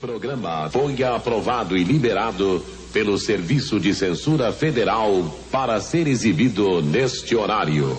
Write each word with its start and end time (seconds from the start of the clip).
Programa 0.00 0.70
foi 0.70 1.04
aprovado 1.04 1.76
e 1.76 1.84
liberado 1.84 2.64
pelo 2.90 3.18
Serviço 3.18 3.78
de 3.78 3.94
Censura 3.94 4.50
Federal 4.50 5.10
para 5.52 5.78
ser 5.78 6.06
exibido 6.06 6.80
neste 6.80 7.36
horário. 7.36 7.98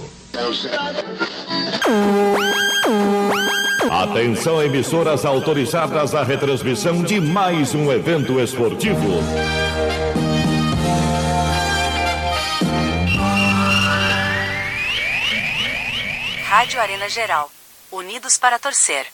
Atenção, 3.87 4.63
emissoras 4.63 5.25
autorizadas 5.25 6.15
à 6.15 6.23
retransmissão 6.23 7.03
de 7.03 7.21
mais 7.21 7.75
um 7.75 7.91
evento 7.91 8.39
esportivo. 8.39 9.21
Rádio 16.45 16.81
Arena 16.81 17.07
Geral. 17.07 17.51
Unidos 17.91 18.39
para 18.39 18.57
torcer. 18.57 19.05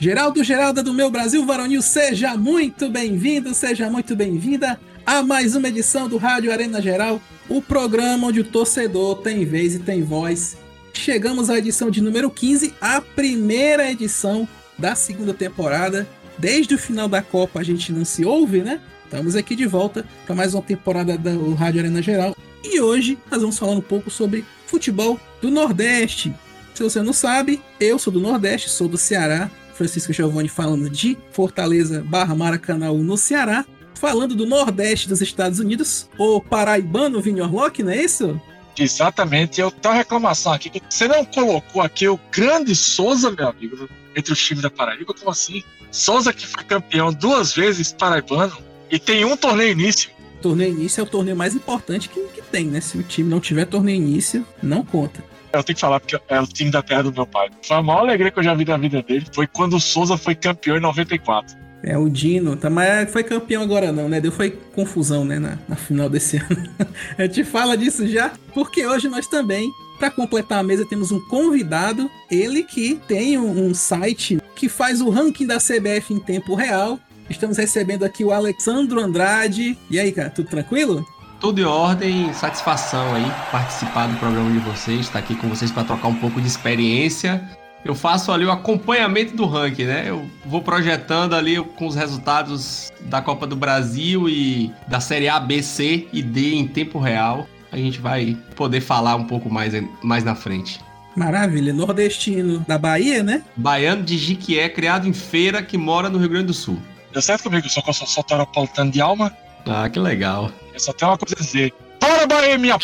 Geraldo 0.00 0.42
Geralda 0.42 0.82
do 0.82 0.94
meu 0.94 1.10
Brasil 1.10 1.44
Varonil, 1.44 1.82
seja 1.82 2.34
muito 2.34 2.88
bem-vindo, 2.88 3.52
seja 3.52 3.90
muito 3.90 4.16
bem-vinda 4.16 4.80
a 5.04 5.22
mais 5.22 5.54
uma 5.54 5.68
edição 5.68 6.08
do 6.08 6.16
Rádio 6.16 6.50
Arena 6.50 6.80
Geral, 6.80 7.20
o 7.50 7.60
programa 7.60 8.28
onde 8.28 8.40
o 8.40 8.44
torcedor 8.44 9.16
tem 9.16 9.44
vez 9.44 9.74
e 9.74 9.78
tem 9.78 10.02
voz. 10.02 10.56
Chegamos 10.94 11.50
à 11.50 11.58
edição 11.58 11.90
de 11.90 12.00
número 12.00 12.30
15, 12.30 12.72
a 12.80 13.02
primeira 13.02 13.92
edição 13.92 14.48
da 14.78 14.94
segunda 14.94 15.34
temporada. 15.34 16.08
Desde 16.38 16.76
o 16.76 16.78
final 16.78 17.06
da 17.06 17.20
Copa 17.20 17.60
a 17.60 17.62
gente 17.62 17.92
não 17.92 18.06
se 18.06 18.24
ouve, 18.24 18.62
né? 18.62 18.80
Estamos 19.04 19.36
aqui 19.36 19.54
de 19.54 19.66
volta 19.66 20.06
para 20.24 20.34
mais 20.34 20.54
uma 20.54 20.62
temporada 20.62 21.18
do 21.18 21.52
Rádio 21.52 21.80
Arena 21.80 22.00
Geral. 22.00 22.34
E 22.64 22.80
hoje 22.80 23.18
nós 23.30 23.42
vamos 23.42 23.58
falar 23.58 23.72
um 23.72 23.82
pouco 23.82 24.10
sobre 24.10 24.46
futebol 24.66 25.20
do 25.42 25.50
Nordeste. 25.50 26.34
Se 26.72 26.82
você 26.82 27.02
não 27.02 27.12
sabe, 27.12 27.60
eu 27.78 27.98
sou 27.98 28.10
do 28.10 28.18
Nordeste, 28.20 28.70
sou 28.70 28.88
do 28.88 28.96
Ceará, 28.96 29.50
Francisco 29.80 30.12
Giovanni 30.12 30.46
falando 30.50 30.90
de 30.90 31.16
Fortaleza 31.32 32.04
barra 32.06 32.34
Maracanã 32.34 32.92
no 32.92 33.16
Ceará. 33.16 33.64
Falando 33.94 34.34
do 34.34 34.44
Nordeste 34.44 35.08
dos 35.08 35.22
Estados 35.22 35.58
Unidos, 35.58 36.08
o 36.18 36.38
paraibano 36.38 37.20
Vini 37.20 37.40
Orlock, 37.40 37.82
não 37.82 37.90
é 37.90 38.02
isso? 38.02 38.38
Exatamente. 38.78 39.58
Eu 39.58 39.70
tenho 39.70 39.94
uma 39.94 39.98
reclamação 39.98 40.52
aqui 40.52 40.68
que 40.68 40.82
você 40.88 41.08
não 41.08 41.24
colocou 41.24 41.80
aqui 41.80 42.06
o 42.06 42.20
grande 42.30 42.74
Souza, 42.74 43.30
meu 43.30 43.48
amigo, 43.48 43.88
entre 44.14 44.32
os 44.34 44.42
times 44.42 44.62
da 44.62 44.70
Paraíba. 44.70 45.14
Como 45.14 45.30
assim? 45.30 45.62
Souza 45.90 46.30
que 46.30 46.46
foi 46.46 46.62
campeão 46.64 47.10
duas 47.10 47.54
vezes 47.54 47.90
paraibano 47.90 48.56
e 48.90 48.98
tem 48.98 49.24
um 49.24 49.36
torneio 49.36 49.72
início. 49.72 50.10
Torneio 50.42 50.72
início 50.72 51.00
é 51.00 51.04
o 51.04 51.06
torneio 51.06 51.36
mais 51.36 51.54
importante 51.54 52.08
que, 52.10 52.20
que 52.34 52.42
tem, 52.42 52.66
né? 52.66 52.82
Se 52.82 52.98
o 52.98 53.02
time 53.02 53.30
não 53.30 53.40
tiver 53.40 53.64
torneio 53.64 53.96
início, 53.96 54.46
não 54.62 54.84
conta. 54.84 55.24
Eu 55.52 55.64
tenho 55.64 55.74
que 55.74 55.80
falar 55.80 56.00
porque 56.00 56.18
é 56.28 56.40
o 56.40 56.46
time 56.46 56.70
da 56.70 56.82
terra 56.82 57.02
do 57.02 57.12
meu 57.12 57.26
pai. 57.26 57.48
Foi 57.62 57.76
a 57.76 57.82
maior 57.82 58.00
alegria 58.00 58.30
que 58.30 58.38
eu 58.38 58.42
já 58.42 58.54
vi 58.54 58.64
da 58.64 58.76
vida 58.76 59.02
dele. 59.02 59.26
Foi 59.32 59.46
quando 59.46 59.76
o 59.76 59.80
Souza 59.80 60.16
foi 60.16 60.34
campeão 60.34 60.76
em 60.76 60.80
94. 60.80 61.58
É, 61.82 61.96
o 61.96 62.10
Dino, 62.10 62.56
tá, 62.56 62.68
mas 62.68 63.10
foi 63.10 63.24
campeão 63.24 63.62
agora 63.62 63.90
não, 63.90 64.08
né? 64.08 64.20
Deu 64.20 64.30
foi 64.30 64.50
confusão, 64.50 65.24
né, 65.24 65.38
na, 65.38 65.58
na 65.66 65.76
final 65.76 66.10
desse 66.10 66.36
ano. 66.50 66.68
a 67.16 67.22
gente 67.22 67.42
fala 67.42 67.76
disso 67.76 68.06
já, 68.06 68.32
porque 68.52 68.86
hoje 68.86 69.08
nós 69.08 69.26
também, 69.26 69.70
para 69.98 70.10
completar 70.10 70.58
a 70.58 70.62
mesa, 70.62 70.84
temos 70.84 71.10
um 71.10 71.18
convidado, 71.28 72.10
ele 72.30 72.62
que 72.64 73.00
tem 73.08 73.38
um, 73.38 73.68
um 73.68 73.74
site 73.74 74.38
que 74.54 74.68
faz 74.68 75.00
o 75.00 75.08
ranking 75.08 75.46
da 75.46 75.56
CBF 75.56 76.12
em 76.12 76.20
tempo 76.20 76.54
real. 76.54 77.00
Estamos 77.30 77.56
recebendo 77.56 78.04
aqui 78.04 78.24
o 78.24 78.32
Alexandro 78.32 79.00
Andrade. 79.00 79.78
E 79.90 79.98
aí, 79.98 80.12
cara, 80.12 80.28
tudo 80.28 80.50
tranquilo? 80.50 81.06
Tudo 81.40 81.58
em 81.58 81.64
ordem, 81.64 82.30
satisfação 82.34 83.14
aí 83.14 83.24
participar 83.50 84.06
do 84.08 84.16
programa 84.18 84.50
de 84.50 84.58
vocês, 84.58 85.00
estar 85.00 85.20
aqui 85.20 85.34
com 85.34 85.48
vocês 85.48 85.72
para 85.72 85.84
trocar 85.84 86.08
um 86.08 86.14
pouco 86.14 86.38
de 86.38 86.46
experiência. 86.46 87.42
Eu 87.82 87.94
faço 87.94 88.30
ali 88.30 88.44
o 88.44 88.50
acompanhamento 88.50 89.34
do 89.34 89.46
ranking, 89.46 89.86
né? 89.86 90.04
Eu 90.06 90.30
vou 90.44 90.60
projetando 90.60 91.34
ali 91.34 91.58
com 91.58 91.86
os 91.86 91.94
resultados 91.94 92.92
da 93.00 93.22
Copa 93.22 93.46
do 93.46 93.56
Brasil 93.56 94.28
e 94.28 94.70
da 94.86 95.00
Série 95.00 95.30
A, 95.30 95.40
B, 95.40 95.62
C 95.62 96.06
e 96.12 96.22
D 96.22 96.56
em 96.56 96.68
tempo 96.68 96.98
real. 96.98 97.48
A 97.72 97.76
gente 97.78 97.98
vai 98.00 98.36
poder 98.54 98.82
falar 98.82 99.16
um 99.16 99.24
pouco 99.24 99.48
mais, 99.48 99.72
mais 100.02 100.22
na 100.22 100.34
frente. 100.34 100.78
Maravilha, 101.16 101.72
nordestino 101.72 102.58
da 102.68 102.76
Bahia, 102.76 103.22
né? 103.22 103.42
Baiano 103.56 104.02
de 104.02 104.18
Jiquié, 104.18 104.68
criado 104.68 105.08
em 105.08 105.14
feira, 105.14 105.62
que 105.62 105.78
mora 105.78 106.10
no 106.10 106.18
Rio 106.18 106.28
Grande 106.28 106.48
do 106.48 106.54
Sul. 106.54 106.78
Deu 107.14 107.22
certo 107.22 107.44
comigo, 107.44 107.66
só 107.70 107.80
que 107.80 107.88
eu 107.88 107.94
sou 107.94 108.06
soteropolitano 108.06 108.90
de 108.90 109.00
alma. 109.00 109.34
Ah, 109.66 109.88
que 109.88 109.98
legal. 109.98 110.50
Eu 110.72 110.80
só 110.80 110.92
tenho 110.92 111.10
uma 111.10 111.18
coisa 111.18 111.34
a 111.38 111.42
dizer. 111.42 111.72
Bora, 112.00 112.26
Bahia, 112.26 112.58
minha... 112.58 112.78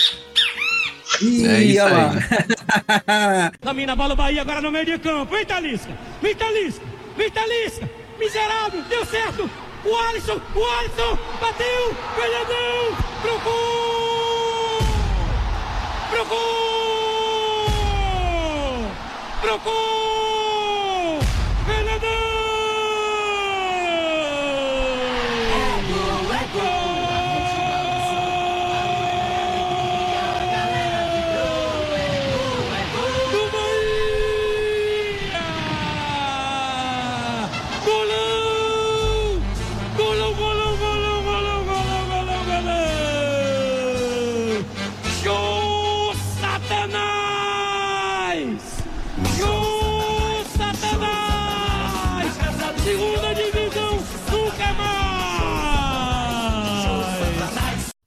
Ih, 1.23 1.47
É 1.47 1.61
isso 1.63 1.83
olha 1.83 1.97
lá. 1.97 3.53
Domina 3.63 3.93
a 3.93 3.97
bola 3.97 4.15
o 4.15 4.17
Bahia 4.17 4.43
agora 4.43 4.61
no 4.61 4.71
meio 4.71 4.85
de 4.85 4.99
campo. 4.99 5.33
Vem, 5.35 5.47
Talisca! 5.47 5.93
Vem, 6.21 6.35
Talisca! 6.35 6.85
Vem, 7.17 7.31
Talisca! 7.31 7.89
Miserável! 8.19 8.83
Deu 8.89 9.07
certo! 9.07 9.49
O 9.85 9.97
Alisson! 9.97 10.41
O 10.55 10.65
Alisson! 10.65 11.19
Bateu! 11.41 11.97
Ganhadão! 12.17 12.97
Pro 13.23 13.39
gol! 13.41 14.79
Pro 16.11 16.25
gol! 16.27 17.67
Pro 19.41 19.59
gol! 19.61 20.16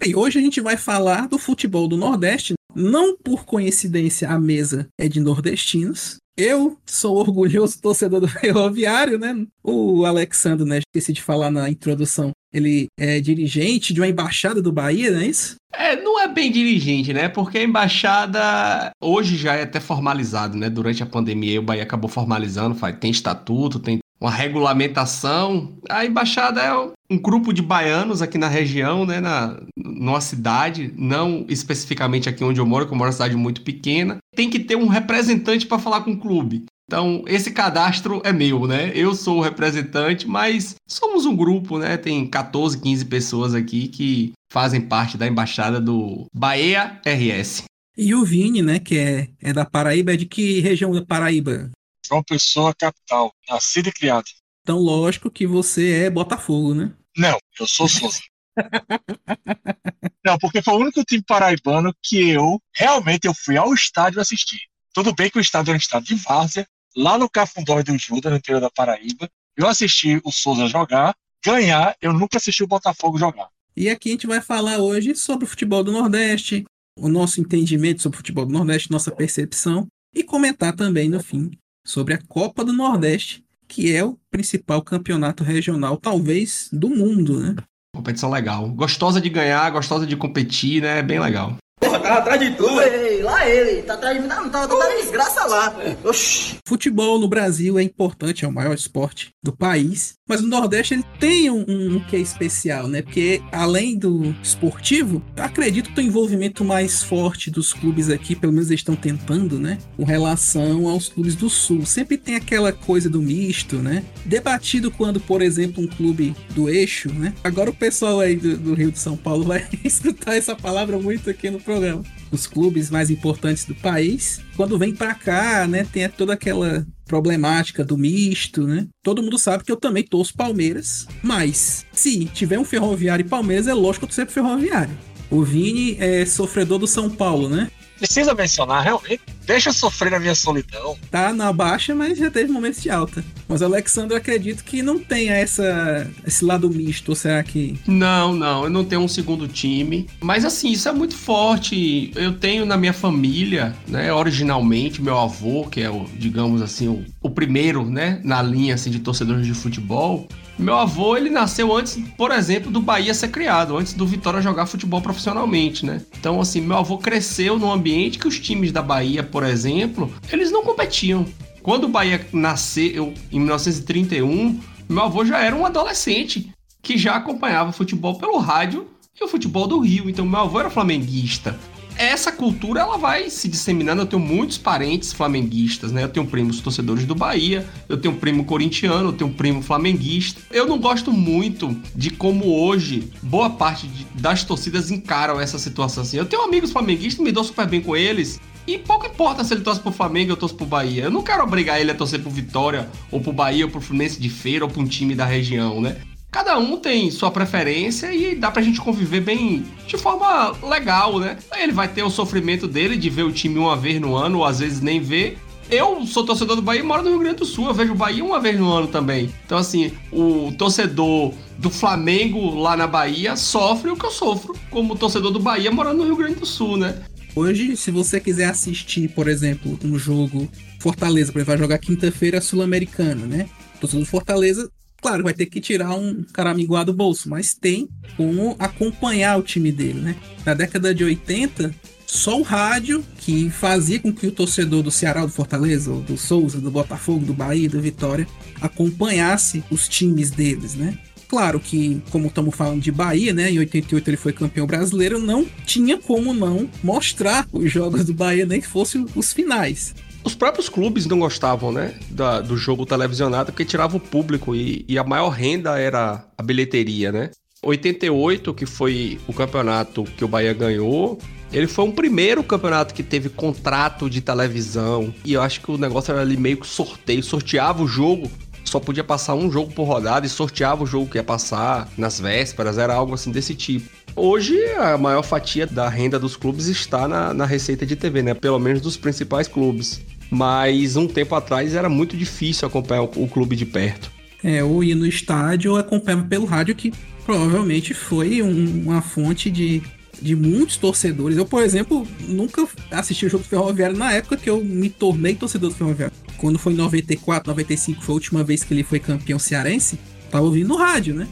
E 0.05 0.15
hoje 0.15 0.39
a 0.39 0.41
gente 0.41 0.61
vai 0.61 0.77
falar 0.77 1.27
do 1.27 1.37
futebol 1.37 1.85
do 1.85 1.97
Nordeste. 1.97 2.53
Não 2.73 3.17
por 3.17 3.43
coincidência 3.43 4.29
a 4.29 4.39
mesa 4.39 4.87
é 4.97 5.09
de 5.09 5.19
nordestinos. 5.19 6.17
Eu 6.37 6.77
sou 6.85 7.17
orgulhoso 7.17 7.79
torcedor 7.83 8.21
do 8.21 8.27
Ferroviário, 8.27 9.19
né? 9.19 9.45
O 9.61 10.05
Alexandre, 10.05 10.65
né? 10.65 10.79
Esqueci 10.79 11.11
de 11.11 11.21
falar 11.21 11.51
na 11.51 11.69
introdução. 11.69 12.31
Ele 12.53 12.87
é 12.97 13.19
dirigente 13.19 13.93
de 13.93 13.99
uma 13.99 14.07
embaixada 14.07 14.61
do 14.61 14.71
Bahia, 14.71 15.11
não 15.11 15.19
é 15.19 15.27
isso? 15.27 15.55
É, 15.73 16.01
não 16.01 16.17
é 16.17 16.29
bem 16.29 16.49
dirigente, 16.49 17.11
né? 17.11 17.27
Porque 17.27 17.57
a 17.57 17.63
embaixada 17.63 18.91
hoje 19.03 19.35
já 19.35 19.55
é 19.55 19.63
até 19.63 19.81
formalizado, 19.81 20.57
né? 20.57 20.69
Durante 20.69 21.03
a 21.03 21.05
pandemia 21.05 21.59
o 21.59 21.63
Bahia 21.63 21.83
acabou 21.83 22.09
formalizando, 22.09 22.73
faz, 22.73 22.97
tem 22.97 23.11
estatuto, 23.11 23.79
tem 23.79 23.99
uma 24.19 24.31
regulamentação. 24.31 25.77
A 25.89 26.05
embaixada 26.05 26.61
é 26.61 26.73
um 27.09 27.17
grupo 27.17 27.53
de 27.53 27.61
baianos 27.61 28.21
aqui 28.21 28.37
na 28.37 28.47
região, 28.47 29.05
né? 29.05 29.19
Na, 29.19 29.59
numa 29.77 30.21
cidade, 30.21 30.93
não 30.97 31.45
especificamente 31.47 32.27
aqui 32.27 32.43
onde 32.43 32.59
eu 32.59 32.65
moro, 32.65 32.85
que 32.85 32.93
eu 32.93 32.97
moro 32.97 33.09
numa 33.09 33.13
cidade 33.13 33.35
muito 33.35 33.61
pequena. 33.61 34.17
Tem 34.35 34.49
que 34.49 34.59
ter 34.59 34.75
um 34.75 34.87
representante 34.87 35.65
para 35.65 35.79
falar 35.79 36.01
com 36.01 36.11
o 36.11 36.19
clube. 36.19 36.65
Então, 36.89 37.23
esse 37.27 37.51
cadastro 37.51 38.19
é 38.25 38.33
meu, 38.33 38.65
né? 38.65 38.91
Eu 38.95 39.13
sou 39.13 39.37
o 39.37 39.41
representante, 39.41 40.27
mas 40.27 40.75
somos 40.87 41.23
um 41.25 41.35
grupo, 41.35 41.77
né? 41.77 41.97
Tem 41.97 42.25
14, 42.25 42.79
15 42.81 43.05
pessoas 43.05 43.53
aqui 43.53 43.87
que 43.87 44.33
fazem 44.51 44.81
parte 44.81 45.15
da 45.15 45.27
embaixada 45.27 45.79
do 45.79 46.25
Bahia 46.33 46.99
RS. 47.05 47.63
E 47.95 48.15
o 48.15 48.25
Vini, 48.25 48.63
né? 48.63 48.79
Que 48.79 48.97
é, 48.97 49.27
é 49.39 49.53
da 49.53 49.65
Paraíba. 49.65 50.13
É 50.13 50.17
de 50.17 50.25
que 50.25 50.61
região 50.61 50.91
da 50.91 51.05
Paraíba? 51.05 51.69
João 52.09 52.23
Pessoa, 52.23 52.73
capital. 52.73 53.31
Nascido 53.47 53.89
e 53.89 53.93
criado. 53.93 54.25
Então, 54.63 54.79
lógico 54.79 55.29
que 55.29 55.45
você 55.45 56.05
é 56.05 56.09
Botafogo, 56.09 56.73
né? 56.73 56.91
Não, 57.15 57.37
eu 57.59 57.67
sou 57.67 57.87
Souza. 57.87 58.19
Não, 60.25 60.37
porque 60.37 60.61
foi 60.61 60.73
o 60.73 60.79
único 60.79 61.03
time 61.03 61.23
paraibano 61.25 61.93
que 62.03 62.29
eu 62.29 62.59
realmente 62.73 63.25
eu 63.25 63.33
fui 63.33 63.57
ao 63.57 63.73
estádio 63.73 64.19
assistir. 64.19 64.59
Tudo 64.93 65.13
bem 65.13 65.29
que 65.29 65.37
o 65.37 65.41
estádio 65.41 65.71
era 65.71 65.77
um 65.77 65.79
estádio 65.79 66.15
de 66.15 66.21
várzea, 66.21 66.67
lá 66.95 67.17
no 67.17 67.29
Cafundó 67.29 67.81
do 67.81 67.97
Juda, 67.97 68.29
no 68.29 68.37
interior 68.37 68.59
da 68.59 68.69
Paraíba. 68.69 69.29
Eu 69.55 69.67
assisti 69.67 70.19
o 70.23 70.31
Souza 70.31 70.67
jogar, 70.67 71.15
ganhar, 71.43 71.95
eu 72.01 72.11
nunca 72.11 72.37
assisti 72.37 72.63
o 72.63 72.67
Botafogo 72.67 73.17
jogar. 73.17 73.49
E 73.75 73.89
aqui 73.89 74.09
a 74.09 74.11
gente 74.13 74.27
vai 74.27 74.41
falar 74.41 74.79
hoje 74.79 75.15
sobre 75.15 75.45
o 75.45 75.47
futebol 75.47 75.83
do 75.83 75.91
Nordeste, 75.91 76.65
o 76.97 77.07
nosso 77.07 77.39
entendimento 77.39 78.01
sobre 78.01 78.17
o 78.17 78.19
futebol 78.19 78.45
do 78.45 78.51
Nordeste, 78.51 78.91
nossa 78.91 79.11
percepção, 79.11 79.87
e 80.13 80.23
comentar 80.23 80.75
também, 80.75 81.07
no 81.07 81.23
fim, 81.23 81.51
sobre 81.85 82.13
a 82.13 82.21
Copa 82.27 82.63
do 82.63 82.73
Nordeste, 82.73 83.43
que 83.67 83.95
é 83.95 84.03
o 84.03 84.17
principal 84.31 84.81
campeonato 84.81 85.43
regional, 85.43 85.97
talvez, 85.97 86.69
do 86.71 86.89
mundo, 86.89 87.39
né? 87.39 87.55
Competição 87.95 88.29
legal. 88.29 88.69
Gostosa 88.69 89.19
de 89.19 89.29
ganhar, 89.29 89.69
gostosa 89.71 90.05
de 90.05 90.15
competir, 90.15 90.81
né? 90.81 91.01
Bem 91.01 91.19
legal. 91.19 91.57
Porra, 91.79 91.99
tava 91.99 92.19
atrás 92.19 92.39
de 92.39 92.51
tu. 92.55 92.67
Ei, 92.81 93.21
lá 93.21 93.47
ele. 93.47 93.81
Tá 93.83 93.93
atrás 93.93 94.15
de 94.15 94.21
mim. 94.21 94.27
Não, 94.27 94.49
tava 94.49 94.67
toda 94.67 94.95
desgraça 94.95 95.45
lá. 95.45 95.73
Oxi. 96.03 96.57
Futebol 96.67 97.19
no 97.19 97.27
Brasil 97.27 97.79
é 97.79 97.83
importante, 97.83 98.45
é 98.45 98.47
o 98.47 98.51
maior 98.51 98.73
esporte 98.75 99.31
do 99.41 99.51
país, 99.51 100.15
mas 100.27 100.41
o 100.41 100.47
Nordeste 100.47 100.93
ele 100.93 101.05
tem 101.19 101.49
um, 101.49 101.65
um 101.67 101.99
que 102.01 102.15
é 102.15 102.19
especial, 102.19 102.87
né? 102.87 103.01
Porque 103.01 103.41
além 103.51 103.97
do 103.97 104.35
esportivo, 104.43 105.23
eu 105.35 105.43
acredito 105.43 105.91
que 105.91 105.99
o 105.99 106.03
envolvimento 106.03 106.63
mais 106.63 107.01
forte 107.01 107.49
dos 107.49 107.73
clubes 107.73 108.09
aqui, 108.09 108.35
pelo 108.35 108.53
menos 108.53 108.69
eles 108.69 108.81
estão 108.81 108.95
tentando, 108.95 109.57
né? 109.57 109.77
Com 109.95 110.03
relação 110.03 110.87
aos 110.87 111.09
clubes 111.09 111.35
do 111.35 111.49
Sul. 111.49 111.85
Sempre 111.85 112.17
tem 112.17 112.35
aquela 112.35 112.71
coisa 112.71 113.09
do 113.09 113.21
misto, 113.21 113.77
né? 113.77 114.03
Debatido 114.25 114.91
quando, 114.91 115.19
por 115.19 115.41
exemplo, 115.41 115.83
um 115.83 115.87
clube 115.87 116.35
do 116.53 116.69
eixo, 116.69 117.11
né? 117.11 117.33
Agora 117.43 117.69
o 117.69 117.73
pessoal 117.73 118.19
aí 118.19 118.35
do, 118.35 118.57
do 118.57 118.73
Rio 118.73 118.91
de 118.91 118.99
São 118.99 119.15
Paulo 119.15 119.45
vai 119.45 119.67
escutar 119.83 120.35
essa 120.35 120.55
palavra 120.55 120.99
muito 120.99 121.29
aqui 121.29 121.49
no 121.49 121.59
programa. 121.69 122.03
Os 122.31 122.47
clubes 122.47 122.89
mais 122.89 123.11
importantes 123.11 123.63
do 123.63 123.75
país, 123.75 124.41
quando 124.55 124.77
vem 124.77 124.95
para 124.95 125.13
cá, 125.13 125.67
né, 125.67 125.85
tem 125.91 126.09
toda 126.09 126.33
aquela 126.33 126.83
problemática 127.05 127.83
do 127.83 127.95
misto, 127.95 128.65
né? 128.65 128.87
Todo 129.03 129.21
mundo 129.21 129.37
sabe 129.37 129.63
que 129.63 129.71
eu 129.71 129.77
também 129.77 130.03
torço 130.03 130.33
Palmeiras, 130.35 131.07
mas 131.21 131.85
se 131.91 132.25
tiver 132.25 132.57
um 132.57 132.65
Ferroviário 132.65 133.25
e 133.25 133.29
Palmeiras, 133.29 133.67
é 133.67 133.73
lógico 133.73 134.05
que 134.07 134.11
eu 134.11 134.15
torço 134.15 134.25
pro 134.25 134.33
Ferroviário. 134.33 134.95
O 135.29 135.43
Vini 135.43 135.95
é 135.99 136.25
sofredor 136.25 136.79
do 136.79 136.87
São 136.87 137.07
Paulo, 137.07 137.47
né? 137.47 137.69
Precisa 137.99 138.33
mencionar, 138.33 138.83
realmente. 138.83 139.21
Deixa 139.45 139.69
eu 139.69 139.73
sofrer 139.73 140.13
a 140.13 140.19
minha 140.19 140.35
solidão. 140.35 140.97
Tá 141.11 141.33
na 141.33 141.51
baixa, 141.51 141.93
mas 141.93 142.17
já 142.17 142.31
teve 142.31 142.51
momentos 142.51 142.81
de 142.81 142.89
alta. 142.89 143.23
Mas 143.47 143.61
o 143.61 143.65
Alexandre, 143.65 144.13
eu 144.13 144.17
acredito 144.17 144.63
que 144.63 144.81
não 144.81 144.97
tenha 144.99 145.33
essa, 145.33 146.09
esse 146.25 146.45
lado 146.45 146.69
misto, 146.69 147.09
ou 147.09 147.15
será 147.15 147.43
que. 147.43 147.77
Não, 147.85 148.33
não, 148.33 148.65
eu 148.65 148.69
não 148.69 148.85
tenho 148.85 149.01
um 149.01 149.07
segundo 149.07 149.47
time. 149.47 150.07
Mas 150.21 150.45
assim, 150.45 150.71
isso 150.71 150.87
é 150.87 150.91
muito 150.91 151.15
forte. 151.15 152.11
Eu 152.15 152.33
tenho 152.33 152.65
na 152.65 152.77
minha 152.77 152.93
família, 152.93 153.75
né, 153.87 154.13
originalmente, 154.13 155.01
meu 155.01 155.17
avô, 155.17 155.65
que 155.65 155.81
é 155.81 155.89
o, 155.89 156.05
digamos 156.15 156.61
assim, 156.61 156.87
o, 156.87 157.03
o 157.21 157.29
primeiro, 157.29 157.83
né, 157.83 158.21
na 158.23 158.41
linha 158.41 158.75
assim, 158.75 158.91
de 158.91 158.99
torcedores 158.99 159.45
de 159.45 159.53
futebol. 159.53 160.27
Meu 160.59 160.75
avô, 160.75 161.15
ele 161.15 161.29
nasceu 161.29 161.73
antes, 161.73 161.97
por 162.17 162.31
exemplo, 162.31 162.69
do 162.69 162.81
Bahia 162.81 163.13
ser 163.13 163.29
criado, 163.29 163.77
antes 163.77 163.93
do 163.93 164.05
Vitória 164.05 164.41
jogar 164.41 164.65
futebol 164.65 165.01
profissionalmente, 165.01 165.85
né? 165.85 166.01
Então, 166.19 166.41
assim, 166.41 166.59
meu 166.59 166.77
avô 166.77 166.97
cresceu 166.97 167.57
num 167.57 167.71
ambiente 167.71 168.19
que 168.19 168.27
os 168.27 168.37
times 168.37 168.73
da 168.73 168.81
Bahia, 168.81 169.23
por 169.23 169.43
exemplo, 169.43 170.13
eles 170.29 170.51
não 170.51 170.61
competiam. 170.61 171.25
Quando 171.63 171.85
o 171.85 171.87
Bahia 171.87 172.27
nasceu 172.33 173.13
em 173.31 173.39
1931, 173.39 174.59
meu 174.89 175.03
avô 175.03 175.23
já 175.23 175.39
era 175.39 175.55
um 175.55 175.65
adolescente 175.65 176.53
que 176.81 176.97
já 176.97 177.15
acompanhava 177.15 177.71
futebol 177.71 178.19
pelo 178.19 178.37
rádio 178.37 178.85
e 179.17 179.23
o 179.23 179.29
futebol 179.29 179.65
do 179.65 179.79
Rio. 179.79 180.09
Então, 180.09 180.25
meu 180.25 180.41
avô 180.41 180.59
era 180.59 180.69
flamenguista 180.69 181.57
essa 181.99 182.31
cultura 182.31 182.79
ela 182.79 182.97
vai 182.97 183.29
se 183.29 183.49
disseminando. 183.49 184.01
Eu 184.01 184.05
tenho 184.05 184.21
muitos 184.21 184.57
parentes 184.57 185.11
flamenguistas, 185.11 185.91
né? 185.91 186.05
Eu 186.05 186.09
tenho 186.09 186.25
primos 186.25 186.61
torcedores 186.61 187.05
do 187.05 187.13
Bahia, 187.13 187.67
eu 187.89 187.97
tenho 187.97 188.15
primo 188.15 188.45
corintiano, 188.45 189.09
eu 189.09 189.13
tenho 189.13 189.29
primo 189.29 189.61
flamenguista. 189.61 190.41
Eu 190.49 190.65
não 190.65 190.79
gosto 190.79 191.11
muito 191.11 191.75
de 191.93 192.09
como 192.09 192.45
hoje 192.63 193.11
boa 193.21 193.49
parte 193.49 193.85
de, 193.85 194.05
das 194.15 194.45
torcidas 194.45 194.89
encaram 194.89 195.41
essa 195.41 195.59
situação 195.59 196.03
assim. 196.03 196.15
Eu 196.15 196.25
tenho 196.25 196.41
amigos 196.41 196.71
flamenguistas, 196.71 197.23
me 197.23 197.33
dou 197.33 197.43
super 197.43 197.67
bem 197.67 197.81
com 197.81 197.97
eles. 197.97 198.39
E 198.65 198.77
pouco 198.77 199.05
importa 199.05 199.43
se 199.43 199.53
ele 199.53 199.61
torce 199.61 199.81
pro 199.81 199.91
Flamengo 199.91 200.31
ou 200.31 200.37
torce 200.37 200.55
pro 200.55 200.65
Bahia. 200.65 201.03
Eu 201.03 201.11
não 201.11 201.21
quero 201.21 201.43
obrigar 201.43 201.81
ele 201.81 201.91
a 201.91 201.95
torcer 201.95 202.21
pro 202.21 202.29
Vitória, 202.29 202.87
ou 203.11 203.19
pro 203.19 203.33
Bahia, 203.33 203.65
ou 203.65 203.71
pro 203.71 203.81
Fluminense 203.81 204.21
de 204.21 204.29
Feira, 204.29 204.63
ou 204.63 204.71
pro 204.71 204.79
um 204.79 204.85
time 204.85 205.15
da 205.15 205.25
região, 205.25 205.81
né? 205.81 205.97
Cada 206.31 206.59
um 206.59 206.77
tem 206.77 207.09
sua 207.09 207.31
preferência 207.31 208.13
e 208.13 208.35
dá 208.35 208.51
pra 208.51 208.61
gente 208.61 208.79
conviver 208.79 209.21
bem 209.21 209.65
de 209.87 209.97
forma 209.97 210.51
legal, 210.67 211.19
né? 211.19 211.37
Ele 211.57 211.71
vai 211.71 211.87
ter 211.87 212.03
o 212.03 212.09
sofrimento 212.09 212.67
dele 212.67 212.95
de 212.95 213.09
ver 213.09 213.23
o 213.23 213.31
time 213.31 213.57
uma 213.57 213.75
vez 213.75 213.99
no 213.99 214.15
ano, 214.15 214.39
ou 214.39 214.45
às 214.45 214.59
vezes 214.59 214.79
nem 214.79 214.99
ver. 214.99 215.39
Eu 215.71 216.05
sou 216.05 216.25
torcedor 216.25 216.55
do 216.55 216.61
Bahia 216.61 216.81
e 216.81 216.83
moro 216.83 217.03
no 217.03 217.09
Rio 217.09 217.19
Grande 217.19 217.37
do 217.37 217.45
Sul. 217.45 217.67
Eu 217.67 217.73
vejo 217.73 217.93
o 217.93 217.95
Bahia 217.95 218.23
uma 218.23 218.39
vez 218.39 218.59
no 218.59 218.71
ano 218.71 218.87
também. 218.87 219.33
Então, 219.45 219.57
assim, 219.57 219.91
o 220.11 220.51
torcedor 220.57 221.33
do 221.57 221.69
Flamengo 221.69 222.55
lá 222.59 222.77
na 222.77 222.87
Bahia 222.87 223.35
sofre 223.35 223.89
o 223.89 223.95
que 223.95 224.05
eu 224.05 224.11
sofro, 224.11 224.55
como 224.69 224.95
torcedor 224.95 225.31
do 225.31 225.39
Bahia 225.39 225.71
morando 225.71 225.97
no 225.97 226.05
Rio 226.05 226.15
Grande 226.15 226.35
do 226.35 226.45
Sul, 226.45 226.77
né? 226.77 227.03
Hoje, 227.35 227.75
se 227.77 227.91
você 227.91 228.19
quiser 228.19 228.45
assistir, 228.45 229.09
por 229.09 229.27
exemplo, 229.27 229.79
um 229.83 229.97
jogo 229.97 230.49
Fortaleza, 230.79 231.31
por 231.31 231.39
exemplo, 231.39 231.55
vai 231.55 231.57
jogar 231.57 231.77
quinta-feira 231.77 232.41
Sul-Americana, 232.41 233.25
né? 233.25 233.47
Torcedor 233.79 234.05
do 234.05 234.09
Fortaleza 234.09 234.69
Claro, 235.01 235.23
vai 235.23 235.33
ter 235.33 235.45
que 235.45 235.61
tirar 235.61 235.95
um 235.95 236.23
caraminguá 236.33 236.83
do 236.83 236.93
bolso, 236.93 237.29
mas 237.29 237.53
tem 237.53 237.87
como 238.17 238.55
acompanhar 238.59 239.37
o 239.37 239.43
time 239.43 239.71
dele, 239.71 239.99
né? 239.99 240.15
Na 240.45 240.53
década 240.53 240.93
de 240.93 241.03
80, 241.03 241.73
só 242.05 242.39
o 242.39 242.43
rádio 242.43 243.03
que 243.17 243.49
fazia 243.49 243.99
com 243.99 244.11
que 244.11 244.27
o 244.27 244.31
torcedor 244.31 244.83
do 244.83 244.91
Ceará, 244.91 245.25
do 245.25 245.31
Fortaleza, 245.31 245.91
do 245.93 246.17
Souza, 246.17 246.59
do 246.59 246.71
Botafogo, 246.71 247.25
do 247.25 247.33
Bahia, 247.33 247.69
do 247.69 247.79
Vitória, 247.79 248.27
acompanhasse 248.59 249.63
os 249.69 249.87
times 249.87 250.31
deles, 250.31 250.75
né? 250.75 250.97
Claro 251.29 251.59
que, 251.59 252.01
como 252.09 252.27
estamos 252.27 252.55
falando 252.55 252.81
de 252.81 252.91
Bahia, 252.91 253.31
né? 253.31 253.51
Em 253.51 253.59
88 253.59 254.09
ele 254.09 254.17
foi 254.17 254.33
campeão 254.33 254.65
brasileiro, 254.65 255.19
não 255.19 255.45
tinha 255.65 255.97
como 255.97 256.33
não 256.33 256.67
mostrar 256.83 257.47
os 257.53 257.71
jogos 257.71 258.03
do 258.03 258.13
Bahia, 258.13 258.47
nem 258.47 258.59
que 258.59 258.67
fossem 258.67 259.05
os 259.15 259.31
finais 259.31 259.93
os 260.23 260.35
próprios 260.35 260.69
clubes 260.69 261.05
não 261.05 261.19
gostavam, 261.19 261.71
né, 261.71 261.95
da, 262.09 262.41
do 262.41 262.57
jogo 262.57 262.85
televisionado, 262.85 263.51
porque 263.51 263.65
tirava 263.65 263.97
o 263.97 263.99
público 263.99 264.55
e, 264.55 264.85
e, 264.87 264.97
a 264.97 265.03
maior 265.03 265.29
renda 265.29 265.79
era 265.79 266.25
a 266.37 266.43
bilheteria, 266.43 267.11
né? 267.11 267.31
88, 267.61 268.53
que 268.53 268.65
foi 268.65 269.19
o 269.27 269.33
campeonato 269.33 270.03
que 270.03 270.23
o 270.23 270.27
Bahia 270.27 270.53
ganhou, 270.53 271.19
ele 271.51 271.67
foi 271.67 271.85
um 271.85 271.91
primeiro 271.91 272.43
campeonato 272.43 272.93
que 272.93 273.03
teve 273.03 273.27
contrato 273.27 274.09
de 274.09 274.21
televisão. 274.21 275.13
E 275.25 275.33
eu 275.33 275.41
acho 275.41 275.61
que 275.61 275.71
o 275.71 275.77
negócio 275.77 276.11
era 276.11 276.21
ali 276.21 276.37
meio 276.37 276.57
que 276.57 276.67
sorteio, 276.67 277.23
sorteava 277.23 277.83
o 277.83 277.87
jogo. 277.87 278.29
Só 278.63 278.79
podia 278.79 279.03
passar 279.03 279.33
um 279.33 279.51
jogo 279.51 279.73
por 279.73 279.85
rodada 279.85 280.27
e 280.27 280.29
sorteava 280.29 280.83
o 280.83 280.87
jogo 280.87 281.09
que 281.09 281.17
ia 281.17 281.23
passar 281.23 281.89
nas 281.97 282.19
vésperas, 282.19 282.77
era 282.77 282.93
algo 282.93 283.15
assim 283.15 283.31
desse 283.31 283.55
tipo. 283.55 283.89
Hoje, 284.15 284.57
a 284.75 284.97
maior 284.97 285.23
fatia 285.23 285.65
da 285.65 285.87
renda 285.87 286.19
dos 286.19 286.35
clubes 286.35 286.67
está 286.67 287.07
na, 287.07 287.33
na 287.33 287.45
receita 287.45 287.85
de 287.85 287.95
TV, 287.95 288.21
né? 288.21 288.33
Pelo 288.33 288.59
menos 288.59 288.81
dos 288.81 288.97
principais 288.97 289.47
clubes 289.47 290.01
mas 290.29 290.95
um 290.95 291.07
tempo 291.07 291.35
atrás 291.35 291.73
era 291.73 291.89
muito 291.89 292.15
difícil 292.15 292.67
acompanhar 292.67 293.03
o, 293.03 293.11
o 293.23 293.27
clube 293.27 293.55
de 293.55 293.65
perto. 293.65 294.11
É, 294.43 294.63
ou 294.63 294.83
ir 294.83 294.95
no 294.95 295.05
estádio 295.05 295.71
ou 295.71 295.77
acompanhar 295.77 296.23
pelo 296.27 296.45
rádio, 296.45 296.75
que 296.75 296.93
provavelmente 297.25 297.93
foi 297.93 298.41
um, 298.41 298.83
uma 298.85 299.01
fonte 299.01 299.49
de, 299.49 299.81
de 300.21 300.35
muitos 300.35 300.77
torcedores. 300.77 301.37
Eu, 301.37 301.45
por 301.45 301.61
exemplo, 301.61 302.07
nunca 302.27 302.65
assisti 302.91 303.25
o 303.25 303.29
jogo 303.29 303.43
do 303.43 303.49
Ferroviário 303.49 303.97
na 303.97 304.13
época 304.13 304.37
que 304.37 304.49
eu 304.49 304.63
me 304.63 304.89
tornei 304.89 305.35
torcedor 305.35 305.69
do 305.69 305.75
Ferroviário. 305.75 306.15
Quando 306.37 306.57
foi 306.57 306.71
em 306.71 306.77
94, 306.77 307.49
95, 307.51 308.01
foi 308.01 308.13
a 308.13 308.15
última 308.15 308.43
vez 308.43 308.63
que 308.63 308.73
ele 308.73 308.83
foi 308.83 308.99
campeão 308.99 309.37
cearense, 309.37 309.99
tava 310.31 310.45
ouvindo 310.45 310.69
no 310.69 310.77
rádio, 310.77 311.13
né? 311.13 311.27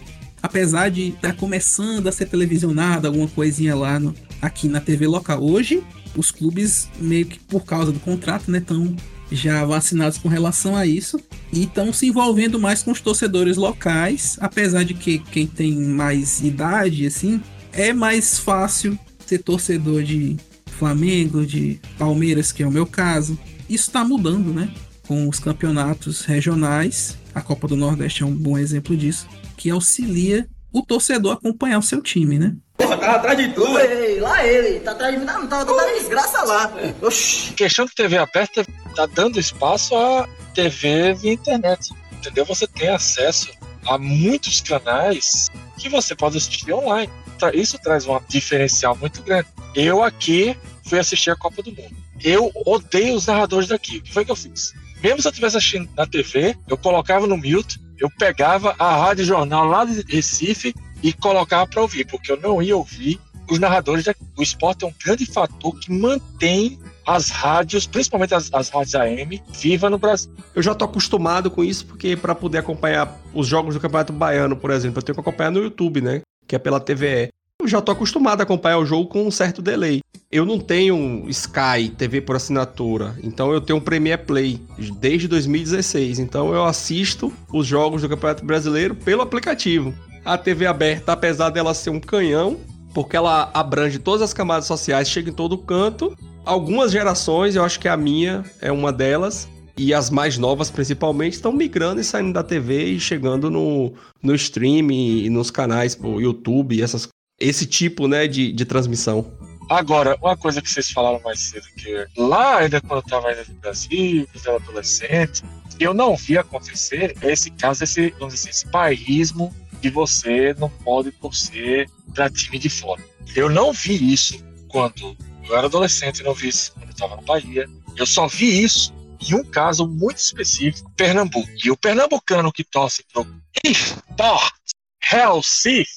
Apesar 0.48 0.90
de 0.90 1.10
estar 1.10 1.28
tá 1.28 1.34
começando 1.34 2.08
a 2.08 2.12
ser 2.12 2.26
televisionado, 2.26 3.06
alguma 3.06 3.28
coisinha 3.28 3.76
lá 3.76 4.00
no, 4.00 4.16
aqui 4.42 4.70
na 4.70 4.80
TV 4.80 5.06
local. 5.06 5.44
Hoje, 5.44 5.84
os 6.16 6.32
clubes, 6.32 6.88
meio 7.02 7.26
que 7.26 7.38
por 7.38 7.66
causa 7.66 7.92
do 7.92 8.00
contrato, 8.00 8.50
né, 8.50 8.60
estão 8.60 8.96
já 9.30 9.66
vacinados 9.66 10.18
com 10.18 10.30
relação 10.30 10.74
a 10.74 10.86
isso 10.86 11.20
e 11.52 11.64
estão 11.64 11.92
se 11.92 12.08
envolvendo 12.08 12.58
mais 12.58 12.82
com 12.82 12.92
os 12.92 13.02
torcedores 13.02 13.58
locais, 13.58 14.38
apesar 14.40 14.84
de 14.84 14.94
que 14.94 15.20
quem 15.20 15.46
tem 15.46 15.76
mais 15.76 16.40
idade, 16.40 17.06
assim, 17.06 17.42
é 17.74 17.92
mais 17.92 18.40
fácil 18.40 18.98
ser 19.26 19.40
torcedor 19.40 20.02
de 20.02 20.38
Flamengo, 20.68 21.46
de 21.46 21.78
Palmeiras, 21.98 22.54
que 22.54 22.64
é 22.64 22.68
o 22.68 22.72
meu 22.72 22.86
caso. 22.86 23.38
Isso 23.70 23.90
está 23.90 24.02
mudando, 24.02 24.54
né? 24.54 24.74
Com 25.06 25.28
os 25.28 25.40
campeonatos 25.40 26.22
regionais, 26.22 27.18
a 27.36 27.42
Copa 27.42 27.68
do 27.68 27.76
Nordeste 27.76 28.24
é 28.24 28.26
um 28.26 28.34
bom 28.34 28.58
exemplo 28.58 28.96
disso, 28.96 29.28
que 29.58 29.70
auxilia 29.70 30.48
o 30.72 30.82
torcedor 30.86 31.32
a 31.32 31.36
acompanhar 31.36 31.80
o 31.80 31.84
seu 31.84 32.02
time, 32.02 32.38
né? 32.38 32.56
Porra, 32.78 32.98
tava 32.98 33.16
atrás 33.18 33.38
de 33.38 33.50
tu. 33.50 33.66
Ei, 33.80 34.20
lá 34.20 34.46
ele. 34.46 34.80
Tá 34.82 34.92
atrás 34.92 35.14
de 35.14 35.20
mim. 35.20 35.26
Não, 35.26 35.48
tava 35.48 35.66
toda 35.66 35.94
desgraça 35.94 36.44
lá. 36.44 36.72
Oxi. 37.02 37.54
questão 37.54 37.86
de 37.86 37.96
TV 37.96 38.18
aberta 38.18 38.66
tá 38.96 39.06
dando 39.08 39.40
espaço 39.40 39.96
a 39.96 40.30
TV 40.54 41.16
via 41.16 41.34
internet. 41.34 41.90
Entendeu? 42.14 42.46
Você 42.46 42.68
tem 42.68 42.90
acesso 42.90 43.50
a 43.88 43.98
muitos 43.98 44.62
canais 44.62 45.50
que 45.78 45.90
você 45.90 46.16
pode 46.16 46.38
assistir 46.38 46.72
online. 46.72 47.12
Isso 47.54 47.78
traz 47.80 48.06
um 48.08 48.20
diferencial 48.28 48.96
muito 48.96 49.22
grande. 49.24 49.48
Eu 49.76 50.04
aqui 50.04 50.56
fui 50.86 51.00
assistir 51.00 51.32
a 51.32 51.36
Copa 51.36 51.62
do 51.64 51.72
Mundo. 51.72 51.96
Eu 52.24 52.52
odeio 52.66 53.16
os 53.16 53.28
narradores 53.28 53.70
daqui. 53.70 53.98
O 53.98 54.02
que 54.02 54.14
foi 54.14 54.26
que 54.26 54.32
eu 54.32 54.36
fiz? 54.36 54.74
Mesmo 55.04 55.22
se 55.22 55.28
eu 55.28 55.32
estivesse 55.32 55.58
assistindo 55.58 55.90
na 55.96 56.06
TV, 56.06 56.56
eu 56.68 56.78
colocava 56.78 57.28
no 57.28 57.38
mute, 57.38 57.80
eu 58.00 58.10
pegava 58.18 58.76
a 58.78 58.96
rádio 58.96 59.26
jornal 59.26 59.66
lá 59.66 59.86
de 59.86 60.04
Recife 60.08 60.74
e 61.02 61.14
colocava 61.14 61.68
para 61.68 61.82
ouvir, 61.82 62.06
porque 62.06 62.32
eu 62.32 62.40
não 62.40 62.62
ia 62.62 62.76
ouvir 62.76 63.20
os 63.50 63.60
narradores. 63.60 64.06
O 64.38 64.44
esporte 64.44 64.84
é 64.84 64.88
um 64.88 64.94
grande 65.04 65.26
fator 65.26 65.78
que 65.80 65.92
mantém 65.92 66.80
as 67.06 67.30
rádios, 67.30 67.88
principalmente 67.88 68.36
as, 68.36 68.54
as 68.54 68.70
rádios 68.70 68.96
AM, 68.96 69.42
viva 69.54 69.90
no 69.90 69.98
Brasil. 69.98 70.32
Eu 70.54 70.62
já 70.62 70.76
tô 70.76 70.84
acostumado 70.84 71.50
com 71.50 71.64
isso, 71.64 71.86
porque 71.86 72.18
para 72.18 72.36
poder 72.36 72.58
acompanhar 72.58 73.18
os 73.34 73.48
jogos 73.48 73.76
do 73.76 73.80
Campeonato 73.80 74.12
Baiano, 74.12 74.58
por 74.58 74.72
exemplo, 74.72 75.00
eu 75.00 75.04
tenho 75.04 75.16
que 75.16 75.22
acompanhar 75.22 75.52
no 75.52 75.64
YouTube, 75.64 76.02
né? 76.02 76.22
Que 76.46 76.56
é 76.58 76.60
pela 76.60 76.80
TVE. 76.80 77.30
Já 77.68 77.82
tô 77.82 77.92
acostumado 77.92 78.42
a 78.42 78.44
acompanhar 78.44 78.78
o 78.78 78.86
jogo 78.86 79.08
com 79.08 79.26
um 79.26 79.32
certo 79.32 79.62
delay. 79.62 80.02
Eu 80.30 80.46
não 80.46 80.60
tenho 80.60 81.26
Sky 81.30 81.90
TV 81.98 82.20
por 82.20 82.36
assinatura, 82.36 83.16
então 83.24 83.54
eu 83.54 83.62
tenho 83.62 83.80
um 83.80 83.82
Premier 83.82 84.26
Play 84.26 84.60
desde 85.00 85.28
2016. 85.28 86.20
Então 86.20 86.54
eu 86.54 86.66
assisto 86.66 87.32
os 87.52 87.66
jogos 87.66 88.02
do 88.02 88.10
Campeonato 88.10 88.46
Brasileiro 88.46 88.94
pelo 88.94 89.22
aplicativo. 89.22 89.94
A 90.26 90.38
TV 90.38 90.66
aberta, 90.66 91.14
apesar 91.14 91.50
dela 91.50 91.74
ser 91.74 91.90
um 91.90 92.00
canhão, 92.00 92.58
porque 92.94 93.16
ela 93.16 93.50
abrange 93.54 94.00
todas 94.00 94.22
as 94.22 94.34
camadas 94.34 94.66
sociais, 94.66 95.10
chega 95.10 95.30
em 95.30 95.34
todo 95.34 95.58
canto. 95.58 96.18
Algumas 96.44 96.92
gerações, 96.92 97.56
eu 97.56 97.64
acho 97.64 97.80
que 97.80 97.88
a 97.88 97.96
minha 97.96 98.44
é 98.60 98.72
uma 98.72 98.92
delas, 98.92 99.48
e 99.78 99.94
as 99.94 100.10
mais 100.10 100.38
novas 100.38 100.72
principalmente, 100.72 101.34
estão 101.34 101.54
migrando 101.54 102.02
e 102.02 102.04
saindo 102.04 102.34
da 102.34 102.44
TV 102.44 102.86
e 102.86 103.00
chegando 103.00 103.52
no, 103.52 103.94
no 104.22 104.34
stream 104.34 104.92
e 104.92 105.30
nos 105.30 105.52
canais, 105.52 105.96
pro 105.96 106.20
YouTube, 106.20 106.82
essas, 106.82 107.08
esse 107.40 107.66
tipo 107.66 108.08
né, 108.08 108.28
de, 108.28 108.52
de 108.52 108.66
transmissão. 108.66 109.32
Agora, 109.70 110.18
uma 110.22 110.38
coisa 110.38 110.62
que 110.62 110.70
vocês 110.70 110.90
falaram 110.90 111.20
mais 111.24 111.40
cedo, 111.42 111.66
que 111.76 112.08
lá 112.16 112.60
ainda 112.60 112.80
quando 112.80 113.02
eu 113.02 113.06
estava 113.06 113.36
no 113.36 113.54
Brasil, 113.56 114.28
quando 114.32 114.46
eu 114.46 114.54
era 114.54 114.64
adolescente, 114.64 115.44
eu 115.80 115.94
não 115.94 116.16
vi 116.16 116.38
acontecer 116.38 117.16
esse 117.22 117.52
caso, 117.52 117.84
esse, 117.84 118.10
vamos 118.18 118.34
dizer, 118.34 118.50
esse 118.50 118.68
paísmo 118.68 119.54
que 119.82 119.90
você 119.90 120.56
não 120.58 120.70
pode 120.70 121.12
torcer 121.12 121.90
para 122.14 122.30
time 122.30 122.58
de 122.58 122.70
fora. 122.70 123.04
Eu 123.36 123.50
não 123.50 123.74
vi 123.74 124.14
isso 124.14 124.44
quando 124.70 125.16
eu 125.48 125.56
era 125.56 125.68
adolescente, 125.68 126.24
não 126.24 126.34
vi 126.34 126.48
isso 126.48 126.72
quando 126.74 126.86
eu 126.86 126.92
estava 126.92 127.16
na 127.18 127.22
Bahia. 127.22 127.68
Eu 127.96 128.06
só 128.06 128.28
vi 128.28 128.64
isso 128.64 128.94
em 129.30 129.36
um 129.36 129.44
caso 129.44 129.88
muito 129.88 130.18
específico, 130.18 130.92
Pernambuco. 130.96 131.50
E 131.64 131.72
o 131.72 131.78
pernambucano 131.78 132.52
que 132.52 132.64
torce 132.64 133.04
pro 133.12 133.26
Sport 133.66 134.54
Recife, 135.02 135.97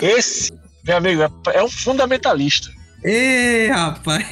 esse 0.00 0.52
meu 0.86 0.96
amigo, 0.96 1.22
é, 1.22 1.30
é 1.54 1.62
um 1.62 1.68
fundamentalista. 1.68 2.70
Ê, 3.02 3.68
rapaz. 3.68 4.24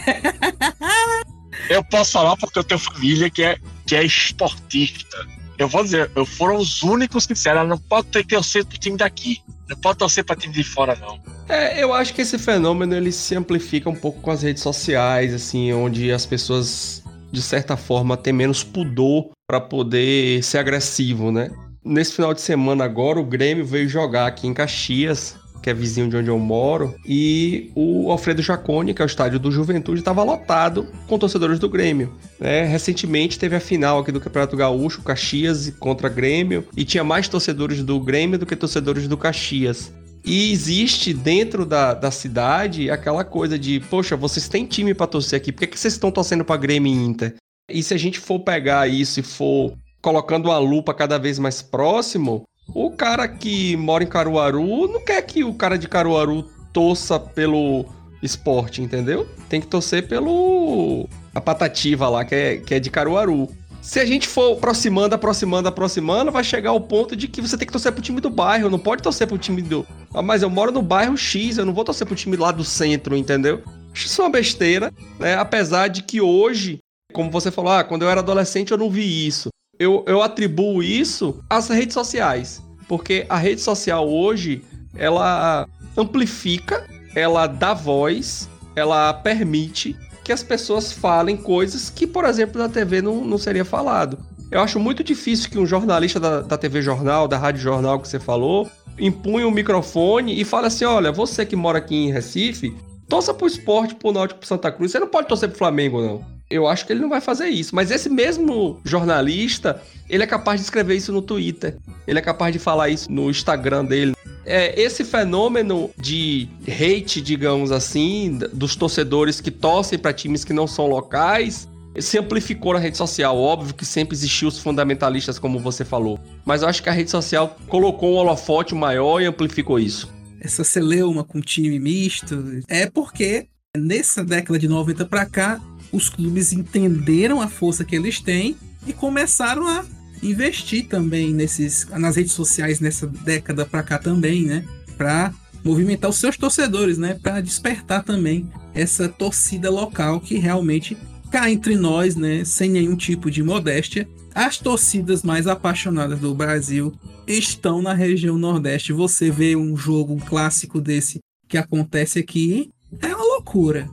eu 1.69 1.83
posso 1.85 2.13
falar 2.13 2.37
porque 2.37 2.59
eu 2.59 2.65
tenho 2.65 2.79
família 2.79 3.29
que 3.29 3.43
é, 3.43 3.59
que 3.85 3.97
é 3.97 4.05
esportista. 4.05 5.17
Eu 5.59 5.69
vou 5.69 5.83
dizer, 5.83 6.11
eu 6.15 6.25
foram 6.25 6.57
os 6.57 6.83
únicos 6.83 7.27
que 7.27 7.35
disseram, 7.35 7.67
não 7.67 7.79
pode 7.79 8.09
ter 8.09 8.23
que 8.23 8.35
torcer 8.35 8.65
pro 8.65 8.79
time 8.79 8.97
daqui. 8.97 9.43
Não 9.69 9.77
pode 9.77 9.99
torcer 9.99 10.25
para 10.25 10.37
time 10.37 10.55
de 10.55 10.63
fora, 10.63 10.97
não. 11.01 11.19
É, 11.49 11.83
eu 11.83 11.93
acho 11.93 12.15
que 12.15 12.23
esse 12.23 12.39
fenômeno 12.39 12.95
ele 12.95 13.11
se 13.11 13.35
amplifica 13.35 13.91
um 13.91 13.95
pouco 13.95 14.21
com 14.21 14.31
as 14.31 14.43
redes 14.43 14.63
sociais, 14.63 15.35
assim, 15.35 15.73
onde 15.73 16.13
as 16.13 16.25
pessoas, 16.25 17.03
de 17.33 17.43
certa 17.43 17.77
forma, 17.77 18.17
têm 18.17 18.33
menos 18.33 18.63
pudor 18.63 19.31
para 19.47 19.61
poder 19.61 20.43
ser 20.43 20.59
agressivo, 20.59 21.33
né? 21.33 21.51
Nesse 21.85 22.13
final 22.13 22.33
de 22.33 22.41
semana 22.41 22.85
agora, 22.85 23.21
o 23.21 23.25
Grêmio 23.25 23.65
veio 23.65 23.89
jogar 23.89 24.27
aqui 24.27 24.47
em 24.47 24.55
Caxias 24.55 25.37
que 25.65 25.71
é 25.71 25.75
vizinho 25.75 26.11
de 26.11 26.17
onde 26.19 26.29
eu 26.29 26.39
moro, 26.39 26.95
e 27.07 27.73
o 27.75 28.11
Alfredo 28.11 28.43
Jaconi, 28.43 28.93
que 28.93 29.01
é 29.01 29.05
o 29.05 29.07
estádio 29.07 29.39
do 29.39 29.51
Juventude, 29.51 30.01
estava 30.01 30.23
lotado 30.23 30.87
com 31.07 31.19
torcedores 31.19 31.59
do 31.59 31.71
Grêmio. 31.71 32.13
Né? 32.39 32.67
Recentemente 32.67 33.39
teve 33.39 33.57
a 33.57 33.61
final 33.61 33.99
aqui 33.99 34.13
do 34.13 34.21
Campeonato 34.21 34.59
Gaúcho, 34.59 35.03
Caxias 35.03 35.73
contra 35.81 36.11
Grêmio, 36.11 36.69
e 36.77 36.85
tinha 36.85 37.03
mais 37.03 37.29
torcedores 37.29 37.83
do 37.83 37.99
Grêmio 37.99 38.39
do 38.39 38.45
que 38.45 38.55
torcedores 38.55 39.09
do 39.09 39.17
Caxias. 39.17 39.91
E 40.23 40.53
existe 40.53 41.15
dentro 41.15 41.65
da, 41.65 41.95
da 41.95 42.11
cidade 42.11 42.91
aquela 42.91 43.25
coisa 43.25 43.59
de, 43.59 43.81
poxa, 43.89 44.17
vocês 44.17 44.47
têm 44.47 44.67
time 44.67 44.93
para 44.93 45.07
torcer 45.07 45.39
aqui, 45.39 45.51
por 45.51 45.61
que, 45.61 45.69
que 45.69 45.81
vocês 45.81 45.95
estão 45.95 46.11
torcendo 46.11 46.45
para 46.45 46.61
Grêmio 46.61 46.93
e 46.93 47.07
Inter? 47.07 47.37
E 47.71 47.83
se 47.83 47.95
a 47.95 47.99
gente 47.99 48.21
for 48.21 48.41
pegar 48.41 48.87
isso 48.87 49.21
e 49.21 49.23
for 49.23 49.73
colocando 50.05 50.51
uma 50.51 50.59
lupa 50.59 50.93
cada 50.93 51.19
vez 51.19 51.39
mais 51.39 51.63
próximo, 51.63 52.45
o 52.75 52.91
cara 52.91 53.27
que 53.27 53.75
mora 53.75 54.05
em 54.05 54.07
Caruaru 54.07 54.87
não 54.87 55.03
quer 55.03 55.23
que 55.23 55.43
o 55.43 55.55
cara 55.55 55.79
de 55.79 55.89
Caruaru 55.89 56.43
torça 56.75 57.19
pelo 57.19 57.87
esporte, 58.23 58.83
entendeu? 58.83 59.27
Tem 59.49 59.63
que 59.63 59.67
torcer 59.67 60.07
pelo. 60.07 61.09
a 61.35 61.41
patativa 61.41 62.07
lá, 62.11 62.23
que 62.23 62.35
é, 62.35 62.57
que 62.59 62.75
é 62.75 62.81
de 62.81 62.91
Caruaru. 62.91 63.49
Se 63.81 63.99
a 63.99 64.05
gente 64.05 64.29
for 64.29 64.59
aproximando, 64.59 65.15
aproximando, 65.15 65.69
aproximando, 65.69 66.31
vai 66.31 66.45
chegar 66.45 66.71
ao 66.71 66.81
ponto 66.81 67.17
de 67.17 67.27
que 67.27 67.41
você 67.41 67.57
tem 67.57 67.67
que 67.67 67.73
torcer 67.73 67.93
pro 67.93 68.03
time 68.03 68.21
do 68.21 68.29
bairro, 68.29 68.69
não 68.69 68.79
pode 68.79 69.03
torcer 69.03 69.27
pro 69.27 69.39
time 69.39 69.63
do. 69.63 69.87
Ah, 70.13 70.21
mas 70.21 70.43
eu 70.43 70.51
moro 70.51 70.71
no 70.71 70.83
bairro 70.83 71.17
X, 71.17 71.57
eu 71.57 71.65
não 71.65 71.73
vou 71.73 71.85
torcer 71.85 72.07
pro 72.07 72.17
time 72.17 72.37
lá 72.37 72.53
do 72.53 72.65
centro, 72.65 73.17
entendeu? 73.17 73.63
Isso 73.95 74.21
uma 74.21 74.31
besteira, 74.31 74.93
né? 75.19 75.35
Apesar 75.37 75.89
de 75.89 76.03
que 76.03 76.21
hoje, 76.21 76.79
como 77.13 77.31
você 77.31 77.51
falou, 77.51 77.73
ah, 77.73 77.85
quando 77.85 78.03
eu 78.03 78.11
era 78.11 78.21
adolescente 78.21 78.71
eu 78.71 78.79
não 78.79 78.91
vi 78.91 79.27
isso 79.27 79.49
eu, 79.79 80.05
eu 80.07 80.23
atribuo 80.23 80.83
isso 80.83 81.43
às 81.49 81.69
redes 81.69 81.95
sociais. 81.95 82.63
Porque 82.87 83.25
a 83.29 83.37
rede 83.37 83.61
social 83.61 84.09
hoje, 84.09 84.63
ela 84.95 85.67
amplifica, 85.97 86.87
ela 87.15 87.47
dá 87.47 87.73
voz, 87.73 88.49
ela 88.77 89.13
permite 89.13 89.97
que 90.23 90.33
as 90.33 90.43
pessoas 90.43 90.93
falem 90.93 91.37
coisas 91.37 91.91
que, 91.91 92.07
por 92.07 92.25
exemplo, 92.25 92.61
na 92.61 92.69
TV 92.69 93.03
não, 93.03 93.25
não 93.25 93.39
seria 93.39 93.65
falado. 93.65 94.19
Eu 94.51 94.61
acho 94.61 94.79
muito 94.79 95.03
difícil 95.03 95.51
que 95.51 95.59
um 95.59 95.67
jornalista 95.67 96.21
da, 96.21 96.41
da 96.41 96.57
TV 96.57 96.81
Jornal, 96.81 97.27
da 97.27 97.39
Rádio 97.39 97.61
Jornal 97.61 97.99
que 98.01 98.09
você 98.09 98.21
falou, 98.21 98.71
impunha 98.99 99.47
um 99.47 99.51
microfone 99.51 100.41
e 100.41 100.45
fale 100.45 100.67
assim: 100.67 100.85
olha, 100.85 101.11
você 101.11 101.45
que 101.45 101.57
mora 101.57 101.79
aqui 101.79 101.95
em 101.95 102.13
Recife, 102.13 102.75
torça 103.09 103.33
pro 103.35 103.47
esporte, 103.47 103.95
pro 103.95 104.13
Náutico, 104.13 104.41
pro 104.41 104.49
Santa 104.49 104.71
Cruz. 104.71 104.93
Você 104.93 104.99
não 104.99 105.09
pode 105.09 105.29
torcer 105.29 105.49
pro 105.49 105.59
Flamengo, 105.59 106.01
não 106.01 106.35
eu 106.51 106.69
acho 106.69 106.87
que 106.87 106.93
ele 106.93 107.01
não 107.01 107.09
vai 107.09 107.21
fazer 107.21 107.49
isso. 107.49 107.75
Mas 107.75 107.91
esse 107.91 108.09
mesmo 108.09 108.81
jornalista, 108.85 109.81
ele 110.09 110.23
é 110.23 110.27
capaz 110.27 110.61
de 110.61 110.65
escrever 110.65 110.95
isso 110.95 111.13
no 111.13 111.23
Twitter. 111.23 111.77
Ele 112.07 112.19
é 112.19 112.23
capaz 112.23 112.53
de 112.53 112.59
falar 112.59 112.89
isso 112.91 113.11
no 113.11 113.31
Instagram 113.31 113.85
dele. 113.85 114.15
É, 114.47 114.79
esse 114.81 115.05
fenômeno 115.05 115.91
de 115.99 116.49
hate, 116.69 117.21
digamos 117.21 117.73
assim, 117.73 118.39
dos 118.53 118.77
torcedores 118.77 119.41
que 119.41 119.51
torcem 119.51 119.99
para 119.99 120.13
times 120.13 120.45
que 120.45 120.53
não 120.53 120.67
são 120.67 120.87
locais, 120.87 121.67
se 121.99 122.19
amplificou 122.19 122.75
na 122.75 122.79
rede 122.79 122.99
social. 122.99 123.39
Óbvio 123.39 123.75
que 123.75 123.87
sempre 123.87 124.15
existiu 124.15 124.49
os 124.49 124.59
fundamentalistas, 124.59 125.39
como 125.39 125.59
você 125.59 125.85
falou. 125.85 126.21
Mas 126.45 126.63
eu 126.63 126.69
acho 126.69 126.83
que 126.83 126.89
a 126.91 126.93
rede 126.93 127.11
social 127.11 127.57
colocou 127.69 128.13
um 128.13 128.17
holofote 128.17 128.75
maior 128.75 129.21
e 129.21 129.25
amplificou 129.25 129.79
isso. 129.79 130.13
Essa 130.45 130.63
celeuma 130.63 131.25
com 131.25 131.41
time 131.41 131.79
misto 131.81 132.63
é 132.69 132.85
porque 132.85 133.47
nessa 133.75 134.23
década 134.23 134.59
de 134.59 134.69
90 134.69 135.07
para 135.07 135.25
cá 135.25 135.61
os 135.91 136.11
clubes 136.11 136.53
entenderam 136.53 137.41
a 137.41 137.49
força 137.49 137.83
que 137.83 137.97
eles 137.97 138.21
têm 138.21 138.55
e 138.87 138.93
começaram 138.93 139.67
a 139.67 139.85
investir 140.23 140.87
também 140.87 141.33
nesses 141.33 141.87
nas 141.89 142.17
redes 142.17 142.33
sociais 142.33 142.79
nessa 142.79 143.07
década 143.07 143.65
para 143.65 143.83
cá 143.83 143.99
também, 143.99 144.45
né? 144.45 144.65
Para 144.99 145.33
movimentar 145.65 146.11
os 146.11 146.19
seus 146.19 146.37
torcedores, 146.37 146.99
né? 146.99 147.15
Para 147.15 147.41
despertar 147.41 148.05
também 148.05 148.47
essa 148.75 149.09
torcida 149.09 149.71
local 149.71 150.21
que 150.21 150.37
realmente 150.37 150.95
cá 151.31 151.51
entre 151.51 151.75
nós, 151.75 152.17
né? 152.17 152.45
Sem 152.45 152.71
nenhum 152.71 152.97
tipo 152.97 153.31
de 153.31 153.43
modéstia, 153.43 154.07
as 154.35 154.59
torcidas 154.59 155.23
mais 155.23 155.47
apaixonadas 155.47 156.19
do 156.19 156.35
Brasil 156.35 156.93
estão 157.27 157.81
na 157.81 157.95
região 157.95 158.37
Nordeste. 158.37 158.93
Você 158.93 159.31
vê 159.31 159.55
um 159.55 159.77
jogo 159.77 160.17
clássico 160.27 160.81
desse 160.81 161.21
que 161.49 161.57
acontece 161.57 162.19
aqui, 162.19 162.71
é 163.01 163.07
uma 163.09 163.25
loucura. 163.25 163.89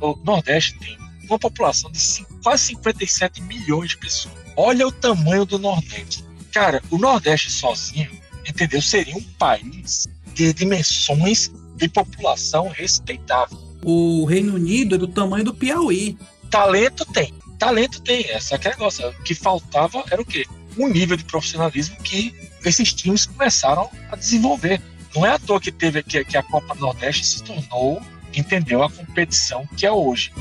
O 0.00 0.16
Nordeste 0.24 0.78
tem 0.78 0.98
uma 1.28 1.38
população 1.38 1.90
de 1.90 2.26
quase 2.42 2.64
57 2.66 3.40
milhões 3.42 3.90
de 3.90 3.98
pessoas. 3.98 4.34
Olha 4.56 4.86
o 4.86 4.92
tamanho 4.92 5.44
do 5.44 5.58
Nordeste. 5.58 6.24
Cara, 6.52 6.82
o 6.90 6.98
Nordeste 6.98 7.50
sozinho, 7.50 8.10
entendeu? 8.46 8.82
Seria 8.82 9.16
um 9.16 9.22
país 9.38 10.08
de 10.34 10.52
dimensões 10.52 11.50
de 11.76 11.88
população 11.88 12.68
respeitável. 12.68 13.56
O 13.82 14.24
Reino 14.26 14.56
Unido 14.56 14.96
é 14.96 14.98
do 14.98 15.08
tamanho 15.08 15.44
do 15.44 15.54
Piauí. 15.54 16.18
Talento 16.50 17.06
tem. 17.06 17.32
Talento 17.60 18.00
tem. 18.00 18.26
Essa 18.30 18.54
é 18.54 18.56
aquele 18.56 18.74
negócio. 18.74 19.06
O 19.06 19.22
que 19.22 19.34
faltava 19.34 20.02
era 20.10 20.20
o 20.20 20.24
quê? 20.24 20.46
Um 20.78 20.88
nível 20.88 21.14
de 21.14 21.24
profissionalismo 21.24 21.94
que 21.98 22.34
esses 22.64 22.94
times 22.94 23.26
começaram 23.26 23.90
a 24.10 24.16
desenvolver. 24.16 24.80
Não 25.14 25.26
é 25.26 25.32
à 25.32 25.38
toa 25.38 25.60
que 25.60 25.70
teve 25.70 26.02
que, 26.02 26.24
que 26.24 26.38
a 26.38 26.42
Copa 26.42 26.74
Nordeste 26.76 27.26
se 27.26 27.42
tornou, 27.42 28.00
entendeu, 28.34 28.82
a 28.82 28.90
competição 28.90 29.66
que 29.76 29.84
é 29.84 29.92
hoje. 29.92 30.32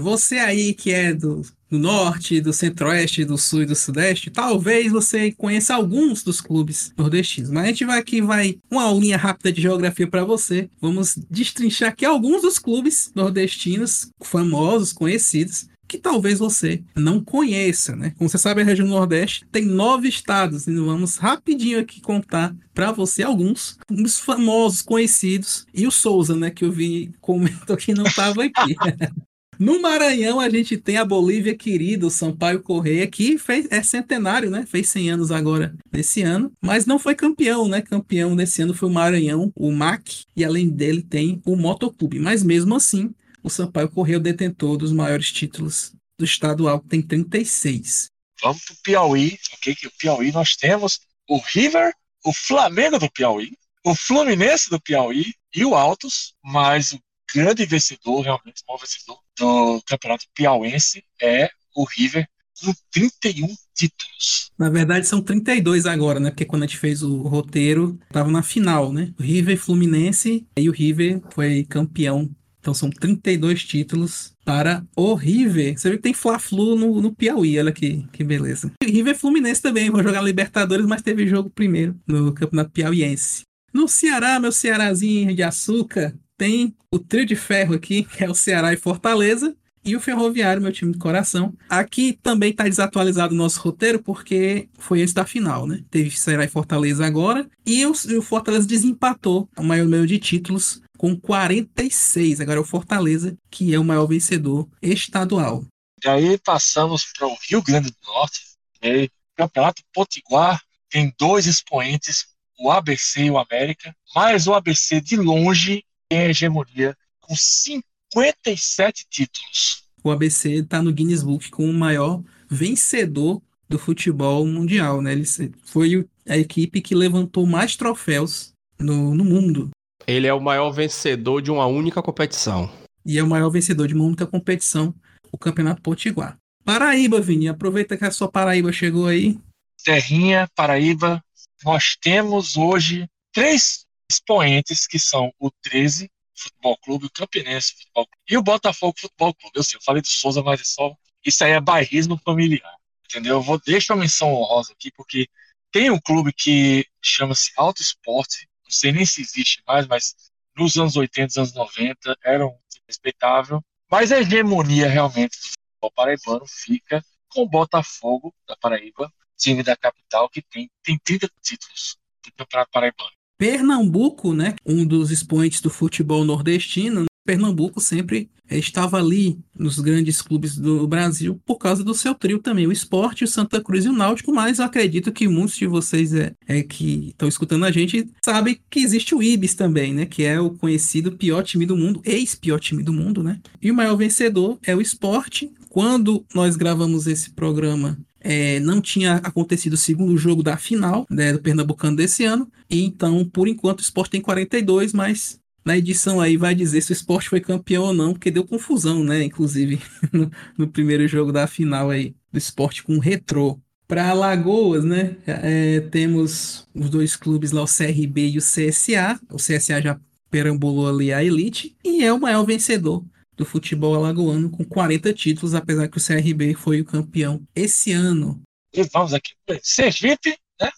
Você 0.00 0.38
aí 0.38 0.74
que 0.74 0.92
é 0.92 1.14
do, 1.14 1.42
do 1.74 1.78
norte, 1.78 2.40
do 2.40 2.52
centro-oeste, 2.52 3.24
do 3.24 3.36
sul 3.36 3.62
e 3.62 3.66
do 3.66 3.74
sudeste, 3.74 4.30
talvez 4.30 4.92
você 4.92 5.32
conheça 5.32 5.74
alguns 5.74 6.22
dos 6.22 6.40
clubes 6.40 6.92
nordestinos. 6.96 7.50
Mas 7.50 7.64
a 7.64 7.66
gente 7.66 7.84
vai 7.84 7.98
aqui, 7.98 8.22
vai 8.22 8.58
uma 8.70 8.84
aulinha 8.84 9.16
rápida 9.16 9.52
de 9.52 9.60
geografia 9.60 10.06
para 10.06 10.24
você. 10.24 10.70
Vamos 10.80 11.18
destrinchar 11.28 11.88
aqui 11.88 12.04
alguns 12.04 12.42
dos 12.42 12.60
clubes 12.60 13.10
nordestinos 13.14 14.08
famosos, 14.22 14.92
conhecidos, 14.92 15.68
que 15.88 15.98
talvez 15.98 16.38
você 16.38 16.82
não 16.94 17.22
conheça, 17.22 17.96
né? 17.96 18.14
Como 18.16 18.30
você 18.30 18.38
sabe, 18.38 18.62
a 18.62 18.64
região 18.64 18.86
Nordeste 18.86 19.44
tem 19.50 19.64
nove 19.64 20.08
estados 20.08 20.66
e 20.66 20.74
vamos 20.74 21.16
rapidinho 21.16 21.80
aqui 21.80 22.00
contar 22.00 22.54
para 22.72 22.92
você 22.92 23.22
alguns, 23.22 23.78
uns 23.90 24.18
famosos, 24.18 24.80
conhecidos 24.80 25.66
e 25.74 25.86
o 25.86 25.90
Souza, 25.90 26.36
né? 26.36 26.50
Que 26.50 26.64
eu 26.64 26.72
vi 26.72 27.12
comentou 27.20 27.76
que 27.76 27.94
não 27.94 28.06
estava 28.06 28.44
aqui. 28.44 28.76
No 29.58 29.80
Maranhão 29.80 30.40
a 30.40 30.48
gente 30.48 30.76
tem 30.76 30.96
a 30.96 31.04
Bolívia 31.04 31.56
querida, 31.56 32.06
o 32.06 32.10
Sampaio 32.10 32.62
Correia, 32.62 33.06
que 33.06 33.38
fez, 33.38 33.66
é 33.70 33.82
centenário, 33.82 34.50
né? 34.50 34.66
Fez 34.66 34.88
100 34.88 35.10
anos 35.10 35.30
agora 35.30 35.74
nesse 35.92 36.22
ano, 36.22 36.52
mas 36.60 36.86
não 36.86 36.98
foi 36.98 37.14
campeão, 37.14 37.68
né? 37.68 37.80
Campeão 37.80 38.34
desse 38.34 38.62
ano 38.62 38.74
foi 38.74 38.88
o 38.88 38.92
Maranhão, 38.92 39.52
o 39.54 39.70
MAC, 39.70 40.24
e 40.36 40.44
além 40.44 40.68
dele 40.68 41.02
tem 41.02 41.40
o 41.44 41.56
Motoclube. 41.56 42.18
Mas 42.18 42.42
mesmo 42.42 42.74
assim, 42.74 43.14
o 43.42 43.50
Sampaio 43.50 43.90
Correia 43.90 44.16
é 44.16 44.18
o 44.18 44.22
detentor 44.22 44.76
dos 44.76 44.92
maiores 44.92 45.30
títulos 45.30 45.92
do 46.18 46.24
estadual, 46.24 46.80
que 46.80 46.88
tem 46.88 47.02
36. 47.02 48.08
Vamos 48.42 48.64
pro 48.64 48.76
Piauí, 48.82 49.38
ok? 49.54 49.74
Que 49.74 49.86
o 49.86 49.92
Piauí 49.98 50.32
nós 50.32 50.56
temos 50.56 51.00
o 51.28 51.38
River, 51.38 51.92
o 52.24 52.32
Flamengo 52.32 52.98
do 52.98 53.10
Piauí, 53.10 53.52
o 53.84 53.94
Fluminense 53.94 54.70
do 54.70 54.80
Piauí 54.80 55.34
e 55.54 55.64
o 55.64 55.74
Altos, 55.74 56.34
mas 56.42 56.92
o 56.92 57.00
grande 57.34 57.64
vencedor, 57.66 58.22
realmente 58.22 58.62
o 58.62 58.72
maior 58.72 58.80
vencedor 58.80 59.23
do 59.38 59.82
campeonato 59.86 60.24
piauense 60.34 61.04
é 61.20 61.48
o 61.74 61.84
River, 61.84 62.26
com 62.62 62.72
31 62.92 63.46
títulos. 63.74 64.52
Na 64.58 64.70
verdade, 64.70 65.06
são 65.06 65.20
32 65.20 65.86
agora, 65.86 66.20
né? 66.20 66.30
Porque 66.30 66.44
quando 66.44 66.62
a 66.62 66.66
gente 66.66 66.78
fez 66.78 67.02
o 67.02 67.22
roteiro, 67.22 67.98
tava 68.10 68.30
na 68.30 68.42
final, 68.42 68.92
né? 68.92 69.12
O 69.18 69.22
River 69.22 69.58
Fluminense 69.58 70.46
e 70.56 70.68
o 70.68 70.72
River 70.72 71.20
foi 71.30 71.64
campeão. 71.64 72.30
Então 72.60 72.72
são 72.72 72.88
32 72.88 73.62
títulos 73.64 74.32
para 74.44 74.82
o 74.96 75.14
River. 75.14 75.76
Você 75.76 75.90
viu 75.90 75.98
que 75.98 76.02
tem 76.02 76.14
Fla-Flu 76.14 76.76
no, 76.76 77.00
no 77.00 77.14
Piauí, 77.14 77.58
olha 77.58 77.72
que, 77.72 78.06
que 78.10 78.24
beleza. 78.24 78.72
O 78.82 78.86
River 78.86 79.18
Fluminense 79.18 79.60
também, 79.60 79.90
vou 79.90 80.02
jogar 80.02 80.22
Libertadores, 80.22 80.86
mas 80.86 81.02
teve 81.02 81.26
jogo 81.26 81.50
primeiro 81.50 81.94
no 82.06 82.32
Campeonato 82.32 82.70
Piauiense. 82.70 83.42
No 83.72 83.88
Ceará, 83.88 84.38
meu 84.38 84.52
Cearazinho 84.52 85.34
de 85.34 85.42
açúcar, 85.42 86.14
tem 86.36 86.74
o 86.90 86.98
trio 86.98 87.26
de 87.26 87.36
ferro 87.36 87.74
aqui, 87.74 88.04
que 88.04 88.24
é 88.24 88.30
o 88.30 88.34
Ceará 88.34 88.72
e 88.72 88.76
Fortaleza, 88.76 89.56
e 89.84 89.94
o 89.94 90.00
Ferroviário, 90.00 90.62
meu 90.62 90.72
time 90.72 90.92
de 90.92 90.98
coração. 90.98 91.54
Aqui 91.68 92.18
também 92.22 92.50
está 92.50 92.64
desatualizado 92.64 93.34
o 93.34 93.36
nosso 93.36 93.60
roteiro, 93.60 94.02
porque 94.02 94.68
foi 94.78 95.00
esse 95.00 95.12
da 95.12 95.26
final, 95.26 95.66
né? 95.66 95.84
Teve 95.90 96.10
Ceará 96.10 96.44
e 96.44 96.48
Fortaleza 96.48 97.04
agora, 97.04 97.48
e 97.66 97.84
o, 97.84 97.90
o 97.90 98.22
Fortaleza 98.22 98.66
desempatou 98.66 99.48
o 99.56 99.62
maior 99.62 99.84
número 99.84 100.06
de 100.06 100.18
títulos 100.18 100.80
com 100.96 101.14
46. 101.14 102.40
Agora 102.40 102.58
é 102.58 102.62
o 102.62 102.64
Fortaleza, 102.64 103.36
que 103.50 103.74
é 103.74 103.78
o 103.78 103.84
maior 103.84 104.06
vencedor 104.06 104.66
estadual. 104.80 105.64
E 106.02 106.08
aí 106.08 106.38
passamos 106.38 107.04
para 107.16 107.26
o 107.26 107.36
Rio 107.48 107.62
Grande 107.62 107.90
do 107.90 107.96
Norte, 108.06 108.40
o 108.82 109.08
Campeonato 109.36 109.82
Potiguar 109.92 110.60
tem 110.90 111.12
dois 111.18 111.46
expoentes, 111.46 112.26
o 112.58 112.70
ABC 112.70 113.24
e 113.24 113.30
o 113.30 113.38
América, 113.38 113.94
mas 114.14 114.46
o 114.46 114.54
ABC 114.54 115.00
de 115.00 115.16
longe 115.16 115.84
tem 116.08 116.20
a 116.20 116.28
hegemonia 116.28 116.96
com 117.20 117.34
57 117.34 119.06
títulos. 119.08 119.84
O 120.02 120.10
ABC 120.10 120.50
está 120.54 120.82
no 120.82 120.92
Guinness 120.92 121.22
Book 121.22 121.50
com 121.50 121.68
o 121.68 121.72
maior 121.72 122.22
vencedor 122.48 123.40
do 123.68 123.78
futebol 123.78 124.46
mundial, 124.46 125.00
né? 125.00 125.12
Ele 125.12 125.24
foi 125.64 126.06
a 126.28 126.36
equipe 126.36 126.80
que 126.80 126.94
levantou 126.94 127.46
mais 127.46 127.76
troféus 127.76 128.52
no, 128.78 129.14
no 129.14 129.24
mundo. 129.24 129.70
Ele 130.06 130.26
é 130.26 130.34
o 130.34 130.40
maior 130.40 130.70
vencedor 130.70 131.40
de 131.40 131.50
uma 131.50 131.66
única 131.66 132.02
competição. 132.02 132.70
E 133.04 133.18
é 133.18 133.22
o 133.22 133.26
maior 133.26 133.50
vencedor 133.50 133.88
de 133.88 133.94
uma 133.94 134.04
única 134.04 134.26
competição, 134.26 134.94
o 135.32 135.38
Campeonato 135.38 135.82
Potiguar. 135.82 136.36
Paraíba, 136.64 137.20
Vini, 137.20 137.48
aproveita 137.48 137.96
que 137.96 138.04
a 138.04 138.10
sua 138.10 138.28
Paraíba 138.28 138.72
chegou 138.72 139.06
aí. 139.06 139.38
Terrinha, 139.84 140.48
Paraíba, 140.54 141.22
nós 141.64 141.96
temos 142.00 142.56
hoje 142.56 143.06
três 143.32 143.83
expoentes 144.10 144.86
que 144.86 144.98
são 144.98 145.32
o 145.38 145.50
13 145.62 146.10
Futebol 146.36 146.76
Clube, 146.78 147.06
o 147.06 147.10
Campinense 147.10 147.74
Futebol 147.74 148.06
Clube 148.06 148.22
e 148.28 148.36
o 148.36 148.42
Botafogo 148.42 148.94
Futebol 148.98 149.34
Clube. 149.34 149.56
Eu 149.56 149.64
sei, 149.64 149.78
eu 149.78 149.82
falei 149.82 150.02
do 150.02 150.08
Souza, 150.08 150.42
mas 150.42 150.60
é 150.60 150.64
só. 150.64 150.94
Isso 151.24 151.44
aí 151.44 151.52
é 151.52 151.60
bairrismo 151.60 152.18
familiar. 152.18 152.74
Entendeu? 153.04 153.36
Eu 153.36 153.42
vou 153.42 153.60
deixar 153.60 153.94
uma 153.94 154.00
menção 154.00 154.32
honrosa 154.34 154.72
aqui, 154.72 154.90
porque 154.90 155.28
tem 155.70 155.90
um 155.90 156.00
clube 156.00 156.32
que 156.32 156.86
chama-se 157.02 157.52
Auto 157.56 157.80
Esporte, 157.80 158.48
não 158.64 158.70
sei 158.70 158.92
nem 158.92 159.06
se 159.06 159.20
existe 159.20 159.62
mais, 159.66 159.86
mas 159.86 160.14
nos 160.56 160.76
anos 160.76 160.96
80, 160.96 161.40
anos 161.40 161.54
90, 161.54 162.16
era 162.24 162.46
um 162.46 162.56
respeitável. 162.86 163.62
Mas 163.90 164.10
a 164.10 164.20
hegemonia 164.20 164.88
realmente 164.88 165.38
do 165.38 165.46
futebol 165.46 165.92
paraibano 165.94 166.46
fica 166.46 167.04
com 167.28 167.42
o 167.42 167.48
Botafogo 167.48 168.34
da 168.46 168.56
Paraíba, 168.56 169.12
time 169.36 169.62
da 169.62 169.76
capital, 169.76 170.28
que 170.28 170.42
tem, 170.42 170.70
tem 170.82 170.98
30 170.98 171.28
títulos 171.42 171.96
do 172.24 172.32
Campeonato 172.32 172.70
Paraibano. 172.70 173.10
Pernambuco, 173.38 174.32
né, 174.32 174.54
um 174.64 174.86
dos 174.86 175.10
expoentes 175.10 175.60
do 175.60 175.70
futebol 175.70 176.24
nordestino, 176.24 177.04
Pernambuco 177.24 177.80
sempre 177.80 178.30
estava 178.50 178.98
ali 178.98 179.38
nos 179.58 179.78
grandes 179.78 180.20
clubes 180.20 180.56
do 180.56 180.86
Brasil 180.86 181.40
por 181.46 181.56
causa 181.56 181.82
do 181.82 181.94
seu 181.94 182.14
trio 182.14 182.38
também, 182.38 182.66
o 182.66 182.72
Esporte, 182.72 183.24
o 183.24 183.28
Santa 183.28 183.62
Cruz 183.62 183.86
e 183.86 183.88
o 183.88 183.92
Náutico, 183.92 184.32
mas 184.32 184.60
acredito 184.60 185.10
que 185.10 185.26
muitos 185.26 185.56
de 185.56 185.66
vocês 185.66 186.12
é, 186.12 186.34
é 186.46 186.62
que 186.62 187.08
estão 187.08 187.26
escutando 187.26 187.64
a 187.64 187.70
gente 187.70 188.06
sabem 188.22 188.58
que 188.68 188.80
existe 188.80 189.14
o 189.14 189.22
Ibis 189.22 189.54
também, 189.54 189.94
né, 189.94 190.04
que 190.04 190.24
é 190.24 190.38
o 190.38 190.50
conhecido 190.50 191.12
pior 191.12 191.42
time 191.42 191.64
do 191.64 191.76
mundo, 191.76 192.02
ex-pior 192.04 192.60
time 192.60 192.82
do 192.82 192.92
mundo, 192.92 193.22
né? 193.22 193.40
E 193.60 193.70
o 193.70 193.74
maior 193.74 193.96
vencedor 193.96 194.58
é 194.62 194.76
o 194.76 194.80
Esporte. 194.80 195.50
Quando 195.70 196.24
nós 196.34 196.54
gravamos 196.54 197.06
esse 197.06 197.30
programa, 197.30 197.98
é, 198.24 198.58
não 198.60 198.80
tinha 198.80 199.16
acontecido 199.16 199.74
o 199.74 199.76
segundo 199.76 200.16
jogo 200.16 200.42
da 200.42 200.56
final 200.56 201.06
né, 201.10 201.32
do 201.32 201.40
Pernambucano 201.40 201.96
desse 201.96 202.24
ano. 202.24 202.50
E 202.70 202.82
então, 202.82 203.24
por 203.28 203.46
enquanto, 203.46 203.80
o 203.80 203.82
esporte 203.82 204.12
tem 204.12 204.20
42, 204.22 204.94
mas 204.94 205.38
na 205.62 205.76
edição 205.76 206.20
aí 206.20 206.38
vai 206.38 206.54
dizer 206.54 206.80
se 206.80 206.90
o 206.90 206.94
esporte 206.94 207.28
foi 207.28 207.40
campeão 207.40 207.84
ou 207.84 207.92
não, 207.92 208.14
porque 208.14 208.30
deu 208.30 208.44
confusão, 208.44 209.04
né? 209.04 209.22
Inclusive, 209.22 209.78
no, 210.10 210.30
no 210.56 210.66
primeiro 210.66 211.06
jogo 211.06 211.30
da 211.30 211.46
final 211.46 211.90
aí 211.90 212.14
do 212.32 212.38
esporte 212.38 212.82
com 212.82 212.96
o 212.96 213.00
retrô. 213.00 213.60
Para 213.86 214.08
Alagoas, 214.08 214.82
né? 214.82 215.16
É, 215.26 215.80
temos 215.80 216.66
os 216.74 216.88
dois 216.88 217.14
clubes 217.16 217.52
lá, 217.52 217.62
o 217.62 217.66
CRB 217.66 218.30
e 218.30 218.38
o 218.38 218.40
CSA. 218.40 219.20
O 219.30 219.36
CSA 219.36 219.82
já 219.82 220.00
perambulou 220.30 220.88
ali 220.88 221.12
a 221.12 221.22
elite 221.22 221.76
e 221.84 222.02
é 222.02 222.12
o 222.12 222.20
maior 222.20 222.44
vencedor 222.44 223.04
do 223.36 223.44
futebol 223.44 223.94
alagoano 223.94 224.50
com 224.50 224.64
40 224.64 225.12
títulos, 225.12 225.54
apesar 225.54 225.88
que 225.88 225.98
o 225.98 226.04
CRB 226.04 226.54
foi 226.54 226.80
o 226.80 226.84
campeão 226.84 227.42
esse 227.54 227.92
ano. 227.92 228.40
E 228.72 228.82
vamos 228.84 229.12
aqui, 229.14 229.32
Sergipe, 229.62 230.36
né? 230.60 230.70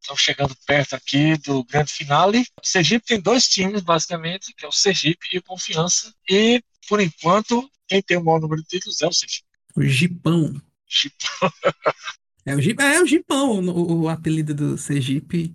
Estamos 0.00 0.22
chegando 0.22 0.54
perto 0.66 0.94
aqui 0.94 1.36
do 1.38 1.64
grande 1.64 1.92
finale. 1.92 2.44
O 2.62 2.66
Sergipe 2.66 3.06
tem 3.06 3.20
dois 3.20 3.48
times, 3.48 3.82
basicamente, 3.82 4.54
que 4.56 4.64
é 4.64 4.68
o 4.68 4.72
Sergipe 4.72 5.28
e 5.32 5.38
o 5.38 5.42
Confiança. 5.42 6.14
E, 6.28 6.62
por 6.88 7.00
enquanto, 7.00 7.68
quem 7.88 8.00
tem 8.00 8.16
o 8.16 8.24
maior 8.24 8.40
número 8.40 8.62
de 8.62 8.68
títulos 8.68 9.00
é 9.02 9.06
o 9.06 9.12
Sergipe. 9.12 9.46
O 9.76 9.82
Gipão. 9.82 10.60
Gipão. 10.88 11.52
é, 12.46 12.54
o 12.54 12.60
Gipão, 12.60 12.86
é 12.86 13.02
o 13.02 13.06
Gipão, 13.06 13.60
o, 13.60 14.02
o 14.02 14.08
apelido 14.08 14.54
do 14.54 14.78
Sergipe. 14.78 15.54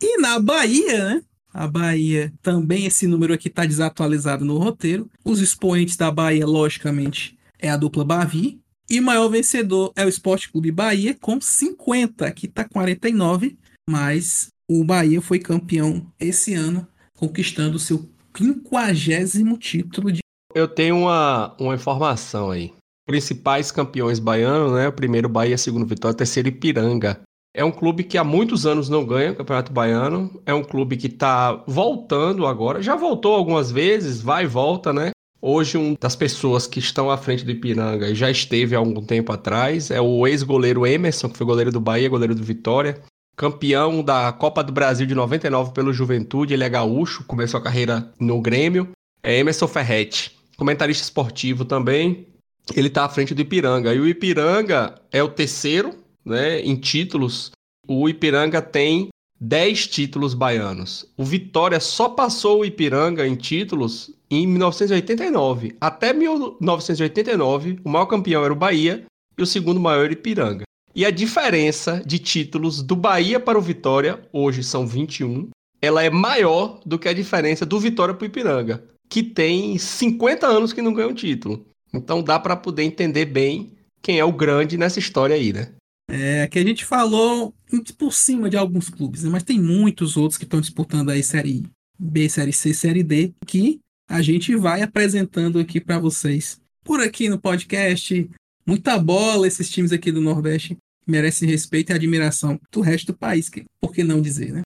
E 0.00 0.18
na 0.18 0.38
Bahia, 0.38 1.14
né? 1.14 1.22
A 1.56 1.66
Bahia 1.66 2.30
também 2.42 2.84
esse 2.84 3.06
número 3.06 3.32
aqui 3.32 3.48
está 3.48 3.64
desatualizado 3.64 4.44
no 4.44 4.58
roteiro. 4.58 5.10
Os 5.24 5.40
expoentes 5.40 5.96
da 5.96 6.10
Bahia, 6.10 6.46
logicamente, 6.46 7.34
é 7.58 7.70
a 7.70 7.78
dupla 7.78 8.04
Bavi. 8.04 8.60
E 8.90 9.00
o 9.00 9.02
maior 9.02 9.26
vencedor 9.28 9.90
é 9.96 10.04
o 10.04 10.08
Esporte 10.08 10.52
Clube 10.52 10.70
Bahia, 10.70 11.16
com 11.18 11.40
50, 11.40 12.26
aqui 12.26 12.44
está 12.44 12.62
49, 12.68 13.56
mas 13.88 14.48
o 14.70 14.84
Bahia 14.84 15.22
foi 15.22 15.38
campeão 15.38 16.06
esse 16.20 16.52
ano, 16.52 16.86
conquistando 17.16 17.78
seu 17.78 18.06
50 18.36 19.58
título 19.58 20.12
de. 20.12 20.20
Eu 20.54 20.68
tenho 20.68 20.98
uma, 20.98 21.56
uma 21.58 21.74
informação 21.74 22.50
aí. 22.50 22.74
Principais 23.06 23.72
campeões 23.72 24.18
baianos, 24.18 24.72
né? 24.72 24.88
O 24.88 24.92
primeiro 24.92 25.28
Bahia, 25.28 25.56
segundo 25.56 25.86
Vitória, 25.86 26.16
terceiro 26.16 26.48
Ipiranga. 26.48 27.22
É 27.56 27.64
um 27.64 27.72
clube 27.72 28.04
que 28.04 28.18
há 28.18 28.22
muitos 28.22 28.66
anos 28.66 28.90
não 28.90 29.02
ganha 29.02 29.32
o 29.32 29.34
Campeonato 29.34 29.72
Baiano. 29.72 30.42
É 30.44 30.52
um 30.52 30.62
clube 30.62 30.94
que 30.94 31.06
está 31.06 31.64
voltando 31.66 32.46
agora. 32.46 32.82
Já 32.82 32.94
voltou 32.94 33.34
algumas 33.34 33.72
vezes, 33.72 34.20
vai 34.20 34.44
e 34.44 34.46
volta, 34.46 34.92
né? 34.92 35.12
Hoje, 35.40 35.78
uma 35.78 35.96
das 35.98 36.14
pessoas 36.14 36.66
que 36.66 36.78
estão 36.78 37.10
à 37.10 37.16
frente 37.16 37.46
do 37.46 37.50
Ipiranga 37.50 38.14
já 38.14 38.30
esteve 38.30 38.76
há 38.76 38.78
algum 38.78 39.02
tempo 39.02 39.32
atrás. 39.32 39.90
É 39.90 39.98
o 39.98 40.26
ex-goleiro 40.26 40.86
Emerson, 40.86 41.30
que 41.30 41.38
foi 41.38 41.46
goleiro 41.46 41.72
do 41.72 41.80
Bahia, 41.80 42.10
goleiro 42.10 42.34
do 42.34 42.42
Vitória. 42.42 43.00
Campeão 43.34 44.02
da 44.02 44.30
Copa 44.32 44.62
do 44.62 44.70
Brasil 44.70 45.06
de 45.06 45.14
99 45.14 45.72
pelo 45.72 45.94
Juventude. 45.94 46.52
Ele 46.52 46.64
é 46.64 46.68
gaúcho, 46.68 47.24
começou 47.24 47.58
a 47.58 47.62
carreira 47.62 48.12
no 48.20 48.38
Grêmio. 48.42 48.90
É 49.22 49.38
Emerson 49.38 49.66
Ferretti. 49.66 50.36
Comentarista 50.58 51.04
esportivo 51.04 51.64
também. 51.64 52.26
Ele 52.74 52.88
está 52.88 53.06
à 53.06 53.08
frente 53.08 53.34
do 53.34 53.40
Ipiranga. 53.40 53.94
E 53.94 53.98
o 53.98 54.06
Ipiranga 54.06 55.00
é 55.10 55.22
o 55.22 55.28
terceiro 55.28 56.04
né, 56.26 56.60
em 56.60 56.74
títulos, 56.74 57.52
o 57.86 58.08
Ipiranga 58.08 58.60
tem 58.60 59.08
10 59.40 59.86
títulos 59.86 60.34
baianos. 60.34 61.06
O 61.16 61.24
Vitória 61.24 61.78
só 61.78 62.08
passou 62.08 62.60
o 62.60 62.64
Ipiranga 62.64 63.26
em 63.26 63.36
títulos 63.36 64.10
em 64.30 64.46
1989. 64.46 65.76
Até 65.80 66.12
1989, 66.12 67.78
o 67.84 67.88
maior 67.88 68.06
campeão 68.06 68.44
era 68.44 68.52
o 68.52 68.56
Bahia 68.56 69.04
e 69.38 69.42
o 69.42 69.46
segundo 69.46 69.78
maior 69.78 70.04
era 70.04 70.10
o 70.10 70.12
Ipiranga. 70.12 70.64
E 70.94 71.04
a 71.04 71.10
diferença 71.10 72.02
de 72.04 72.18
títulos 72.18 72.82
do 72.82 72.96
Bahia 72.96 73.38
para 73.38 73.58
o 73.58 73.62
Vitória, 73.62 74.20
hoje 74.32 74.62
são 74.64 74.86
21, 74.86 75.50
ela 75.80 76.02
é 76.02 76.08
maior 76.08 76.80
do 76.86 76.98
que 76.98 77.08
a 77.08 77.12
diferença 77.12 77.66
do 77.66 77.78
Vitória 77.78 78.14
para 78.14 78.24
o 78.24 78.26
Ipiranga, 78.26 78.82
que 79.08 79.22
tem 79.22 79.76
50 79.76 80.46
anos 80.46 80.72
que 80.72 80.80
não 80.80 80.94
ganha 80.94 81.08
um 81.08 81.14
título. 81.14 81.66
Então 81.92 82.22
dá 82.22 82.38
para 82.40 82.56
poder 82.56 82.82
entender 82.82 83.26
bem 83.26 83.72
quem 84.02 84.18
é 84.18 84.24
o 84.24 84.32
grande 84.32 84.78
nessa 84.78 84.98
história 84.98 85.36
aí, 85.36 85.52
né? 85.52 85.72
É, 86.08 86.46
que 86.46 86.58
a 86.58 86.64
gente 86.64 86.84
falou 86.84 87.52
por 87.98 88.12
cima 88.12 88.48
de 88.48 88.56
alguns 88.56 88.88
clubes, 88.88 89.24
né? 89.24 89.30
mas 89.30 89.42
tem 89.42 89.60
muitos 89.60 90.16
outros 90.16 90.38
que 90.38 90.44
estão 90.44 90.60
disputando 90.60 91.10
aí 91.10 91.22
Série 91.22 91.64
B, 91.98 92.28
Série 92.28 92.52
C, 92.52 92.72
Série 92.72 93.02
D, 93.02 93.32
que 93.44 93.80
a 94.08 94.22
gente 94.22 94.54
vai 94.54 94.82
apresentando 94.82 95.58
aqui 95.58 95.80
para 95.80 95.98
vocês. 95.98 96.60
Por 96.84 97.00
aqui 97.00 97.28
no 97.28 97.40
podcast, 97.40 98.30
muita 98.64 98.96
bola 98.98 99.48
esses 99.48 99.68
times 99.68 99.92
aqui 99.92 100.12
do 100.12 100.20
Nordeste 100.20 100.76
merecem 101.04 101.48
respeito 101.48 101.90
e 101.90 101.94
admiração 101.94 102.60
do 102.70 102.80
resto 102.80 103.08
do 103.08 103.18
país, 103.18 103.48
que, 103.48 103.64
por 103.80 103.92
que 103.92 104.04
não 104.04 104.20
dizer, 104.20 104.52
né? 104.52 104.62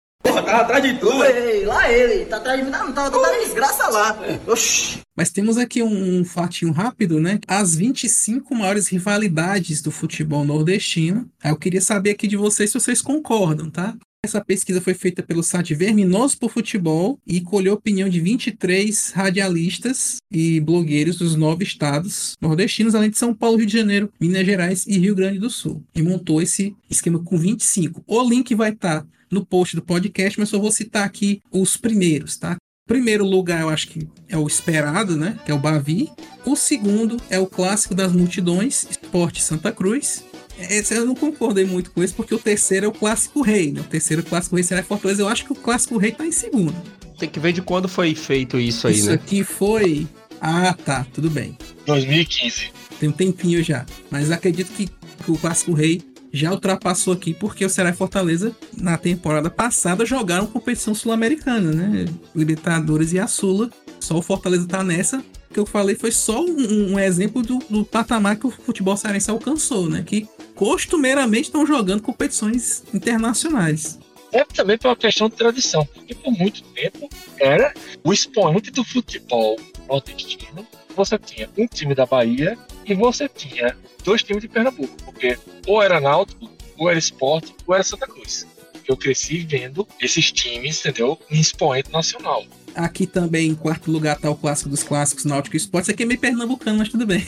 Tava 0.51 0.63
atrás 0.63 0.83
de 0.83 0.95
tu. 0.95 1.25
Ei, 1.25 1.65
lá 1.65 1.91
ele. 1.93 2.25
Tá 2.25 2.39
atrás 2.39 2.59
de 2.59 2.65
mim. 2.65 2.71
Não, 2.71 2.93
tava 2.93 3.11
toda 3.11 3.39
desgraça 3.39 3.89
lá. 3.89 4.19
Oxi. 4.49 4.99
Mas 5.17 5.31
temos 5.31 5.57
aqui 5.57 5.81
um, 5.83 6.21
um 6.21 6.25
fatinho 6.25 6.73
rápido, 6.73 7.21
né? 7.21 7.39
As 7.47 7.77
25 7.77 8.53
maiores 8.55 8.89
rivalidades 8.89 9.81
do 9.81 9.93
futebol 9.93 10.45
nordestino. 10.45 11.31
Eu 11.45 11.57
queria 11.57 11.81
saber 11.81 12.11
aqui 12.11 12.27
de 12.27 12.37
vocês 12.37 12.71
se 12.71 12.81
vocês 12.81 13.01
concordam, 13.01 13.71
tá? 13.71 13.95
Essa 14.23 14.45
pesquisa 14.45 14.83
foi 14.83 14.93
feita 14.93 15.23
pelo 15.23 15.43
site 15.43 15.75
Verminoso 15.75 16.37
por 16.39 16.51
Futebol 16.51 17.19
e 17.27 17.41
colheu 17.41 17.73
a 17.73 17.77
opinião 17.77 18.07
de 18.07 18.21
23 18.21 19.13
radialistas 19.13 20.19
e 20.31 20.61
blogueiros 20.61 21.17
dos 21.17 21.35
nove 21.35 21.65
estados 21.65 22.35
nordestinos, 22.39 22.95
além 22.95 23.09
de 23.09 23.17
São 23.17 23.35
Paulo, 23.35 23.57
Rio 23.57 23.67
de 23.67 23.79
Janeiro, 23.79 24.13
Minas 24.21 24.45
Gerais 24.45 24.87
e 24.87 24.99
Rio 24.99 25.15
Grande 25.15 25.39
do 25.39 25.49
Sul. 25.49 25.83
E 25.95 26.03
montou 26.03 26.43
esse 26.43 26.77
esquema 26.91 27.19
com 27.19 27.39
25. 27.39 28.05
O 28.07 28.23
link 28.29 28.55
vai 28.55 28.73
estar 28.73 29.01
tá 29.01 29.07
no 29.31 29.45
post 29.45 29.75
do 29.75 29.83
podcast, 29.83 30.39
mas 30.39 30.51
só 30.51 30.59
vou 30.59 30.71
citar 30.71 31.07
aqui 31.07 31.41
os 31.51 31.79
primeiros, 31.79 32.37
tá? 32.37 32.57
Primeiro 32.87 33.25
lugar, 33.25 33.63
eu 33.63 33.71
acho 33.71 33.89
que 33.89 34.07
é 34.29 34.37
o 34.37 34.47
esperado, 34.47 35.17
né? 35.17 35.39
Que 35.47 35.51
é 35.51 35.55
o 35.55 35.59
Bavi. 35.59 36.11
O 36.45 36.57
segundo 36.57 37.17
é 37.31 37.39
o 37.39 37.47
clássico 37.47 37.95
das 37.95 38.13
multidões, 38.13 38.87
Esporte 38.91 39.43
Santa 39.43 39.73
Cruz. 39.73 40.25
Esse 40.69 40.95
eu 40.95 41.07
não 41.07 41.15
concordei 41.15 41.65
muito 41.65 41.91
com 41.91 42.03
isso, 42.03 42.15
porque 42.15 42.35
o 42.35 42.39
terceiro 42.39 42.87
é 42.87 42.89
o 42.89 42.93
clássico 42.93 43.41
rei, 43.41 43.73
né? 43.73 43.81
O 43.81 43.85
terceiro 43.85 44.23
clássico 44.23 44.57
rei 44.57 44.65
será 44.65 44.83
Fortaleza. 44.83 45.23
Eu 45.23 45.29
acho 45.29 45.45
que 45.45 45.53
o 45.53 45.57
clássico 45.57 45.97
rei 45.97 46.13
tá 46.13 46.27
em 46.27 46.33
segundo. 46.33 46.75
Tem 47.19 47.29
que 47.29 47.41
ver 47.41 47.53
de 47.53 47.63
quando 47.63 47.89
foi 47.89 48.15
feito 48.15 48.59
isso 48.59 48.87
aí, 48.87 48.95
isso 48.95 49.07
né? 49.07 49.15
Isso 49.15 49.23
aqui 49.23 49.45
foi. 49.45 50.07
Ah, 50.41 50.73
tá, 50.73 51.07
tudo 51.13 51.29
bem. 51.29 51.57
2015. 51.87 52.71
Tem 52.99 53.09
um 53.09 53.13
tempinho 53.13 53.63
já. 53.63 53.85
Mas 54.11 54.31
acredito 54.31 54.73
que 54.73 54.89
o 55.29 55.37
clássico 55.37 55.73
rei 55.73 56.03
já 56.33 56.51
ultrapassou 56.51 57.13
aqui 57.13 57.35
porque 57.35 57.65
o 57.65 57.71
Ceará 57.71 57.91
e 57.91 57.95
Fortaleza 57.95 58.55
na 58.77 58.97
temporada 58.97 59.51
passada 59.51 60.07
jogaram 60.07 60.47
competição 60.47 60.95
sul-americana, 60.95 61.73
né? 61.73 62.07
Libertadores 62.35 63.13
e 63.13 63.19
a 63.19 63.27
Sula. 63.27 63.71
Só 63.99 64.17
o 64.17 64.23
Fortaleza 64.23 64.67
tá 64.67 64.83
nessa. 64.83 65.23
Que 65.53 65.59
eu 65.59 65.67
falei 65.67 65.97
foi 65.97 66.13
só 66.13 66.41
um, 66.41 66.93
um 66.93 66.99
exemplo 66.99 67.43
do, 67.43 67.59
do, 67.69 67.85
patamar 67.85 68.37
que 68.37 68.47
o 68.47 68.51
futebol 68.51 68.97
cearense 68.97 69.31
alcançou, 69.31 69.89
né? 69.89 70.05
Que 70.07 70.29
costumeiramente 70.55 71.49
estão 71.49 71.67
jogando 71.67 72.03
competições 72.03 72.85
internacionais. 72.95 73.99
É 74.33 74.45
também 74.45 74.79
uma 74.85 74.95
questão 74.95 75.29
de 75.29 75.35
tradição, 75.35 75.85
porque 75.87 76.15
por 76.15 76.31
muito 76.31 76.63
tempo 76.63 77.09
era 77.39 77.75
o 78.05 78.13
expoente 78.13 78.71
do 78.71 78.85
futebol 78.85 79.59
nordestino. 79.89 80.65
Você 80.95 81.19
tinha 81.19 81.51
um 81.59 81.67
time 81.67 81.95
da 81.95 82.07
Bahia 82.07 82.57
e 82.87 82.95
você 82.95 83.29
tinha 83.29 83.77
dois 84.05 84.23
times 84.23 84.43
de 84.43 84.49
Pernambuco, 84.49 84.95
porque 85.05 85.37
ou 85.67 85.83
era 85.83 86.01
Náutico, 86.01 86.49
ou 86.79 86.89
era 86.89 86.99
Esporte, 86.99 87.55
ou 87.67 87.75
era 87.75 87.83
Santa 87.83 88.07
Cruz. 88.07 88.47
Eu 88.87 88.97
cresci 88.97 89.39
vendo 89.39 89.87
esses 90.01 90.33
times, 90.33 90.81
entendeu? 90.81 91.19
Em 91.31 91.41
expoente 91.41 91.93
nacional. 91.93 92.45
Aqui 92.75 93.07
também, 93.07 93.51
em 93.51 93.55
quarto 93.55 93.91
lugar, 93.91 94.19
tá 94.19 94.31
o 94.31 94.37
clássico 94.37 94.69
dos 94.69 94.83
clássicos, 94.83 95.25
Náutico 95.25 95.57
e 95.57 95.59
Esporte. 95.59 95.85
Isso 95.85 95.91
aqui 95.93 96.03
é 96.03 96.07
meio 96.07 96.21
pernambucano, 96.21 96.79
mas 96.79 96.89
tudo 96.89 97.07
bem. 97.07 97.27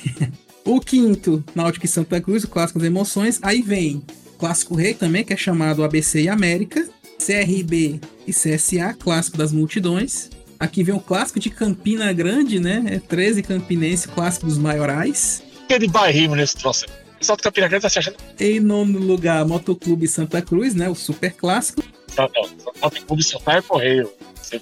o 0.65 0.81
quinto, 0.81 1.43
Náutico 1.55 1.87
e 1.87 1.89
Santa 1.89 2.21
Cruz, 2.21 2.45
o 2.45 2.49
clássico 2.49 2.79
das 2.79 2.87
emoções. 2.87 3.39
Aí 3.43 3.63
vem 3.63 4.03
Clássico 4.39 4.75
Rei 4.75 4.95
também, 4.95 5.25
que 5.25 5.33
é 5.33 5.37
chamado 5.37 5.85
ABC 5.85 6.23
e 6.23 6.29
América. 6.29 6.89
CRB 7.19 8.01
e 8.27 8.33
CSA, 8.33 8.95
clássico 8.99 9.37
das 9.37 9.53
multidões. 9.53 10.29
Aqui 10.59 10.83
vem 10.83 10.95
o 10.95 11.01
clássico 11.01 11.39
de 11.39 11.51
Campina 11.51 12.13
Grande, 12.13 12.59
né? 12.59 12.83
É 12.87 12.99
13 12.99 13.43
Campinense, 13.43 14.09
clássico 14.09 14.47
dos 14.47 14.59
maiorais 14.59 15.43
que 15.73 15.79
de 15.79 15.89
bairrismo 15.89 16.37
nesse 16.37 16.57
troço. 16.57 16.87
Pessoal 17.19 17.37
do 17.37 17.43
Campina 17.43 17.69
Grande 17.69 17.83
tá 17.83 17.89
se 17.89 17.99
achando. 17.99 18.17
Em 18.39 18.61
nono 18.61 18.99
lugar, 18.99 19.47
Motoclube 19.47 20.07
Santa 20.07 20.43
Cruz, 20.43 20.75
né? 20.75 20.89
O 20.89 20.95
super 20.95 21.33
clássico. 21.33 21.83
Não, 22.17 22.31
não. 22.35 22.73
Motoclube 22.83 23.23
Sampaio 23.23 23.63
Correio. 23.63 24.11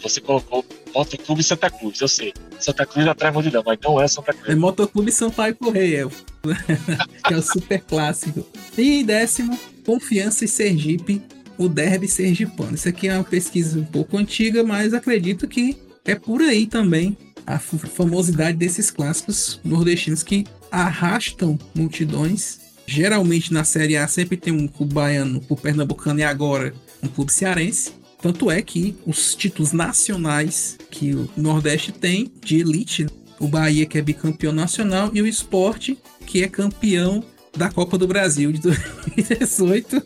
Você, 0.02 0.20
colocou 0.20 0.64
Motoclube 0.94 1.42
Santa 1.42 1.68
Cruz, 1.68 2.00
eu 2.00 2.08
sei. 2.08 2.32
Santa 2.60 2.86
Cruz 2.86 3.06
atrás 3.06 3.34
multidão, 3.34 3.62
mas 3.64 3.78
não 3.82 4.00
é 4.00 4.06
Santa 4.06 4.32
Cruz. 4.32 4.48
É 4.48 4.54
Motoclube 4.54 5.10
Sampaio 5.10 5.56
Correio, 5.56 6.10
que 7.26 7.34
é 7.34 7.36
o 7.36 7.42
super 7.42 7.80
clássico. 7.80 8.46
E 8.78 9.02
décimo, 9.02 9.58
Confiança 9.84 10.44
e 10.44 10.48
Sergipe, 10.48 11.20
o 11.58 11.68
Derby 11.68 12.06
Sergipano. 12.06 12.74
Isso 12.74 12.88
aqui 12.88 13.08
é 13.08 13.14
uma 13.14 13.24
pesquisa 13.24 13.78
um 13.78 13.84
pouco 13.84 14.16
antiga, 14.16 14.62
mas 14.62 14.94
acredito 14.94 15.48
que 15.48 15.76
é 16.04 16.14
por 16.14 16.40
aí 16.40 16.66
também 16.66 17.16
a 17.46 17.58
famosidade 17.58 18.56
desses 18.56 18.90
clássicos 18.90 19.60
nordestinos 19.64 20.22
que 20.22 20.46
arrastam 20.70 21.58
multidões. 21.74 22.60
Geralmente 22.86 23.52
na 23.52 23.64
Série 23.64 23.96
A 23.96 24.06
sempre 24.06 24.36
tem 24.36 24.52
um 24.52 24.66
clube 24.66 24.94
baiano, 24.94 25.42
um 25.50 25.56
pernambucano 25.56 26.20
e 26.20 26.24
agora 26.24 26.74
um 27.02 27.08
clube 27.08 27.32
cearense. 27.32 27.92
Tanto 28.20 28.50
é 28.50 28.60
que 28.60 28.96
os 29.06 29.34
títulos 29.34 29.72
nacionais 29.72 30.76
que 30.90 31.14
o 31.14 31.28
Nordeste 31.36 31.90
tem 31.90 32.30
de 32.44 32.58
elite, 32.58 33.06
o 33.38 33.48
Bahia 33.48 33.86
que 33.86 33.96
é 33.96 34.02
bicampeão 34.02 34.52
nacional 34.52 35.10
e 35.14 35.22
o 35.22 35.26
Esporte 35.26 35.96
que 36.26 36.42
é 36.42 36.48
campeão 36.48 37.24
da 37.56 37.70
Copa 37.70 37.96
do 37.96 38.06
Brasil 38.06 38.52
de 38.52 38.60
2018. 38.60 40.02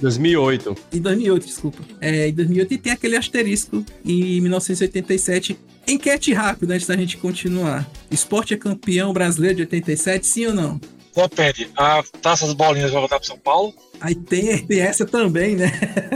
2008. 0.00 0.76
Em 0.92 1.00
2008, 1.00 1.46
desculpa. 1.46 1.78
É, 2.00 2.28
em 2.28 2.32
2008 2.32 2.74
e 2.74 2.78
tem 2.78 2.92
aquele 2.92 3.16
asterisco 3.16 3.84
em 4.04 4.40
1987 4.40 5.56
Enquete 5.86 6.32
rápida 6.32 6.74
antes 6.74 6.86
da 6.86 6.96
gente 6.96 7.16
continuar. 7.16 7.88
Esporte 8.10 8.54
é 8.54 8.56
campeão 8.56 9.12
brasileiro 9.12 9.56
de 9.56 9.62
87, 9.62 10.26
sim 10.26 10.46
ou 10.46 10.54
não? 10.54 10.80
Depende. 11.14 11.70
A 11.76 12.02
taça 12.20 12.46
das 12.46 12.54
bolinhas 12.54 12.90
vai 12.90 13.00
voltar 13.00 13.18
para 13.18 13.26
São 13.26 13.38
Paulo? 13.38 13.74
Aí 14.00 14.14
tem, 14.14 14.58
tem 14.66 14.80
essa 14.80 15.04
também, 15.04 15.56
né? 15.56 15.70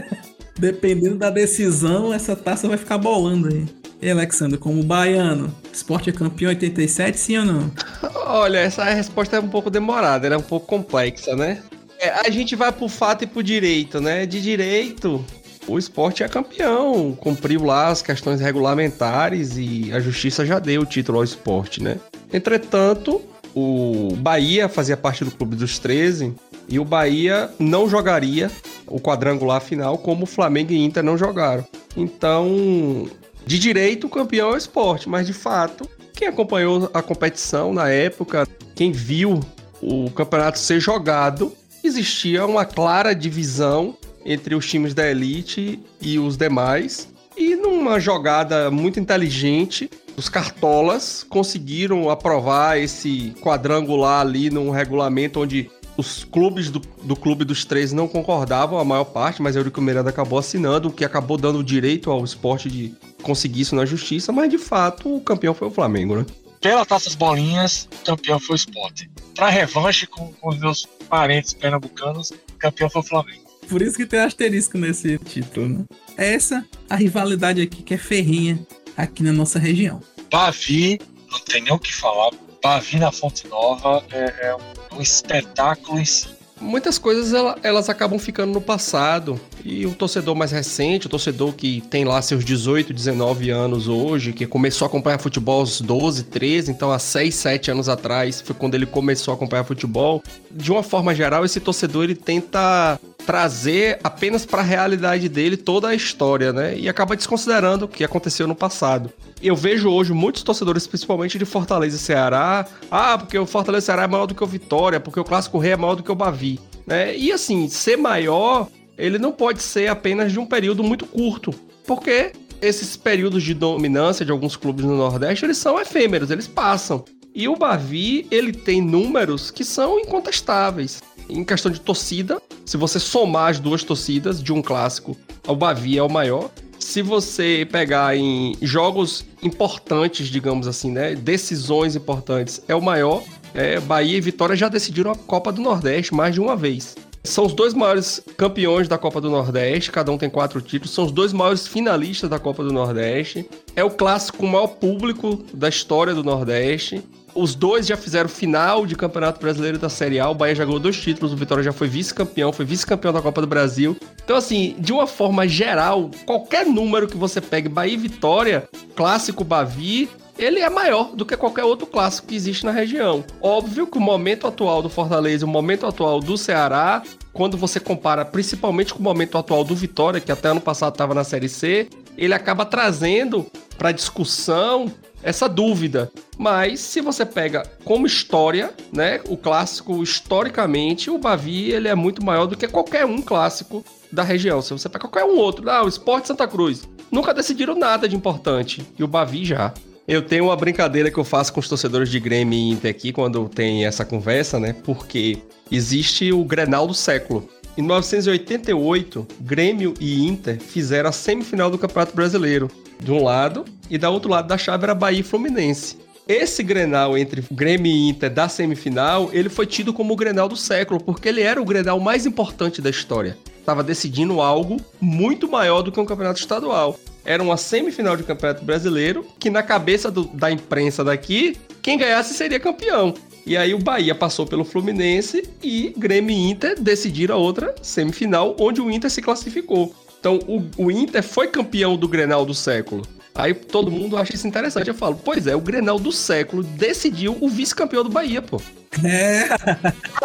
Dependendo 0.59 1.17
da 1.17 1.31
decisão, 1.31 2.13
essa 2.13 2.35
taça 2.35 2.67
vai 2.67 2.79
ficar 2.79 2.99
bolando 2.99 3.49
aí. 3.49 3.67
E 4.01 4.11
Alexandre, 4.11 4.59
como 4.59 4.83
baiano, 4.83 5.55
esporte 5.73 6.11
é 6.11 6.13
campeão 6.13 6.51
87, 6.51 7.19
sim 7.19 7.39
ou 7.39 7.45
não? 7.45 7.71
Olha, 8.27 8.59
essa 8.59 8.85
resposta 8.85 9.37
é 9.37 9.41
um 9.41 9.49
pouco 9.49 9.71
demorada, 9.71 10.27
ela 10.27 10.35
é 10.37 10.39
um 10.39 10.43
pouco 10.43 10.67
complexa, 10.67 11.35
né? 11.35 11.63
É, 11.99 12.11
a 12.11 12.31
gente 12.31 12.55
vai 12.55 12.71
pro 12.71 12.89
fato 12.89 13.25
e 13.25 13.27
pro 13.27 13.43
direito, 13.43 14.01
né? 14.01 14.27
De 14.27 14.41
direito, 14.41 15.25
o 15.67 15.79
esporte 15.79 16.23
é 16.23 16.29
campeão, 16.29 17.17
cumpriu 17.19 17.65
lá 17.65 17.89
as 17.89 18.03
questões 18.03 18.41
regulamentares 18.41 19.57
e 19.57 19.91
a 19.93 19.99
justiça 19.99 20.45
já 20.45 20.59
deu 20.59 20.83
o 20.83 20.87
título 20.87 21.19
ao 21.19 21.25
esporte, 21.25 21.83
né? 21.83 21.99
Entretanto, 22.33 23.23
o 23.59 24.14
Bahia 24.16 24.69
fazia 24.69 24.99
parte 24.99 25.25
do 25.25 25.31
Clube 25.31 25.57
dos 25.57 25.79
13 25.79 26.35
e 26.69 26.79
o 26.79 26.85
Bahia 26.85 27.51
não 27.59 27.88
jogaria 27.88 28.51
o 28.87 29.01
quadrangular 29.01 29.62
final 29.62 29.97
como 29.97 30.25
o 30.25 30.27
Flamengo 30.27 30.73
e 30.73 30.85
Inter 30.85 31.03
não 31.03 31.16
jogaram. 31.16 31.64
Então, 31.97 33.09
de 33.47 33.59
direito, 33.59 34.09
o 34.09 34.11
campeão 34.11 34.51
é 34.51 34.53
o 34.53 34.57
esporte, 34.59 35.09
mas 35.09 35.27
de 35.27 35.33
fato, 35.33 35.88
quem 36.12 36.29
acompanhou 36.29 36.90
a 36.92 37.01
competição 37.01 37.73
na 37.73 37.88
época, 37.88 38.47
quem 38.75 38.92
viu 38.92 39.40
o 39.81 40.11
campeonato 40.11 40.59
ser 40.59 40.79
jogado, 40.79 41.51
existia 41.83 42.45
uma 42.45 42.66
clara 42.66 43.14
divisão 43.14 43.97
entre 44.23 44.55
os 44.55 44.69
times 44.69 44.92
da 44.92 45.11
elite 45.11 45.81
e 45.99 46.19
os 46.19 46.37
demais. 46.37 47.09
E 47.35 47.57
numa 47.57 47.99
jogada 47.99 48.71
muito 48.71 49.01
inteligente, 49.01 49.88
os 50.16 50.29
cartolas 50.29 51.24
conseguiram 51.29 52.09
aprovar 52.09 52.79
esse 52.79 53.35
quadrangular 53.40 54.20
ali 54.20 54.48
num 54.50 54.70
regulamento 54.70 55.40
onde 55.40 55.70
os 55.96 56.24
clubes 56.24 56.70
do, 56.70 56.81
do 57.02 57.16
Clube 57.16 57.44
dos 57.44 57.64
Três 57.64 57.92
não 57.92 58.07
concordavam, 58.07 58.79
a 58.79 58.85
maior 58.85 59.05
parte, 59.05 59.40
mas 59.40 59.57
Eurico 59.57 59.81
Miranda 59.81 60.11
acabou 60.11 60.38
assinando, 60.38 60.88
o 60.88 60.92
que 60.92 61.05
acabou 61.05 61.38
dando 61.38 61.64
direito 61.64 62.11
ao 62.11 62.22
esporte 62.24 62.70
de 62.70 62.94
conseguir 63.22 63.62
isso 63.62 63.74
na 63.74 63.87
justiça, 63.87 64.31
mas 64.33 64.50
de 64.50 64.59
fato 64.59 65.14
o 65.14 65.20
campeão 65.20 65.55
foi 65.55 65.68
o 65.68 65.70
Flamengo, 65.70 66.16
né? 66.16 66.26
Pela 66.61 66.85
Taças 66.85 67.14
Bolinhas, 67.14 67.88
o 68.00 68.05
campeão 68.05 68.38
foi 68.38 68.55
o 68.55 68.57
esporte. 68.57 69.11
Pra 69.35 69.48
revanche 69.48 70.07
com, 70.07 70.33
com 70.33 70.48
os 70.48 70.59
meus 70.59 70.87
parentes 71.09 71.55
pernambucanos, 71.55 72.31
o 72.31 72.59
campeão 72.59 72.90
foi 72.90 73.00
o 73.00 73.05
Flamengo. 73.05 73.46
Por 73.68 73.83
isso 73.83 73.96
que 73.96 74.07
tem 74.07 74.20
asterisco 74.20 74.79
nesse 74.79 75.18
título, 75.18 75.68
né? 75.68 75.85
Essa 76.16 76.64
a 76.88 76.96
rivalidade 76.96 77.61
aqui 77.61 77.83
que 77.83 77.94
é 77.94 77.98
ferrinha 77.98 78.59
aqui 78.97 79.23
na 79.23 79.33
nossa 79.33 79.59
região. 79.59 80.03
Bavi, 80.31 81.01
não 81.31 81.39
tem 81.41 81.63
nem 81.63 81.73
o 81.73 81.79
que 81.79 81.95
falar. 81.95 82.31
Bavi 82.63 82.99
na 82.99 83.13
Fonte 83.13 83.47
Nova 83.49 84.05
é, 84.11 84.49
é 84.49 84.57
um 84.95 85.01
espetáculo 85.01 85.99
em 85.99 86.05
si. 86.05 86.36
Muitas 86.61 86.99
coisas 86.99 87.33
elas 87.62 87.88
acabam 87.88 88.19
ficando 88.19 88.53
no 88.53 88.61
passado 88.61 89.38
E 89.64 89.85
o 89.85 89.95
torcedor 89.95 90.35
mais 90.35 90.51
recente, 90.51 91.07
o 91.07 91.11
torcedor 91.11 91.53
que 91.53 91.83
tem 91.83 92.05
lá 92.05 92.21
seus 92.23 92.45
18, 92.45 92.95
19 92.95 93.51
anos 93.51 93.88
hoje, 93.88 94.33
que 94.33 94.47
começou 94.47 94.87
a 94.87 94.88
acompanhar 94.88 95.19
futebol 95.19 95.61
aos 95.61 95.81
12, 95.81 96.25
13, 96.25 96.71
então 96.71 96.90
há 96.90 96.99
6, 96.99 97.35
7 97.35 97.71
anos 97.71 97.88
atrás 97.88 98.40
foi 98.40 98.55
quando 98.55 98.75
ele 98.75 98.87
começou 98.87 99.33
a 99.33 99.35
acompanhar 99.35 99.64
futebol. 99.64 100.23
De 100.51 100.73
uma 100.73 100.83
forma 100.83 101.14
geral, 101.14 101.45
esse 101.45 101.61
torcedor 101.61 102.05
ele 102.05 102.14
tenta 102.14 102.99
trazer 103.27 103.99
apenas 104.05 104.47
para 104.47 104.61
a 104.61 104.64
realidade 104.64 105.29
dele 105.29 105.57
toda 105.57 105.88
a 105.88 105.95
história, 105.95 106.53
né? 106.53 106.79
E 106.79 106.88
acaba 106.88 107.16
desconsiderando 107.16 107.85
o 107.85 107.88
que 107.88 108.05
aconteceu 108.05 108.47
no 108.47 108.55
passado. 108.55 109.11
Eu 109.42 109.57
vejo 109.57 109.90
hoje 109.90 110.12
muitos 110.12 110.42
torcedores, 110.42 110.87
principalmente 110.87 111.37
de 111.37 111.45
Fortaleza 111.45 111.97
e 111.97 111.99
Ceará, 111.99 112.64
ah, 112.90 113.19
porque 113.19 113.37
o 113.37 113.45
Fortaleza 113.45 113.85
e 113.85 113.87
Ceará 113.87 114.05
é 114.05 114.07
maior 114.07 114.27
do 114.27 114.35
que 114.35 114.45
o 114.45 114.47
Vitória, 114.47 115.01
porque 115.01 115.19
o 115.19 115.25
Clássico 115.25 115.59
Rei 115.59 115.73
é 115.73 115.77
maior 115.77 115.97
do 115.97 116.03
que 116.03 116.11
o 116.11 116.14
Bavi, 116.14 116.46
né? 116.87 117.17
E 117.17 117.33
assim, 117.33 117.69
ser 117.69 117.97
maior 117.97 118.69
ele 118.99 119.19
não 119.19 119.33
pode 119.33 119.63
ser 119.63 119.89
apenas 119.89 120.33
de 120.33 120.39
um 120.39 120.47
período 120.47 120.83
muito 120.83 121.07
curto, 121.07 121.55
porque 121.87 122.33
esses 122.61 122.97
períodos 122.97 123.43
de 123.43 123.53
dominância 123.53 124.25
de 124.25 124.33
alguns 124.33 124.57
clubes 124.57 124.85
no 124.85 124.97
Nordeste, 124.97 125.45
eles 125.45 125.59
são 125.59 125.79
efêmeros, 125.79 126.31
eles 126.31 126.47
passam. 126.47 127.05
E 127.35 127.49
o 127.49 127.57
Bavi, 127.57 128.27
ele 128.31 128.53
tem 128.53 128.81
números 128.81 129.51
que 129.51 129.63
são 129.63 130.01
incontestáveis. 130.01 131.03
Em 131.29 131.45
questão 131.45 131.71
de 131.71 131.81
torcida, 131.81 132.41
se 132.65 132.79
você 132.79 132.99
somar 132.99 133.51
as 133.51 133.61
duas 133.61 133.85
torcidas 133.85 134.43
de 134.43 134.53
um 134.53 134.63
clássico, 134.63 135.15
o 135.47 135.55
Bavi 135.55 135.99
é 135.99 136.03
o 136.03 136.09
maior. 136.09 136.51
Se 136.79 137.03
você 137.03 137.69
pegar 137.71 138.17
em 138.17 138.57
jogos 138.63 139.27
importantes, 139.43 140.29
digamos 140.29 140.67
assim, 140.67 140.91
né, 140.91 141.15
decisões 141.15 141.95
importantes, 141.95 142.63
é 142.69 142.75
o 142.75 142.81
maior. 142.81 143.23
É, 143.57 143.81
Bahia 143.81 144.19
e 144.19 144.21
Vitória 144.21 144.55
já 144.55 144.69
decidiram 144.69 145.11
a 145.11 145.16
Copa 145.16 145.51
do 145.51 145.62
Nordeste 145.62 146.14
mais 146.14 146.35
de 146.35 146.40
uma 146.40 146.55
vez. 146.55 146.95
São 147.25 147.47
os 147.47 147.55
dois 147.55 147.73
maiores 147.73 148.23
campeões 148.37 148.87
da 148.87 148.99
Copa 148.99 149.19
do 149.19 149.31
Nordeste, 149.31 149.90
cada 149.90 150.12
um 150.12 150.19
tem 150.19 150.29
quatro 150.29 150.61
títulos, 150.61 150.95
são 150.95 151.07
os 151.07 151.11
dois 151.11 151.33
maiores 151.33 151.66
finalistas 151.66 152.29
da 152.29 152.38
Copa 152.38 152.62
do 152.62 152.71
Nordeste. 152.71 153.49
É 153.75 153.83
o 153.83 153.90
clássico 153.90 154.38
com 154.38 154.47
maior 154.47 154.69
público 154.69 155.42
da 155.55 155.71
história 155.71 156.14
do 156.14 156.23
Nordeste. 156.23 157.03
Os 157.35 157.55
dois 157.55 157.87
já 157.87 157.97
fizeram 157.97 158.29
final 158.29 158.87
de 158.87 158.95
Campeonato 158.95 159.40
Brasileiro 159.40 159.79
da 159.79 159.88
Série 159.88 160.21
A. 160.21 160.29
O 160.29 160.35
Bahia 160.35 160.55
já 160.55 160.64
ganhou 160.64 160.79
dois 160.79 160.99
títulos, 160.99 161.33
o 161.33 161.37
Vitória 161.37 161.64
já 161.64 161.73
foi 161.73 161.88
vice-campeão, 161.88 162.53
foi 162.53 162.64
vice-campeão 162.64 163.12
da 163.12 163.23
Copa 163.23 163.40
do 163.40 163.47
Brasil. 163.47 163.97
Então, 164.23 164.37
assim, 164.37 164.77
de 164.79 164.92
uma 164.92 165.07
forma 165.07 165.49
geral, 165.49 166.11
qualquer 166.27 166.66
número 166.66 167.09
que 167.09 167.16
você 167.16 167.40
pegue, 167.40 167.69
Bahia 167.69 167.95
e 167.95 167.97
Vitória, 167.97 168.69
clássico 168.95 169.45
Bavi, 169.45 170.09
ele 170.38 170.61
é 170.61 170.68
maior 170.68 171.14
do 171.14 171.25
que 171.25 171.37
qualquer 171.37 171.64
outro 171.64 171.87
clássico 171.87 172.29
que 172.29 172.35
existe 172.35 172.64
na 172.64 172.72
região. 172.72 173.25
Óbvio 173.40 173.87
que 173.87 173.99
o 173.99 174.01
momento 174.01 174.46
atual 174.46 174.83
do 174.83 174.88
Fortaleza 174.88 175.46
o 175.46 175.49
momento 175.49 175.87
atual 175.87 176.20
do 176.20 176.37
Ceará, 176.37 177.03
quando 177.33 177.57
você 177.57 177.81
compara 177.81 178.25
principalmente 178.25 178.92
com 178.92 179.01
o 179.01 179.03
momento 179.03 179.38
atual 179.38 179.64
do 179.64 179.75
Vitória, 179.75 180.20
que 180.20 180.33
até 180.33 180.49
ano 180.49 180.61
passado 180.61 180.92
estava 180.92 181.14
na 181.14 181.25
Série 181.25 181.49
C, 181.49 181.88
ele 182.16 182.35
acaba 182.35 182.64
trazendo 182.64 183.46
para 183.77 183.92
discussão 183.92 184.90
essa 185.22 185.49
dúvida. 185.49 186.11
Mas 186.38 186.81
se 186.81 187.01
você 187.01 187.25
pega 187.27 187.64
como 187.85 188.07
história, 188.07 188.72
né, 188.92 189.20
o 189.29 189.37
clássico 189.37 190.03
historicamente, 190.03 191.11
o 191.11 191.18
Bavi 191.18 191.70
ele 191.70 191.88
é 191.88 191.94
muito 191.94 192.25
maior 192.25 192.46
do 192.46 192.57
que 192.57 192.68
qualquer 192.68 193.05
um 193.05 193.20
clássico 193.20 193.85
da 194.12 194.22
região. 194.22 194.62
Se 194.62 194.72
você 194.72 194.88
pega 194.88 195.09
qualquer 195.09 195.25
um 195.25 195.38
outro, 195.38 195.68
ah, 195.70 195.83
o 195.83 195.88
Sport 195.88 196.27
Santa 196.27 196.46
Cruz, 196.46 196.88
nunca 197.11 197.35
decidiram 197.35 197.75
nada 197.75 198.09
de 198.09 198.14
importante 198.14 198.87
e 198.99 199.03
o 199.03 199.09
Bavi 199.09 199.44
já. 199.44 199.72
Eu 200.09 200.23
tenho 200.23 200.45
uma 200.45 200.57
brincadeira 200.57 201.11
que 201.11 201.19
eu 201.19 201.25
faço 201.25 201.53
com 201.53 201.59
os 201.59 201.69
torcedores 201.69 202.09
de 202.09 202.21
Grêmio 202.21 202.57
e 202.57 202.71
Inter 202.71 202.92
aqui 202.92 203.12
quando 203.12 203.49
tem 203.49 203.85
essa 203.85 204.05
conversa, 204.05 204.61
né? 204.61 204.73
Porque 204.85 205.38
existe 205.69 206.33
o 206.33 206.45
Grenal 206.45 206.87
do 206.87 206.95
século. 206.95 207.49
Em 207.77 207.83
1988, 207.83 209.27
Grêmio 209.40 209.95
e 210.01 210.25
Inter 210.25 210.61
fizeram 210.61 211.09
a 211.09 211.12
semifinal 211.12 211.69
do 211.73 211.77
Campeonato 211.77 212.14
Brasileiro. 212.14 212.71
De 213.01 213.11
um 213.11 213.23
lado, 213.23 213.64
e 213.90 213.99
da 213.99 214.09
outro 214.09 214.31
lado 214.31 214.47
da 214.47 214.57
chave 214.57 214.85
era 214.85 214.95
Bahia 214.95 215.21
e 215.21 215.25
Fluminense. 215.25 215.99
Esse 216.29 216.62
Grenal 216.62 217.19
entre 217.19 217.42
Grêmio 217.51 217.90
e 217.90 218.09
Inter 218.09 218.31
da 218.31 218.49
semifinal, 218.49 219.29
ele 219.33 219.49
foi 219.49 219.66
tido 219.66 219.92
como 219.92 220.14
o 220.14 220.16
Grenal 220.16 220.49
do 220.49 220.57
século, 220.57 221.01
porque 221.01 221.29
ele 221.29 221.40
era 221.40 221.61
o 221.61 221.64
Grenal 221.64 221.99
mais 221.99 222.25
importante 222.25 222.81
da 222.81 222.90
história. 222.90 223.37
Estava 223.59 223.83
decidindo 223.83 224.40
algo 224.40 224.77
muito 225.01 225.51
maior 225.51 225.83
do 225.83 225.90
que 225.90 225.99
um 225.99 226.07
campeonato 226.07 226.38
estadual 226.38 226.97
era 227.27 227.43
uma 227.43 227.57
semifinal 227.57 228.17
de 228.17 228.23
Campeonato 228.23 228.65
Brasileiro, 228.65 229.27
que 229.39 229.51
na 229.51 229.62
cabeça 229.62 230.11
do, 230.11 230.25
da 230.25 230.51
imprensa 230.51 231.03
daqui, 231.03 231.57
quem 231.83 231.99
ganhasse 231.99 232.33
seria 232.33 232.61
campeão. 232.61 233.12
E 233.45 233.57
aí 233.57 233.75
o 233.75 233.79
Bahia 233.79 234.15
passou 234.15 234.47
pelo 234.47 234.65
Fluminense 234.65 235.49
e 235.62 235.93
Grêmio 235.97 236.35
e 236.35 236.51
Inter 236.51 236.81
decidiram 236.81 237.35
a 237.35 237.39
outra 237.39 237.75
semifinal, 237.83 238.57
onde 238.59 238.81
o 238.81 238.91
Inter 238.91 239.11
se 239.11 239.21
classificou. 239.21 239.95
Então 240.19 240.39
o, 240.47 240.65
o 240.77 240.91
Inter 240.91 241.23
foi 241.23 241.49
campeão 241.49 241.97
do 241.97 242.09
Grenal 242.09 242.47
do 242.47 242.55
século. 242.55 243.03
Aí 243.35 243.53
todo 243.53 243.91
mundo 243.91 244.17
acha 244.17 244.35
isso 244.35 244.49
interessante. 244.49 244.89
Eu 244.89 244.95
falo, 244.95 245.21
pois 245.23 245.47
é, 245.47 245.55
o 245.55 245.61
Grenal 245.61 245.99
do 245.99 246.11
século 246.11 246.62
decidiu 246.62 247.37
o 247.41 247.49
vice-campeão 247.49 248.03
do 248.03 248.09
Bahia, 248.09 248.41
pô. 248.41 248.61
É. 249.05 249.49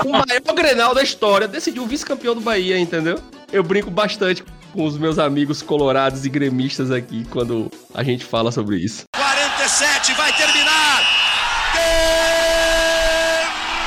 O 0.05 0.11
maior 0.11 0.55
Grenal 0.55 0.95
da 0.95 1.03
história 1.03 1.47
decidiu 1.47 1.83
o 1.83 1.87
vice-campeão 1.87 2.33
do 2.33 2.41
Bahia, 2.41 2.79
entendeu? 2.79 3.19
Eu 3.51 3.63
brinco 3.63 3.91
bastante 3.91 4.43
com 4.71 4.85
os 4.85 4.97
meus 4.97 5.19
amigos 5.19 5.61
colorados 5.61 6.25
e 6.25 6.29
gremistas 6.29 6.89
aqui 6.91 7.25
quando 7.29 7.69
a 7.93 8.03
gente 8.03 8.23
fala 8.25 8.51
sobre 8.51 8.77
isso. 8.77 9.03
47, 9.15 10.13
vai 10.13 10.31
terminar! 10.33 11.03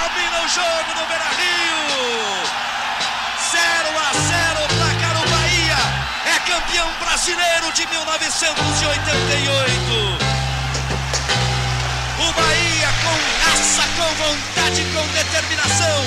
Termina 0.04 0.44
o 0.44 0.48
jogo 0.48 0.94
no 0.94 1.06
Beira 1.06 1.30
Rio! 1.40 2.44
0 3.50 3.98
a 3.98 4.12
0 4.12 4.68
para 4.78 5.20
o 5.20 5.28
Bahia! 5.30 5.78
É 6.26 6.38
campeão 6.46 6.88
brasileiro 7.00 7.72
de 7.72 7.86
1988! 7.86 10.34
O 12.20 12.32
Bahia 12.32 12.88
com 13.02 13.16
raça, 13.44 13.82
com 13.96 14.08
vontade, 14.22 14.84
com 14.92 15.06
determinação 15.12 15.98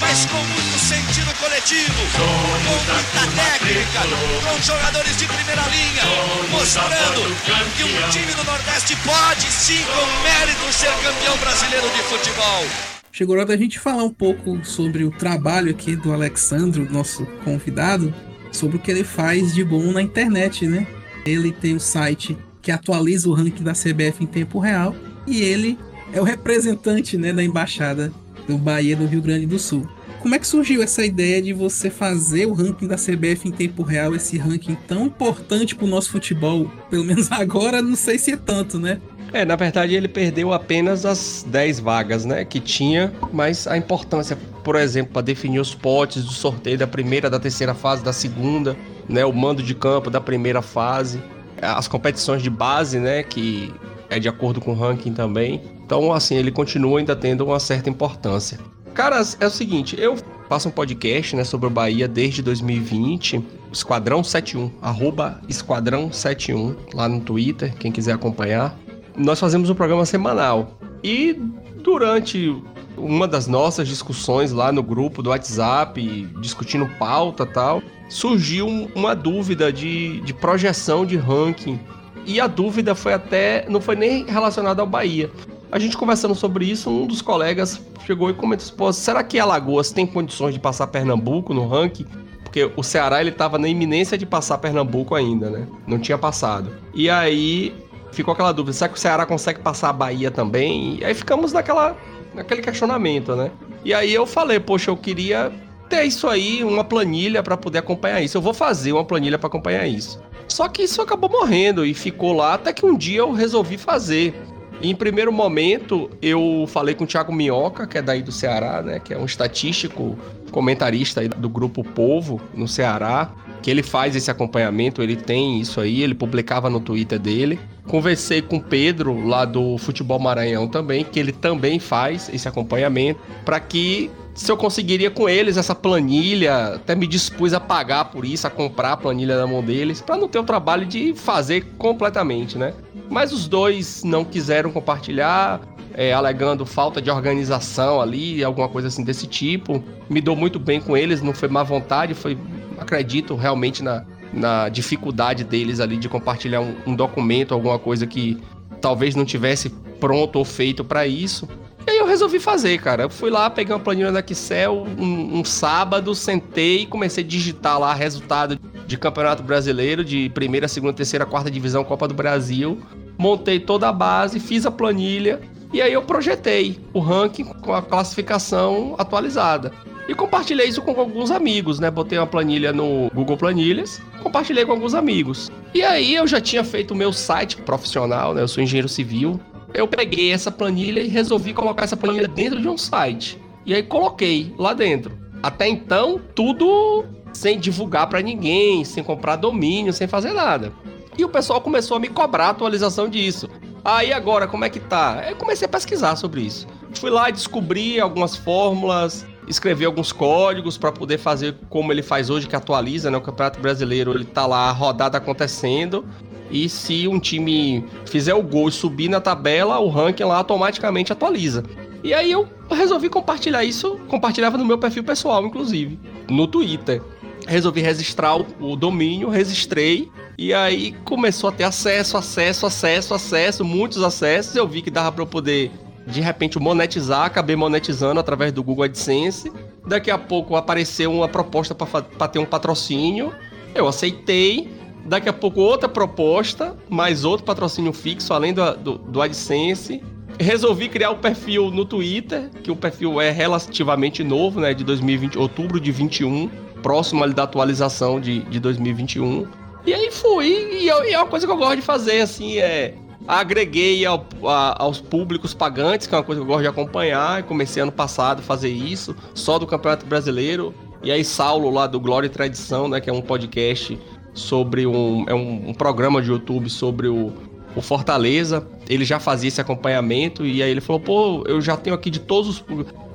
mas 0.00 0.26
com 0.26 0.36
muito 0.36 0.78
sentido 0.78 1.32
coletivo, 1.38 1.94
com 2.12 2.68
muita 2.68 2.96
técnica, 3.34 4.00
com 4.44 4.62
jogadores 4.62 5.16
de 5.16 5.26
primeira 5.26 5.62
linha, 5.68 6.02
mostrando 6.50 7.34
que 7.76 7.84
um 7.84 8.10
time 8.10 8.32
do 8.34 8.44
Nordeste 8.44 8.96
pode 8.96 9.46
sim, 9.50 9.82
com 9.84 10.22
mérito, 10.22 10.72
ser 10.72 10.92
campeão 11.02 11.36
brasileiro 11.38 11.88
de 11.90 12.02
futebol. 12.02 12.64
Chegou 13.12 13.34
a 13.34 13.38
hora 13.38 13.46
da 13.46 13.56
gente 13.56 13.78
falar 13.78 14.04
um 14.04 14.12
pouco 14.12 14.62
sobre 14.64 15.04
o 15.04 15.10
trabalho 15.10 15.70
aqui 15.70 15.96
do 15.96 16.12
Alexandro, 16.12 16.86
nosso 16.90 17.24
convidado, 17.44 18.14
sobre 18.52 18.76
o 18.76 18.80
que 18.80 18.90
ele 18.90 19.04
faz 19.04 19.54
de 19.54 19.64
bom 19.64 19.92
na 19.92 20.02
internet, 20.02 20.66
né? 20.66 20.86
Ele 21.24 21.50
tem 21.50 21.72
o 21.72 21.76
um 21.76 21.80
site 21.80 22.36
que 22.60 22.70
atualiza 22.70 23.28
o 23.28 23.32
ranking 23.32 23.62
da 23.62 23.72
CBF 23.72 24.22
em 24.22 24.26
tempo 24.26 24.58
real 24.58 24.94
e 25.26 25.40
ele 25.40 25.78
é 26.12 26.20
o 26.20 26.24
representante 26.24 27.16
né, 27.16 27.32
da 27.32 27.42
embaixada 27.42 28.12
do 28.46 28.56
Bahia 28.58 28.96
do 28.96 29.06
Rio 29.06 29.22
Grande 29.22 29.46
do 29.46 29.58
Sul. 29.58 29.86
Como 30.20 30.34
é 30.34 30.38
que 30.38 30.46
surgiu 30.46 30.82
essa 30.82 31.04
ideia 31.04 31.40
de 31.40 31.52
você 31.52 31.88
fazer 31.88 32.46
o 32.46 32.52
ranking 32.52 32.86
da 32.86 32.96
CBF 32.96 33.46
em 33.46 33.52
tempo 33.52 33.82
real, 33.82 34.14
esse 34.14 34.36
ranking 34.36 34.76
tão 34.88 35.06
importante 35.06 35.74
para 35.74 35.84
o 35.84 35.88
nosso 35.88 36.10
futebol? 36.10 36.70
Pelo 36.90 37.04
menos 37.04 37.30
agora, 37.32 37.80
não 37.80 37.94
sei 37.94 38.18
se 38.18 38.32
é 38.32 38.36
tanto, 38.36 38.78
né? 38.78 39.00
É, 39.32 39.44
na 39.44 39.56
verdade 39.56 39.94
ele 39.94 40.08
perdeu 40.08 40.52
apenas 40.52 41.04
as 41.04 41.44
10 41.48 41.80
vagas, 41.80 42.24
né, 42.24 42.44
que 42.44 42.60
tinha, 42.60 43.12
mas 43.32 43.66
a 43.66 43.76
importância, 43.76 44.36
por 44.64 44.76
exemplo, 44.76 45.12
para 45.12 45.22
definir 45.22 45.58
os 45.58 45.74
potes 45.74 46.24
do 46.24 46.32
sorteio 46.32 46.78
da 46.78 46.86
primeira, 46.86 47.28
da 47.28 47.38
terceira 47.38 47.74
fase, 47.74 48.04
da 48.04 48.12
segunda, 48.12 48.76
né, 49.08 49.24
o 49.24 49.32
mando 49.32 49.62
de 49.62 49.74
campo 49.74 50.10
da 50.10 50.20
primeira 50.20 50.62
fase, 50.62 51.20
as 51.60 51.88
competições 51.88 52.42
de 52.42 52.50
base, 52.50 52.98
né, 52.98 53.22
que 53.22 53.72
é 54.08 54.18
de 54.18 54.28
acordo 54.28 54.60
com 54.60 54.72
o 54.72 54.74
ranking 54.74 55.12
também. 55.12 55.60
Então, 55.86 56.12
assim, 56.12 56.34
ele 56.34 56.50
continua 56.50 56.98
ainda 56.98 57.14
tendo 57.14 57.44
uma 57.44 57.60
certa 57.60 57.88
importância. 57.88 58.58
Caras, 58.92 59.36
é 59.38 59.46
o 59.46 59.50
seguinte, 59.50 59.94
eu 59.96 60.16
faço 60.48 60.68
um 60.68 60.72
podcast, 60.72 61.36
né, 61.36 61.44
sobre 61.44 61.68
o 61.68 61.70
Bahia 61.70 62.08
desde 62.08 62.42
2020, 62.42 63.40
Esquadrão 63.72 64.24
71, 64.24 64.72
arroba 64.82 65.40
Esquadrão 65.48 66.10
71, 66.10 66.74
lá 66.92 67.08
no 67.08 67.20
Twitter, 67.20 67.72
quem 67.76 67.92
quiser 67.92 68.14
acompanhar. 68.14 68.76
Nós 69.16 69.38
fazemos 69.38 69.70
um 69.70 69.76
programa 69.76 70.04
semanal. 70.04 70.76
E 71.04 71.40
durante 71.84 72.60
uma 72.96 73.28
das 73.28 73.46
nossas 73.46 73.86
discussões 73.86 74.50
lá 74.50 74.72
no 74.72 74.82
grupo 74.82 75.22
do 75.22 75.30
WhatsApp, 75.30 76.28
discutindo 76.40 76.88
pauta 76.98 77.46
tal, 77.46 77.80
surgiu 78.08 78.66
uma 78.92 79.14
dúvida 79.14 79.72
de, 79.72 80.20
de 80.22 80.34
projeção 80.34 81.06
de 81.06 81.16
ranking. 81.16 81.78
E 82.24 82.40
a 82.40 82.48
dúvida 82.48 82.92
foi 82.94 83.12
até. 83.12 83.64
não 83.68 83.80
foi 83.80 83.94
nem 83.94 84.24
relacionada 84.24 84.82
ao 84.82 84.86
Bahia. 84.86 85.30
A 85.76 85.78
gente 85.78 85.94
conversando 85.94 86.34
sobre 86.34 86.64
isso, 86.64 86.88
um 86.88 87.06
dos 87.06 87.20
colegas 87.20 87.78
chegou 88.06 88.30
e 88.30 88.32
comentou: 88.32 88.90
será 88.94 89.22
que 89.22 89.38
Alagoas 89.38 89.92
tem 89.92 90.06
condições 90.06 90.54
de 90.54 90.58
passar 90.58 90.86
Pernambuco 90.86 91.52
no 91.52 91.68
ranking? 91.68 92.06
Porque 92.42 92.72
o 92.74 92.82
Ceará 92.82 93.20
ele 93.20 93.28
estava 93.28 93.58
na 93.58 93.68
iminência 93.68 94.16
de 94.16 94.24
passar 94.24 94.56
Pernambuco 94.56 95.14
ainda, 95.14 95.50
né? 95.50 95.68
Não 95.86 95.98
tinha 95.98 96.16
passado. 96.16 96.72
E 96.94 97.10
aí 97.10 97.74
ficou 98.10 98.32
aquela 98.32 98.52
dúvida: 98.52 98.72
será 98.72 98.88
que 98.88 98.96
o 98.96 98.98
Ceará 98.98 99.26
consegue 99.26 99.60
passar 99.60 99.90
a 99.90 99.92
Bahia 99.92 100.30
também? 100.30 100.96
E 100.98 101.04
aí 101.04 101.12
ficamos 101.12 101.52
naquela, 101.52 101.94
naquele 102.32 102.62
questionamento, 102.62 103.36
né? 103.36 103.50
E 103.84 103.92
aí 103.92 104.14
eu 104.14 104.24
falei: 104.24 104.58
poxa, 104.58 104.90
eu 104.90 104.96
queria 104.96 105.52
ter 105.90 106.04
isso 106.04 106.26
aí, 106.26 106.64
uma 106.64 106.84
planilha 106.84 107.42
para 107.42 107.54
poder 107.54 107.80
acompanhar 107.80 108.22
isso. 108.22 108.38
Eu 108.38 108.40
vou 108.40 108.54
fazer 108.54 108.94
uma 108.94 109.04
planilha 109.04 109.36
para 109.36 109.48
acompanhar 109.48 109.86
isso. 109.86 110.18
Só 110.48 110.68
que 110.68 110.84
isso 110.84 111.02
acabou 111.02 111.28
morrendo 111.28 111.84
e 111.84 111.92
ficou 111.92 112.32
lá 112.32 112.54
até 112.54 112.72
que 112.72 112.86
um 112.86 112.96
dia 112.96 113.18
eu 113.18 113.30
resolvi 113.30 113.76
fazer. 113.76 114.34
Em 114.82 114.94
primeiro 114.94 115.32
momento, 115.32 116.10
eu 116.20 116.66
falei 116.68 116.94
com 116.94 117.04
o 117.04 117.06
Thiago 117.06 117.32
Minhoca, 117.32 117.86
que 117.86 117.98
é 117.98 118.02
daí 118.02 118.22
do 118.22 118.32
Ceará, 118.32 118.82
né? 118.82 119.00
Que 119.00 119.14
é 119.14 119.18
um 119.18 119.24
estatístico 119.24 120.18
comentarista 120.50 121.20
aí 121.20 121.28
do 121.28 121.48
grupo 121.48 121.82
Povo 121.82 122.40
no 122.54 122.68
Ceará, 122.68 123.30
que 123.62 123.70
ele 123.70 123.82
faz 123.82 124.14
esse 124.14 124.30
acompanhamento, 124.30 125.02
ele 125.02 125.16
tem 125.16 125.60
isso 125.60 125.80
aí, 125.80 126.02
ele 126.02 126.14
publicava 126.14 126.70
no 126.70 126.80
Twitter 126.80 127.18
dele. 127.18 127.58
Conversei 127.86 128.42
com 128.42 128.56
o 128.56 128.62
Pedro 128.62 129.26
lá 129.26 129.44
do 129.44 129.78
Futebol 129.78 130.18
Maranhão 130.18 130.68
também, 130.68 131.04
que 131.04 131.18
ele 131.18 131.32
também 131.32 131.78
faz 131.78 132.28
esse 132.32 132.46
acompanhamento, 132.46 133.20
para 133.44 133.58
que 133.60 134.10
se 134.34 134.52
eu 134.52 134.56
conseguiria 134.56 135.10
com 135.10 135.28
eles 135.28 135.56
essa 135.56 135.74
planilha, 135.74 136.74
até 136.74 136.94
me 136.94 137.06
dispus 137.06 137.54
a 137.54 137.60
pagar 137.60 138.06
por 138.06 138.24
isso, 138.24 138.46
a 138.46 138.50
comprar 138.50 138.92
a 138.92 138.96
planilha 138.96 139.36
na 139.38 139.46
mão 139.46 139.62
deles, 139.62 140.02
para 140.02 140.16
não 140.16 140.28
ter 140.28 140.38
o 140.38 140.44
trabalho 140.44 140.84
de 140.84 141.14
fazer 141.14 141.64
completamente, 141.78 142.58
né? 142.58 142.74
Mas 143.08 143.32
os 143.32 143.46
dois 143.48 144.02
não 144.04 144.24
quiseram 144.24 144.70
compartilhar, 144.70 145.60
é, 145.94 146.12
alegando 146.12 146.66
falta 146.66 147.00
de 147.00 147.10
organização 147.10 148.00
ali, 148.00 148.42
alguma 148.44 148.68
coisa 148.68 148.88
assim 148.88 149.04
desse 149.04 149.26
tipo. 149.26 149.82
Me 150.10 150.20
dou 150.20 150.36
muito 150.36 150.58
bem 150.58 150.80
com 150.80 150.96
eles, 150.96 151.22
não 151.22 151.32
foi 151.32 151.48
má 151.48 151.62
vontade, 151.62 152.14
foi, 152.14 152.36
acredito 152.78 153.34
realmente 153.34 153.82
na, 153.82 154.04
na 154.32 154.68
dificuldade 154.68 155.44
deles 155.44 155.80
ali 155.80 155.96
de 155.96 156.08
compartilhar 156.08 156.60
um, 156.60 156.74
um 156.86 156.94
documento, 156.94 157.54
alguma 157.54 157.78
coisa 157.78 158.06
que 158.06 158.38
talvez 158.80 159.14
não 159.14 159.24
tivesse 159.24 159.70
pronto 159.98 160.36
ou 160.36 160.44
feito 160.44 160.84
para 160.84 161.06
isso. 161.06 161.48
E 161.86 161.90
aí 161.90 161.98
eu 161.98 162.06
resolvi 162.06 162.40
fazer, 162.40 162.78
cara. 162.80 163.04
Eu 163.04 163.10
fui 163.10 163.30
lá, 163.30 163.48
peguei 163.48 163.72
uma 163.72 163.80
planilha 163.80 164.10
da 164.10 164.20
Excel 164.20 164.84
um, 164.98 165.38
um, 165.38 165.44
sábado, 165.44 166.14
sentei 166.14 166.82
e 166.82 166.86
comecei 166.86 167.22
a 167.22 167.26
digitar 167.26 167.78
lá 167.78 167.94
resultado 167.94 168.58
de 168.86 168.96
Campeonato 168.96 169.42
Brasileiro, 169.42 170.04
de 170.04 170.30
primeira, 170.30 170.68
segunda, 170.68 170.92
terceira, 170.92 171.26
quarta 171.26 171.50
divisão, 171.50 171.84
Copa 171.84 172.06
do 172.06 172.14
Brasil. 172.14 172.80
Montei 173.18 173.58
toda 173.58 173.88
a 173.88 173.92
base, 173.92 174.38
fiz 174.38 174.66
a 174.66 174.70
planilha 174.70 175.40
e 175.72 175.82
aí 175.82 175.92
eu 175.92 176.02
projetei 176.02 176.78
o 176.92 177.00
ranking 177.00 177.44
com 177.44 177.74
a 177.74 177.82
classificação 177.82 178.94
atualizada. 178.98 179.72
E 180.08 180.14
compartilhei 180.14 180.68
isso 180.68 180.80
com 180.82 180.92
alguns 180.98 181.32
amigos, 181.32 181.80
né? 181.80 181.90
Botei 181.90 182.16
uma 182.16 182.26
planilha 182.26 182.72
no 182.72 183.10
Google 183.12 183.36
Planilhas, 183.36 184.00
compartilhei 184.22 184.64
com 184.64 184.72
alguns 184.72 184.94
amigos. 184.94 185.50
E 185.74 185.82
aí 185.82 186.14
eu 186.14 186.26
já 186.26 186.40
tinha 186.40 186.62
feito 186.62 186.92
o 186.92 186.94
meu 186.94 187.12
site 187.12 187.56
profissional, 187.56 188.32
né? 188.32 188.42
Eu 188.42 188.48
sou 188.48 188.62
engenheiro 188.62 188.88
civil, 188.88 189.40
eu 189.74 189.88
peguei 189.88 190.30
essa 190.30 190.50
planilha 190.50 191.00
e 191.00 191.08
resolvi 191.08 191.52
colocar 191.52 191.84
essa 191.84 191.96
planilha 191.96 192.28
dentro 192.28 192.60
de 192.60 192.68
um 192.68 192.78
site. 192.78 193.38
E 193.64 193.74
aí 193.74 193.82
coloquei 193.82 194.54
lá 194.56 194.72
dentro. 194.72 195.18
Até 195.42 195.68
então, 195.68 196.20
tudo 196.34 197.04
sem 197.36 197.58
divulgar 197.58 198.08
para 198.08 198.20
ninguém, 198.20 198.84
sem 198.84 199.04
comprar 199.04 199.36
domínio, 199.36 199.92
sem 199.92 200.08
fazer 200.08 200.32
nada. 200.32 200.72
E 201.16 201.24
o 201.24 201.28
pessoal 201.28 201.60
começou 201.60 201.96
a 201.96 202.00
me 202.00 202.08
cobrar 202.08 202.46
a 202.46 202.50
atualização 202.50 203.08
disso. 203.08 203.48
Aí 203.84 204.12
ah, 204.12 204.16
agora, 204.16 204.48
como 204.48 204.64
é 204.64 204.68
que 204.68 204.80
tá? 204.80 205.24
Eu 205.28 205.36
comecei 205.36 205.64
a 205.64 205.68
pesquisar 205.68 206.16
sobre 206.16 206.40
isso. 206.40 206.66
Fui 206.94 207.10
lá 207.10 207.28
e 207.28 207.32
descobri 207.32 208.00
algumas 208.00 208.34
fórmulas, 208.34 209.24
escrevi 209.46 209.84
alguns 209.84 210.12
códigos 210.12 210.76
para 210.76 210.90
poder 210.90 211.18
fazer 211.18 211.54
como 211.70 211.92
ele 211.92 212.02
faz 212.02 212.28
hoje, 212.28 212.48
que 212.48 212.56
atualiza, 212.56 213.10
né? 213.10 213.16
O 213.16 213.20
Campeonato 213.20 213.60
Brasileiro, 213.60 214.12
ele 214.12 214.24
tá 214.24 214.44
lá, 214.44 214.68
a 214.68 214.72
rodada 214.72 215.18
acontecendo. 215.18 216.04
E 216.50 216.68
se 216.68 217.06
um 217.06 217.18
time 217.18 217.84
fizer 218.06 218.34
o 218.34 218.42
gol 218.42 218.68
e 218.68 218.72
subir 218.72 219.08
na 219.08 219.20
tabela, 219.20 219.78
o 219.78 219.88
ranking 219.88 220.24
lá 220.24 220.36
automaticamente 220.36 221.12
atualiza. 221.12 221.62
E 222.02 222.14
aí 222.14 222.30
eu 222.30 222.48
resolvi 222.70 223.08
compartilhar 223.08 223.64
isso, 223.64 223.98
compartilhava 224.08 224.56
no 224.56 224.64
meu 224.64 224.78
perfil 224.78 225.02
pessoal, 225.02 225.44
inclusive, 225.44 225.98
no 226.28 226.46
Twitter. 226.46 227.02
Resolvi 227.46 227.80
registrar 227.80 228.36
o 228.36 228.76
domínio, 228.76 229.28
registrei 229.28 230.10
e 230.36 230.52
aí 230.52 230.92
começou 231.04 231.48
a 231.48 231.52
ter 231.52 231.64
acesso, 231.64 232.16
acesso, 232.16 232.66
acesso, 232.66 233.14
acesso, 233.14 233.64
muitos 233.64 234.02
acessos. 234.02 234.54
Eu 234.56 234.66
vi 234.66 234.82
que 234.82 234.90
dava 234.90 235.12
para 235.12 235.22
eu 235.22 235.26
poder 235.26 235.70
de 236.06 236.20
repente 236.20 236.58
monetizar, 236.58 237.24
acabei 237.24 237.56
monetizando 237.56 238.20
através 238.20 238.52
do 238.52 238.62
Google 238.62 238.84
AdSense. 238.84 239.52
Daqui 239.86 240.10
a 240.10 240.18
pouco 240.18 240.56
apareceu 240.56 241.12
uma 241.12 241.28
proposta 241.28 241.74
para 241.74 242.28
ter 242.28 242.38
um 242.38 242.44
patrocínio. 242.44 243.32
Eu 243.74 243.88
aceitei 243.88 244.76
Daqui 245.06 245.28
a 245.28 245.32
pouco 245.32 245.60
outra 245.60 245.88
proposta, 245.88 246.76
mais 246.88 247.24
outro 247.24 247.46
patrocínio 247.46 247.92
fixo, 247.92 248.34
além 248.34 248.52
do, 248.52 248.76
do, 248.76 248.98
do 248.98 249.22
AdSense. 249.22 250.02
Resolvi 250.38 250.88
criar 250.88 251.10
o 251.10 251.14
um 251.14 251.18
perfil 251.18 251.70
no 251.70 251.84
Twitter, 251.84 252.50
que 252.62 252.72
o 252.72 252.76
perfil 252.76 253.20
é 253.20 253.30
relativamente 253.30 254.24
novo, 254.24 254.60
né? 254.60 254.74
De 254.74 254.82
2020, 254.82 255.38
outubro 255.38 255.78
de 255.78 255.92
21, 255.92 256.50
próximo 256.86 257.24
ali 257.24 257.34
da 257.34 257.42
atualização 257.42 258.20
de, 258.20 258.44
de 258.44 258.60
2021. 258.60 259.44
E 259.84 259.92
aí 259.92 260.08
fui, 260.12 260.46
e, 260.46 260.86
eu, 260.86 261.04
e 261.04 261.14
é 261.14 261.18
uma 261.18 261.26
coisa 261.26 261.44
que 261.44 261.52
eu 261.52 261.56
gosto 261.56 261.74
de 261.74 261.82
fazer, 261.82 262.20
assim, 262.20 262.58
é 262.58 262.94
agreguei 263.26 264.06
ao, 264.06 264.24
a, 264.44 264.84
aos 264.84 265.00
públicos 265.00 265.52
pagantes, 265.52 266.06
que 266.06 266.14
é 266.14 266.18
uma 266.18 266.22
coisa 266.22 266.40
que 266.40 266.44
eu 266.44 266.46
gosto 266.46 266.62
de 266.62 266.68
acompanhar. 266.68 267.42
Comecei 267.42 267.82
ano 267.82 267.90
passado 267.90 268.38
a 268.38 268.42
fazer 268.42 268.68
isso, 268.68 269.16
só 269.34 269.58
do 269.58 269.66
Campeonato 269.66 270.06
Brasileiro. 270.06 270.72
E 271.02 271.10
aí, 271.10 271.24
Saulo, 271.24 271.70
lá 271.70 271.88
do 271.88 271.98
Glória 271.98 272.28
e 272.28 272.30
Tradição, 272.30 272.86
né? 272.86 273.00
Que 273.00 273.10
é 273.10 273.12
um 273.12 273.20
podcast 273.20 273.98
sobre 274.32 274.86
um, 274.86 275.24
é 275.26 275.34
um, 275.34 275.70
um 275.70 275.74
programa 275.74 276.22
de 276.22 276.30
YouTube 276.30 276.70
sobre 276.70 277.08
o, 277.08 277.32
o 277.74 277.82
Fortaleza. 277.82 278.64
Ele 278.88 279.04
já 279.04 279.18
fazia 279.18 279.48
esse 279.48 279.60
acompanhamento 279.60 280.46
e 280.46 280.62
aí 280.62 280.70
ele 280.70 280.80
falou: 280.80 281.00
pô, 281.00 281.42
eu 281.48 281.60
já 281.60 281.76
tenho 281.76 281.96
aqui 281.96 282.10
de 282.10 282.20
todos 282.20 282.48
os. 282.48 282.64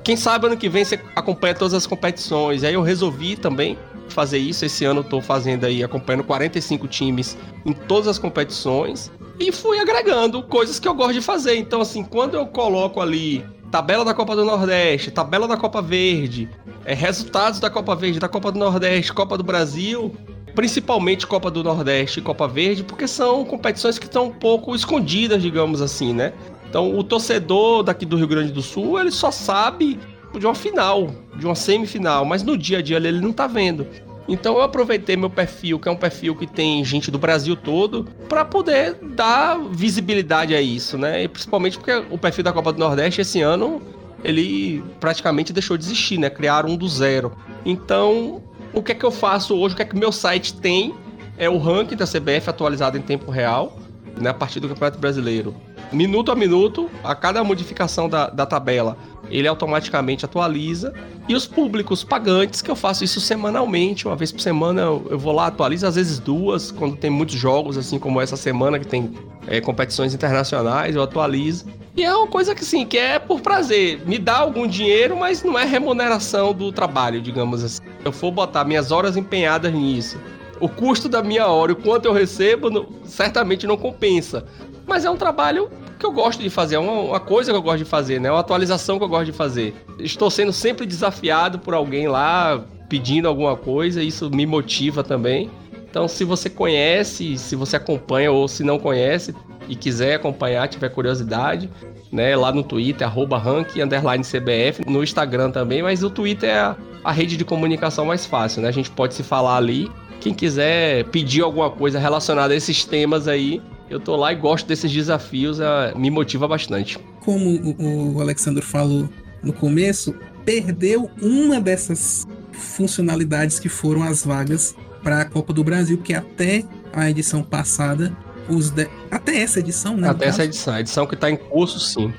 Quem 0.03 0.15
sabe 0.15 0.47
ano 0.47 0.57
que 0.57 0.67
vem 0.67 0.83
você 0.83 0.99
acompanha 1.15 1.53
todas 1.53 1.73
as 1.73 1.85
competições. 1.85 2.63
Aí 2.63 2.73
eu 2.73 2.81
resolvi 2.81 3.35
também 3.35 3.77
fazer 4.09 4.39
isso. 4.39 4.65
Esse 4.65 4.83
ano 4.85 5.01
eu 5.01 5.03
tô 5.03 5.21
fazendo 5.21 5.65
aí, 5.65 5.83
acompanhando 5.83 6.23
45 6.23 6.87
times 6.87 7.37
em 7.65 7.73
todas 7.73 8.07
as 8.07 8.17
competições. 8.17 9.11
E 9.39 9.51
fui 9.51 9.79
agregando 9.79 10.43
coisas 10.43 10.79
que 10.79 10.87
eu 10.87 10.93
gosto 10.93 11.13
de 11.13 11.21
fazer. 11.21 11.55
Então, 11.55 11.81
assim, 11.81 12.03
quando 12.03 12.35
eu 12.35 12.45
coloco 12.47 12.99
ali 12.99 13.45
tabela 13.71 14.03
da 14.03 14.13
Copa 14.13 14.35
do 14.35 14.43
Nordeste, 14.43 15.09
tabela 15.11 15.47
da 15.47 15.55
Copa 15.55 15.81
Verde, 15.81 16.49
é, 16.83 16.93
resultados 16.93 17.59
da 17.59 17.69
Copa 17.69 17.95
Verde, 17.95 18.19
da 18.19 18.27
Copa 18.27 18.51
do 18.51 18.59
Nordeste, 18.59 19.13
Copa 19.13 19.37
do 19.37 19.43
Brasil, 19.43 20.13
principalmente 20.53 21.25
Copa 21.25 21.49
do 21.49 21.63
Nordeste 21.63 22.19
e 22.19 22.21
Copa 22.21 22.47
Verde, 22.47 22.83
porque 22.83 23.07
são 23.07 23.45
competições 23.45 23.97
que 23.97 24.05
estão 24.05 24.25
um 24.25 24.31
pouco 24.31 24.75
escondidas, 24.75 25.41
digamos 25.41 25.81
assim, 25.81 26.13
né? 26.13 26.33
Então, 26.71 26.97
o 26.97 27.03
torcedor 27.03 27.83
daqui 27.83 28.05
do 28.05 28.15
Rio 28.15 28.29
Grande 28.29 28.49
do 28.49 28.61
Sul, 28.61 28.97
ele 28.97 29.11
só 29.11 29.29
sabe 29.29 29.99
de 30.39 30.45
uma 30.45 30.55
final, 30.55 31.13
de 31.35 31.45
uma 31.45 31.53
semifinal, 31.53 32.23
mas 32.23 32.43
no 32.43 32.57
dia 32.57 32.77
a 32.77 32.81
dia 32.81 32.95
ele 32.95 33.19
não 33.19 33.33
tá 33.33 33.45
vendo. 33.45 33.85
Então 34.25 34.55
eu 34.55 34.61
aproveitei 34.61 35.17
meu 35.17 35.29
perfil, 35.29 35.77
que 35.77 35.89
é 35.89 35.91
um 35.91 35.97
perfil 35.97 36.33
que 36.33 36.47
tem 36.47 36.81
gente 36.85 37.11
do 37.11 37.19
Brasil 37.19 37.57
todo, 37.57 38.07
para 38.29 38.45
poder 38.45 38.95
dar 39.01 39.59
visibilidade 39.69 40.55
a 40.55 40.61
isso, 40.61 40.97
né? 40.97 41.23
E 41.23 41.27
principalmente 41.27 41.77
porque 41.77 41.91
o 42.09 42.17
perfil 42.17 42.45
da 42.45 42.53
Copa 42.53 42.71
do 42.71 42.79
Nordeste 42.79 43.19
esse 43.19 43.41
ano 43.41 43.81
ele 44.23 44.81
praticamente 45.01 45.51
deixou 45.51 45.75
de 45.75 45.83
existir, 45.83 46.17
né? 46.17 46.29
Criaram 46.29 46.69
um 46.69 46.77
do 46.77 46.87
zero. 46.87 47.33
Então 47.65 48.41
o 48.71 48.81
que 48.81 48.93
é 48.93 48.95
que 48.95 49.03
eu 49.03 49.11
faço 49.11 49.57
hoje? 49.57 49.73
O 49.73 49.75
que 49.75 49.81
é 49.81 49.85
que 49.85 49.97
meu 49.97 50.13
site 50.13 50.53
tem? 50.53 50.95
É 51.37 51.49
o 51.49 51.57
ranking 51.57 51.97
da 51.97 52.05
CBF 52.05 52.49
atualizado 52.49 52.97
em 52.97 53.01
tempo 53.01 53.29
real, 53.29 53.77
né, 54.17 54.29
a 54.29 54.33
partir 54.33 54.61
do 54.61 54.69
Campeonato 54.69 54.99
Brasileiro. 54.99 55.53
Minuto 55.91 56.31
a 56.31 56.35
minuto, 56.35 56.89
a 57.03 57.13
cada 57.13 57.43
modificação 57.43 58.07
da, 58.07 58.29
da 58.29 58.45
tabela, 58.45 58.97
ele 59.29 59.47
automaticamente 59.47 60.23
atualiza. 60.23 60.93
E 61.27 61.35
os 61.35 61.45
públicos 61.45 62.03
pagantes, 62.03 62.61
que 62.61 62.71
eu 62.71 62.75
faço 62.75 63.03
isso 63.03 63.19
semanalmente, 63.19 64.07
uma 64.07 64.15
vez 64.15 64.31
por 64.31 64.41
semana 64.41 64.81
eu, 64.81 65.07
eu 65.09 65.19
vou 65.19 65.33
lá, 65.33 65.47
atualizo, 65.47 65.85
às 65.85 65.95
vezes 65.95 66.17
duas, 66.17 66.71
quando 66.71 66.95
tem 66.95 67.09
muitos 67.09 67.35
jogos, 67.35 67.77
assim 67.77 67.99
como 67.99 68.21
essa 68.21 68.37
semana, 68.37 68.79
que 68.79 68.87
tem 68.87 69.13
é, 69.47 69.59
competições 69.59 70.13
internacionais, 70.13 70.95
eu 70.95 71.03
atualizo. 71.03 71.65
E 71.95 72.03
é 72.03 72.15
uma 72.15 72.27
coisa 72.27 72.55
que, 72.55 72.61
assim, 72.61 72.85
que 72.85 72.97
é 72.97 73.19
por 73.19 73.41
prazer. 73.41 74.01
Me 74.05 74.17
dá 74.17 74.37
algum 74.37 74.65
dinheiro, 74.65 75.17
mas 75.17 75.43
não 75.43 75.59
é 75.59 75.65
remuneração 75.65 76.53
do 76.53 76.71
trabalho, 76.71 77.21
digamos 77.21 77.63
assim. 77.63 77.81
Eu 78.03 78.13
for 78.13 78.31
botar 78.31 78.63
minhas 78.63 78.91
horas 78.91 79.17
empenhadas 79.17 79.73
nisso. 79.73 80.17
O 80.59 80.69
custo 80.69 81.09
da 81.09 81.21
minha 81.21 81.47
hora 81.47 81.71
e 81.71 81.73
o 81.73 81.75
quanto 81.75 82.05
eu 82.05 82.13
recebo, 82.13 82.87
certamente 83.03 83.67
não 83.67 83.75
compensa. 83.75 84.45
Mas 84.87 85.05
é 85.05 85.09
um 85.09 85.17
trabalho 85.17 85.69
que 86.01 86.05
eu 86.05 86.11
gosto 86.11 86.41
de 86.41 86.49
fazer, 86.49 86.75
é 86.75 86.79
uma, 86.79 86.93
uma, 86.93 87.19
coisa 87.19 87.51
que 87.51 87.57
eu 87.57 87.61
gosto 87.61 87.77
de 87.77 87.85
fazer, 87.85 88.19
né? 88.19 88.27
É 88.27 88.31
uma 88.31 88.39
atualização 88.39 88.97
que 88.97 89.03
eu 89.03 89.07
gosto 89.07 89.27
de 89.27 89.31
fazer. 89.31 89.75
Estou 89.99 90.31
sendo 90.31 90.51
sempre 90.51 90.85
desafiado 90.85 91.59
por 91.59 91.75
alguém 91.75 92.07
lá 92.07 92.65
pedindo 92.89 93.27
alguma 93.27 93.55
coisa, 93.55 94.03
isso 94.03 94.29
me 94.29 94.45
motiva 94.45 95.03
também. 95.03 95.49
Então, 95.89 96.07
se 96.07 96.23
você 96.23 96.49
conhece, 96.49 97.37
se 97.37 97.55
você 97.55 97.75
acompanha 97.75 98.31
ou 98.31 98.47
se 98.47 98.63
não 98.63 98.79
conhece 98.79 99.35
e 99.69 99.75
quiser 99.75 100.15
acompanhar, 100.15 100.67
tiver 100.67 100.89
curiosidade, 100.89 101.69
né, 102.11 102.35
lá 102.35 102.51
no 102.51 102.63
Twitter, 102.63 103.07
arroba 103.07 103.37
rank, 103.37 103.69
CBF, 103.69 104.83
no 104.87 105.03
Instagram 105.03 105.51
também, 105.51 105.83
mas 105.83 106.03
o 106.03 106.09
Twitter 106.09 106.49
é 106.49 106.59
a, 106.59 106.75
a 107.03 107.11
rede 107.11 107.37
de 107.37 107.45
comunicação 107.45 108.05
mais 108.05 108.25
fácil, 108.25 108.61
né? 108.61 108.69
A 108.69 108.73
gente 108.73 108.89
pode 108.89 109.13
se 109.13 109.21
falar 109.23 109.55
ali. 109.55 109.89
Quem 110.19 110.33
quiser 110.33 111.05
pedir 111.05 111.41
alguma 111.41 111.69
coisa 111.69 111.99
relacionada 111.99 112.53
a 112.53 112.57
esses 112.57 112.85
temas 112.85 113.27
aí, 113.27 113.61
eu 113.91 113.99
tô 113.99 114.15
lá 114.15 114.31
e 114.31 114.35
gosto 114.35 114.65
desses 114.65 114.91
desafios, 114.91 115.59
é, 115.59 115.93
me 115.95 116.09
motiva 116.09 116.47
bastante. 116.47 116.97
Como 117.19 117.49
o, 117.49 118.15
o 118.15 118.21
Alexandre 118.21 118.63
falou 118.63 119.09
no 119.43 119.51
começo, 119.51 120.15
perdeu 120.45 121.11
uma 121.21 121.59
dessas 121.59 122.25
funcionalidades 122.53 123.59
que 123.59 123.67
foram 123.67 124.03
as 124.03 124.23
vagas 124.23 124.75
para 125.03 125.21
a 125.21 125.25
Copa 125.25 125.51
do 125.51 125.63
Brasil, 125.63 125.97
que 125.97 126.13
até 126.13 126.63
a 126.93 127.09
edição 127.09 127.43
passada, 127.43 128.15
os 128.47 128.69
de... 128.69 128.87
até 129.09 129.41
essa 129.41 129.59
edição, 129.59 129.97
né? 129.97 130.07
Até 130.07 130.27
essa 130.27 130.45
edição, 130.45 130.73
a 130.73 130.79
edição 130.79 131.05
que 131.05 131.15
está 131.15 131.29
em 131.29 131.35
curso, 131.35 131.79
sim. 131.79 132.13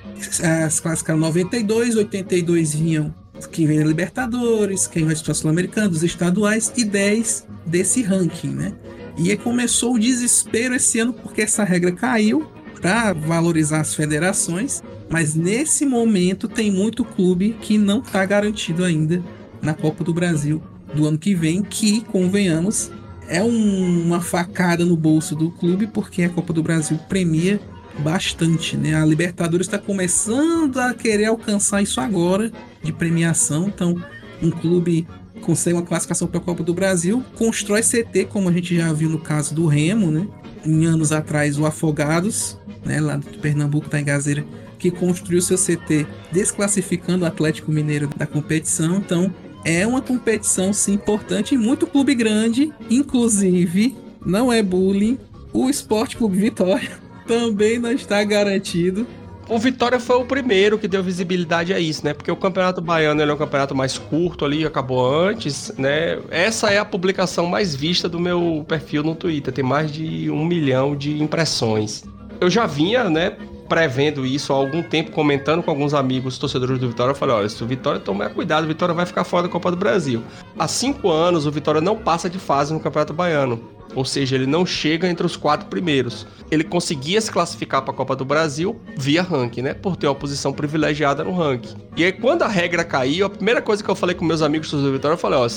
As 0.64 0.78
clássicas 0.78 1.18
92, 1.18 1.96
82 1.96 2.74
vinham 2.74 3.14
quem 3.50 3.66
vem 3.66 3.78
da 3.78 3.84
Libertadores, 3.84 4.86
quem 4.86 5.04
vai 5.04 5.14
disputar 5.14 5.34
Sul-Americano, 5.34 5.88
dos 5.88 6.02
estaduais 6.02 6.72
e 6.76 6.84
10 6.84 7.46
desse 7.66 8.02
ranking, 8.02 8.50
né? 8.50 8.72
E 9.16 9.36
começou 9.36 9.94
o 9.94 9.98
desespero 9.98 10.74
esse 10.74 10.98
ano 10.98 11.12
porque 11.12 11.42
essa 11.42 11.64
regra 11.64 11.92
caiu 11.92 12.46
para 12.80 13.12
valorizar 13.12 13.80
as 13.80 13.94
federações, 13.94 14.82
mas 15.08 15.34
nesse 15.34 15.86
momento 15.86 16.48
tem 16.48 16.70
muito 16.70 17.04
clube 17.04 17.56
que 17.60 17.78
não 17.78 18.00
está 18.00 18.24
garantido 18.24 18.84
ainda 18.84 19.22
na 19.60 19.74
Copa 19.74 20.02
do 20.02 20.12
Brasil 20.12 20.62
do 20.94 21.06
ano 21.06 21.18
que 21.18 21.34
vem, 21.34 21.62
que, 21.62 22.00
convenhamos, 22.02 22.90
é 23.28 23.42
um, 23.42 24.04
uma 24.04 24.20
facada 24.20 24.84
no 24.84 24.96
bolso 24.96 25.34
do 25.36 25.50
clube, 25.50 25.86
porque 25.86 26.24
a 26.24 26.28
Copa 26.28 26.52
do 26.52 26.62
Brasil 26.62 26.98
premia 27.08 27.60
bastante, 27.98 28.76
né? 28.76 28.94
A 28.94 29.04
Libertadores 29.04 29.66
está 29.66 29.78
começando 29.78 30.78
a 30.78 30.92
querer 30.92 31.26
alcançar 31.26 31.82
isso 31.82 32.00
agora 32.00 32.50
de 32.82 32.92
premiação, 32.92 33.68
então 33.68 34.02
um 34.42 34.50
clube 34.50 35.06
consegue 35.42 35.76
uma 35.76 35.82
classificação 35.82 36.26
para 36.26 36.38
a 36.38 36.42
Copa 36.42 36.62
do 36.62 36.72
Brasil, 36.72 37.22
constrói 37.36 37.82
CT, 37.82 38.26
como 38.30 38.48
a 38.48 38.52
gente 38.52 38.74
já 38.74 38.92
viu 38.92 39.10
no 39.10 39.18
caso 39.18 39.54
do 39.54 39.66
Remo, 39.66 40.10
né? 40.10 40.26
Em 40.64 40.86
anos 40.86 41.12
atrás, 41.12 41.58
o 41.58 41.66
Afogados, 41.66 42.56
né, 42.84 43.00
lá 43.00 43.16
de 43.16 43.38
Pernambuco, 43.38 43.88
tá 43.88 44.00
em 44.00 44.04
Gazeira, 44.04 44.44
que 44.78 44.90
construiu 44.90 45.42
seu 45.42 45.56
CT 45.56 46.06
desclassificando 46.30 47.24
o 47.24 47.28
Atlético 47.28 47.70
Mineiro 47.70 48.08
da 48.16 48.26
competição. 48.26 48.96
Então, 48.96 49.32
é 49.64 49.86
uma 49.86 50.00
competição 50.00 50.72
sim 50.72 50.94
importante 50.94 51.54
e 51.54 51.58
muito 51.58 51.86
clube 51.86 52.14
grande, 52.14 52.72
inclusive, 52.90 53.96
não 54.24 54.52
é 54.52 54.62
bullying, 54.62 55.18
o 55.52 55.68
Esporte 55.68 56.16
Clube 56.16 56.38
Vitória 56.38 56.90
também 57.26 57.78
não 57.78 57.92
está 57.92 58.22
garantido. 58.24 59.06
O 59.48 59.58
Vitória 59.58 59.98
foi 59.98 60.16
o 60.16 60.24
primeiro 60.24 60.78
que 60.78 60.88
deu 60.88 61.02
visibilidade 61.02 61.74
a 61.74 61.78
isso, 61.78 62.04
né? 62.04 62.14
Porque 62.14 62.30
o 62.30 62.36
Campeonato 62.36 62.80
Baiano 62.80 63.20
é 63.20 63.32
um 63.32 63.36
campeonato 63.36 63.74
mais 63.74 63.98
curto 63.98 64.44
ali, 64.44 64.64
acabou 64.64 65.04
antes, 65.04 65.72
né? 65.76 66.18
Essa 66.30 66.70
é 66.70 66.78
a 66.78 66.84
publicação 66.84 67.46
mais 67.46 67.74
vista 67.74 68.08
do 68.08 68.18
meu 68.18 68.64
perfil 68.66 69.02
no 69.02 69.14
Twitter, 69.14 69.52
tem 69.52 69.64
mais 69.64 69.90
de 69.92 70.30
um 70.30 70.44
milhão 70.44 70.96
de 70.96 71.22
impressões. 71.22 72.04
Eu 72.40 72.48
já 72.48 72.66
vinha, 72.66 73.10
né, 73.10 73.36
prevendo 73.68 74.26
isso 74.26 74.52
há 74.52 74.56
algum 74.56 74.82
tempo, 74.82 75.12
comentando 75.12 75.62
com 75.62 75.70
alguns 75.70 75.94
amigos 75.94 76.38
torcedores 76.38 76.78
do 76.78 76.88
Vitória, 76.88 77.12
eu 77.12 77.14
falei, 77.14 77.34
olha, 77.34 77.48
se 77.48 77.62
o 77.62 77.66
Vitória 77.66 77.98
tomar 77.98 78.30
cuidado, 78.30 78.64
o 78.64 78.66
Vitória 78.68 78.94
vai 78.94 79.06
ficar 79.06 79.24
fora 79.24 79.44
da 79.44 79.48
Copa 79.48 79.70
do 79.70 79.76
Brasil. 79.76 80.22
Há 80.58 80.68
cinco 80.68 81.08
anos, 81.10 81.46
o 81.46 81.50
Vitória 81.50 81.80
não 81.80 81.96
passa 81.96 82.28
de 82.28 82.38
fase 82.38 82.72
no 82.72 82.80
Campeonato 82.80 83.12
Baiano. 83.12 83.62
Ou 83.94 84.04
seja, 84.04 84.36
ele 84.36 84.46
não 84.46 84.64
chega 84.64 85.08
entre 85.08 85.26
os 85.26 85.36
quatro 85.36 85.68
primeiros. 85.68 86.26
Ele 86.50 86.64
conseguia 86.64 87.20
se 87.20 87.30
classificar 87.30 87.82
para 87.82 87.92
a 87.92 87.96
Copa 87.96 88.16
do 88.16 88.24
Brasil 88.24 88.80
via 88.96 89.22
ranking, 89.22 89.62
né? 89.62 89.74
Por 89.74 89.96
ter 89.96 90.06
uma 90.06 90.14
posição 90.14 90.52
privilegiada 90.52 91.24
no 91.24 91.32
ranking. 91.32 91.76
E 91.96 92.04
aí, 92.04 92.12
quando 92.12 92.42
a 92.42 92.48
regra 92.48 92.84
caiu, 92.84 93.26
a 93.26 93.30
primeira 93.30 93.60
coisa 93.60 93.82
que 93.82 93.90
eu 93.90 93.94
falei 93.94 94.14
com 94.14 94.24
meus 94.24 94.42
amigos 94.42 94.70
do 94.70 94.92
Vitória, 94.92 95.14
eu 95.14 95.18
falei, 95.18 95.38
ó, 95.38 95.48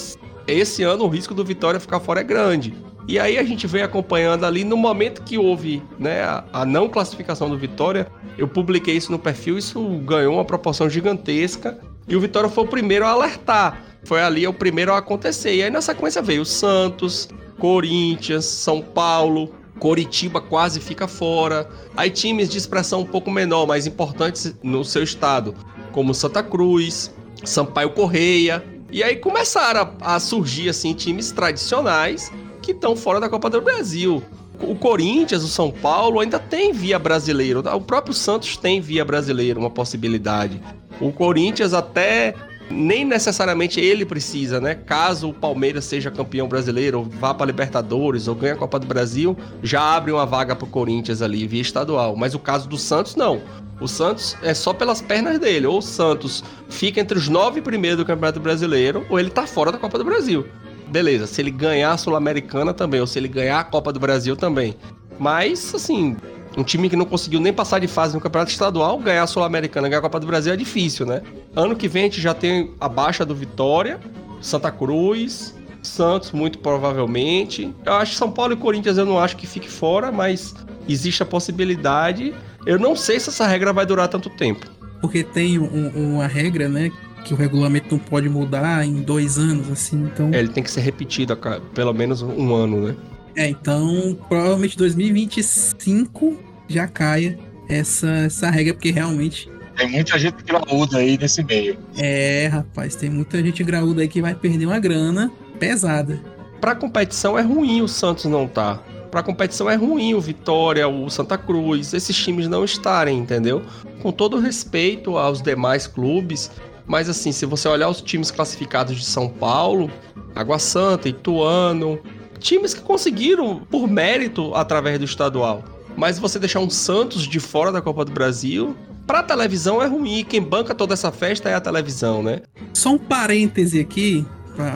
esse 0.48 0.84
ano 0.84 1.06
o 1.06 1.08
risco 1.08 1.34
do 1.34 1.44
Vitória 1.44 1.80
ficar 1.80 2.00
fora 2.00 2.20
é 2.20 2.24
grande. 2.24 2.74
E 3.08 3.20
aí 3.20 3.38
a 3.38 3.44
gente 3.44 3.68
vem 3.68 3.84
acompanhando 3.84 4.46
ali 4.46 4.64
no 4.64 4.76
momento 4.76 5.22
que 5.22 5.38
houve 5.38 5.82
né, 6.00 6.24
a, 6.52 6.66
não 6.66 6.90
classificação 6.90 7.50
do 7.50 7.58
Vitória. 7.58 8.08
Eu 8.38 8.48
publiquei 8.48 8.96
isso 8.96 9.12
no 9.12 9.20
perfil, 9.20 9.58
isso 9.58 9.82
ganhou 10.00 10.36
uma 10.36 10.46
proporção 10.46 10.90
gigantesca. 10.90 11.78
E 12.08 12.16
o 12.16 12.20
Vitória 12.20 12.50
foi 12.50 12.64
o 12.64 12.68
primeiro 12.68 13.06
a 13.06 13.10
alertar. 13.10 13.84
Foi 14.06 14.22
ali 14.22 14.48
o 14.48 14.54
primeiro 14.54 14.94
a 14.94 15.00
acontecer. 15.00 15.56
E 15.56 15.64
aí 15.64 15.70
na 15.70 15.82
sequência 15.82 16.22
veio 16.22 16.46
Santos, 16.46 17.28
Corinthians, 17.60 18.46
São 18.46 18.82
Paulo, 18.82 19.52
Coritiba 19.80 20.40
quase 20.40 20.80
fica 20.80 21.08
fora. 21.08 21.68
Aí 21.98 22.10
times 22.10 22.50
de 22.50 22.58
expressão 22.58 23.02
um 23.02 23.06
pouco 23.06 23.30
menor, 23.30 23.66
mas 23.66 23.86
importantes 23.88 24.56
no 24.64 24.86
seu 24.86 25.04
estado, 25.04 25.54
como 25.92 26.14
Santa 26.14 26.42
Cruz, 26.44 27.14
Sampaio 27.44 27.90
Correia. 27.90 28.64
E 28.92 29.04
aí 29.04 29.18
começaram 29.18 29.92
a, 30.02 30.16
a 30.16 30.20
surgir 30.20 30.70
assim 30.70 30.94
times 30.94 31.32
tradicionais 31.32 32.32
que 32.62 32.72
estão 32.72 32.96
fora 32.96 33.20
da 33.20 33.28
Copa 33.28 33.50
do 33.50 33.62
Brasil. 33.62 34.24
O 34.62 34.76
Corinthians, 34.76 35.44
o 35.44 35.50
São 35.50 35.70
Paulo 35.70 36.20
ainda 36.20 36.40
tem 36.40 36.72
via 36.72 36.98
brasileiro. 36.98 37.60
O 37.60 37.82
próprio 37.82 38.14
Santos 38.14 38.56
tem 38.56 38.80
via 38.80 39.04
brasileiro, 39.04 39.60
uma 39.60 39.70
possibilidade. 39.70 40.62
O 41.02 41.12
Corinthians 41.12 41.74
até 41.74 42.34
nem 42.70 43.06
necessariamente 43.06 43.80
ele 43.80 44.06
precisa, 44.06 44.60
né? 44.60 44.76
Caso 44.76 45.30
o 45.30 45.34
Palmeiras 45.34 45.86
seja 45.86 46.12
campeão 46.12 46.48
brasileiro, 46.48 47.04
vá 47.04 47.34
para 47.34 47.46
Libertadores 47.46 48.28
ou 48.28 48.36
ganhe 48.36 48.54
a 48.54 48.58
Copa 48.58 48.80
do 48.80 48.88
Brasil, 48.88 49.38
já 49.62 49.82
abre 49.96 50.12
uma 50.12 50.26
vaga 50.26 50.56
para 50.56 50.66
o 50.66 50.70
Corinthians 50.70 51.22
ali 51.22 51.48
via 51.48 51.62
estadual. 51.62 52.16
Mas 52.16 52.34
o 52.34 52.40
caso 52.40 52.68
do 52.68 52.78
Santos 52.78 53.16
não. 53.16 53.42
O 53.80 53.88
Santos 53.88 54.38
é 54.42 54.54
só 54.54 54.74
pelas 54.74 55.02
pernas 55.02 55.38
dele. 55.40 55.68
Ou 55.68 55.80
o 55.80 55.82
Santos 55.82 56.44
fica 56.70 57.00
entre 57.00 57.18
os 57.18 57.28
nove 57.28 57.62
primeiros 57.62 57.98
do 57.98 58.06
Campeonato 58.06 58.40
Brasileiro, 58.40 59.06
ou 59.10 59.20
ele 59.20 59.30
tá 59.30 59.46
fora 59.46 59.72
da 59.72 59.78
Copa 59.78 59.98
do 59.98 60.06
Brasil 60.06 60.46
beleza, 60.88 61.28
se 61.28 61.42
ele 61.42 61.52
ganhar 61.52 61.92
a 61.92 61.98
Sul-Americana 61.98 62.74
também, 62.74 63.02
ou 63.02 63.08
se 63.08 63.20
ele 63.20 63.28
ganhar 63.28 63.60
a 63.60 63.64
Copa 63.64 63.92
do 63.92 64.00
Brasil 64.00 64.36
também. 64.36 64.76
Mas, 65.20 65.74
assim, 65.74 66.16
um 66.58 66.64
time 66.64 66.90
que 66.90 66.96
não 66.96 67.06
conseguiu 67.06 67.40
nem 67.40 67.52
passar 67.52 67.80
de 67.80 67.88
fase 67.88 68.14
no 68.14 68.22
Campeonato 68.22 68.52
Estadual, 68.52 68.98
ganhar 69.00 69.24
a 69.24 69.28
Sul-Americana, 69.28 69.88
ganhar 69.90 70.00
a 70.00 70.02
Copa 70.02 70.20
do 70.20 70.28
Brasil 70.28 70.54
é 70.54 70.58
difícil, 70.58 71.06
né? 71.06 71.22
Ano 71.56 71.76
que 71.76 71.88
vem 71.88 72.04
a 72.04 72.06
gente 72.06 72.22
já 72.22 72.34
tem 72.34 72.72
a 72.80 72.88
baixa 72.88 73.26
do 73.26 73.36
Vitória, 73.36 74.00
Santa 74.42 74.72
Cruz, 74.72 75.54
Santos, 75.84 76.32
muito 76.32 76.60
provavelmente. 76.60 77.74
Eu 77.86 77.94
acho 77.94 78.14
que 78.14 78.18
São 78.18 78.32
Paulo 78.32 78.54
e 78.54 78.58
Corinthians 78.58 78.98
eu 78.98 79.06
não 79.06 79.20
acho 79.20 79.38
que 79.38 79.46
fique 79.46 79.70
fora, 79.70 80.12
mas 80.12 80.56
existe 80.88 81.22
a 81.24 81.26
possibilidade. 81.26 82.34
Eu 82.66 82.80
não 82.80 82.96
sei 82.96 83.20
se 83.20 83.30
essa 83.30 83.46
regra 83.46 83.72
vai 83.72 83.86
durar 83.86 84.08
tanto 84.08 84.30
tempo. 84.30 84.66
Porque 85.02 85.24
tem 85.24 85.60
um, 85.60 86.16
uma 86.16 86.26
regra, 86.26 86.68
né, 86.68 86.92
que 87.24 87.34
o 87.34 87.38
regulamento 87.38 87.88
não 87.92 88.00
pode 88.00 88.30
mudar 88.30 88.86
em 88.86 89.02
dois 89.02 89.38
anos, 89.38 89.70
assim, 89.70 90.04
então... 90.04 90.30
É, 90.34 90.40
ele 90.40 90.50
tem 90.50 90.64
que 90.64 90.72
ser 90.72 90.82
repetido 90.82 91.34
a 91.34 91.60
pelo 91.74 91.94
menos 91.94 92.22
um 92.22 92.54
ano, 92.56 92.88
né? 92.88 92.96
É, 93.36 93.50
então 93.50 94.18
provavelmente 94.30 94.78
2025 94.78 96.38
já 96.68 96.88
caia 96.88 97.38
essa, 97.70 98.08
essa 98.08 98.50
regra, 98.50 98.74
porque 98.74 98.92
realmente... 98.92 99.50
Tem 99.76 99.90
muita 99.90 100.18
gente 100.18 100.42
graúda 100.44 101.00
aí 101.00 101.18
nesse 101.18 101.44
meio. 101.44 101.78
É, 101.98 102.48
rapaz, 102.48 102.96
tem 102.96 103.10
muita 103.10 103.44
gente 103.44 103.62
graúda 103.64 104.02
aí 104.02 104.08
que 104.08 104.22
vai 104.22 104.34
perder 104.34 104.66
uma 104.66 104.80
grana 104.80 105.32
pesada. 105.60 106.20
Pra 106.62 106.74
competição 106.74 107.38
é 107.38 107.42
ruim 107.42 107.82
o 107.82 107.88
Santos 107.88 108.26
não 108.26 108.48
tá. 108.48 108.82
Pra 109.12 109.22
competição 109.22 109.70
é 109.70 109.76
ruim 109.76 110.14
o 110.14 110.22
Vitória, 110.22 110.88
o 110.88 111.10
Santa 111.10 111.38
Cruz, 111.38 111.94
esses 111.94 112.16
times 112.16 112.48
não 112.48 112.64
estarem, 112.64 113.18
entendeu? 113.18 113.62
Com 114.02 114.12
todo 114.12 114.40
respeito 114.40 115.18
aos 115.18 115.42
demais 115.42 115.88
clubes, 115.88 116.52
mas 116.88 117.10
assim, 117.10 117.32
se 117.32 117.46
você 117.46 117.68
olhar 117.68 117.90
os 117.90 118.02
times 118.02 118.32
classificados 118.32 118.96
de 118.96 119.06
São 119.06 119.28
Paulo, 119.28 119.92
Água 120.34 120.60
Santa, 120.60 121.10
Ituano, 121.10 122.00
times 122.40 122.74
que 122.74 122.82
conseguiram 122.82 123.60
por 123.70 123.88
mérito 123.88 124.54
através 124.54 125.00
do 125.00 125.06
estadual. 125.06 125.64
Mas 125.96 126.20
você 126.20 126.40
deixar 126.40 126.60
um 126.60 126.70
Santos 126.70 127.24
de 127.24 127.40
fora 127.40 127.72
da 127.72 127.82
Copa 127.82 128.04
do 128.04 128.12
Brasil, 128.12 128.76
pra 129.08 129.24
televisão 129.24 129.82
é 129.82 129.88
ruim. 129.88 130.26
Quem 130.28 130.42
banca 130.42 130.76
toda 130.76 130.94
essa 130.94 131.12
festa 131.12 131.50
é 131.50 131.54
a 131.54 131.62
televisão, 131.62 132.22
né? 132.22 132.42
Só 132.74 132.92
um 132.92 132.98
parêntese 132.98 133.80
aqui, 133.80 134.26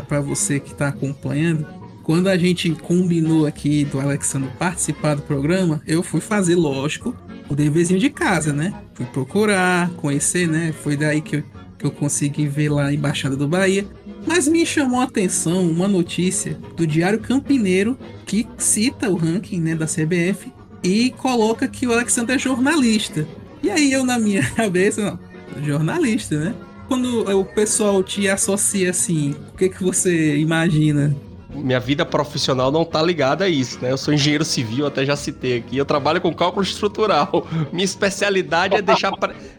para 0.08 0.22
você 0.22 0.60
que 0.60 0.74
tá 0.74 0.88
acompanhando. 0.88 1.66
Quando 2.04 2.28
a 2.28 2.38
gente 2.38 2.72
combinou 2.72 3.46
aqui 3.46 3.86
do 3.86 4.00
Alexandre 4.00 4.50
participar 4.58 5.16
do 5.16 5.22
programa, 5.22 5.82
eu 5.86 6.02
fui 6.02 6.20
fazer, 6.20 6.56
lógico, 6.56 7.16
o 7.48 7.56
deverzinho 7.56 8.00
de 8.00 8.10
casa, 8.10 8.52
né? 8.52 8.74
Fui 8.96 9.06
procurar, 9.06 9.90
conhecer, 9.92 10.48
né? 10.48 10.74
Foi 10.82 10.98
daí 10.98 11.22
que 11.22 11.38
eu 11.38 11.44
que 11.80 11.86
eu 11.86 11.92
consegui 11.92 12.46
ver 12.46 12.70
lá 12.70 12.84
na 12.84 12.94
Embaixada 12.94 13.38
do 13.38 13.48
Bahia. 13.48 13.88
Mas 14.28 14.48
me 14.48 14.66
chamou 14.66 15.00
a 15.00 15.06
atenção 15.06 15.66
uma 15.66 15.88
notícia 15.88 16.60
do 16.76 16.86
Diário 16.86 17.20
Campineiro 17.20 17.98
que 18.26 18.46
cita 18.58 19.10
o 19.10 19.16
ranking 19.16 19.62
né, 19.62 19.74
da 19.74 19.86
CBF 19.86 20.52
e 20.84 21.12
coloca 21.12 21.68
que 21.68 21.88
o 21.88 21.94
Alexandre 21.94 22.36
é 22.36 22.40
jornalista. 22.40 23.28
E 23.62 23.70
aí 23.70 23.92
eu, 23.92 24.04
na 24.06 24.18
minha 24.18 24.44
cabeça, 24.56 25.02
não, 25.02 25.64
jornalista, 25.64 26.38
né? 26.38 26.56
Quando 26.88 27.30
o 27.38 27.46
pessoal 27.46 28.02
te 28.02 28.28
associa 28.28 28.90
assim, 28.90 29.36
o 29.54 29.58
que, 29.58 29.70
que 29.70 29.84
você 29.84 30.38
imagina? 30.38 31.16
minha 31.52 31.80
vida 31.80 32.06
profissional 32.06 32.72
não 32.72 32.86
tá 32.86 33.02
ligada 33.02 33.46
a 33.46 33.50
isso, 33.50 33.80
né? 33.82 33.92
Eu 33.92 33.98
sou 33.98 34.14
engenheiro 34.14 34.46
civil, 34.46 34.86
até 34.86 35.06
já 35.06 35.16
citei 35.16 35.58
aqui. 35.58 35.78
Eu 35.78 35.86
trabalho 35.86 36.22
com 36.22 36.34
cálculo 36.34 36.64
estrutural. 36.64 37.48
Minha 37.74 37.86
especialidade 37.86 38.76
é 38.76 38.82
deixar, 38.82 39.12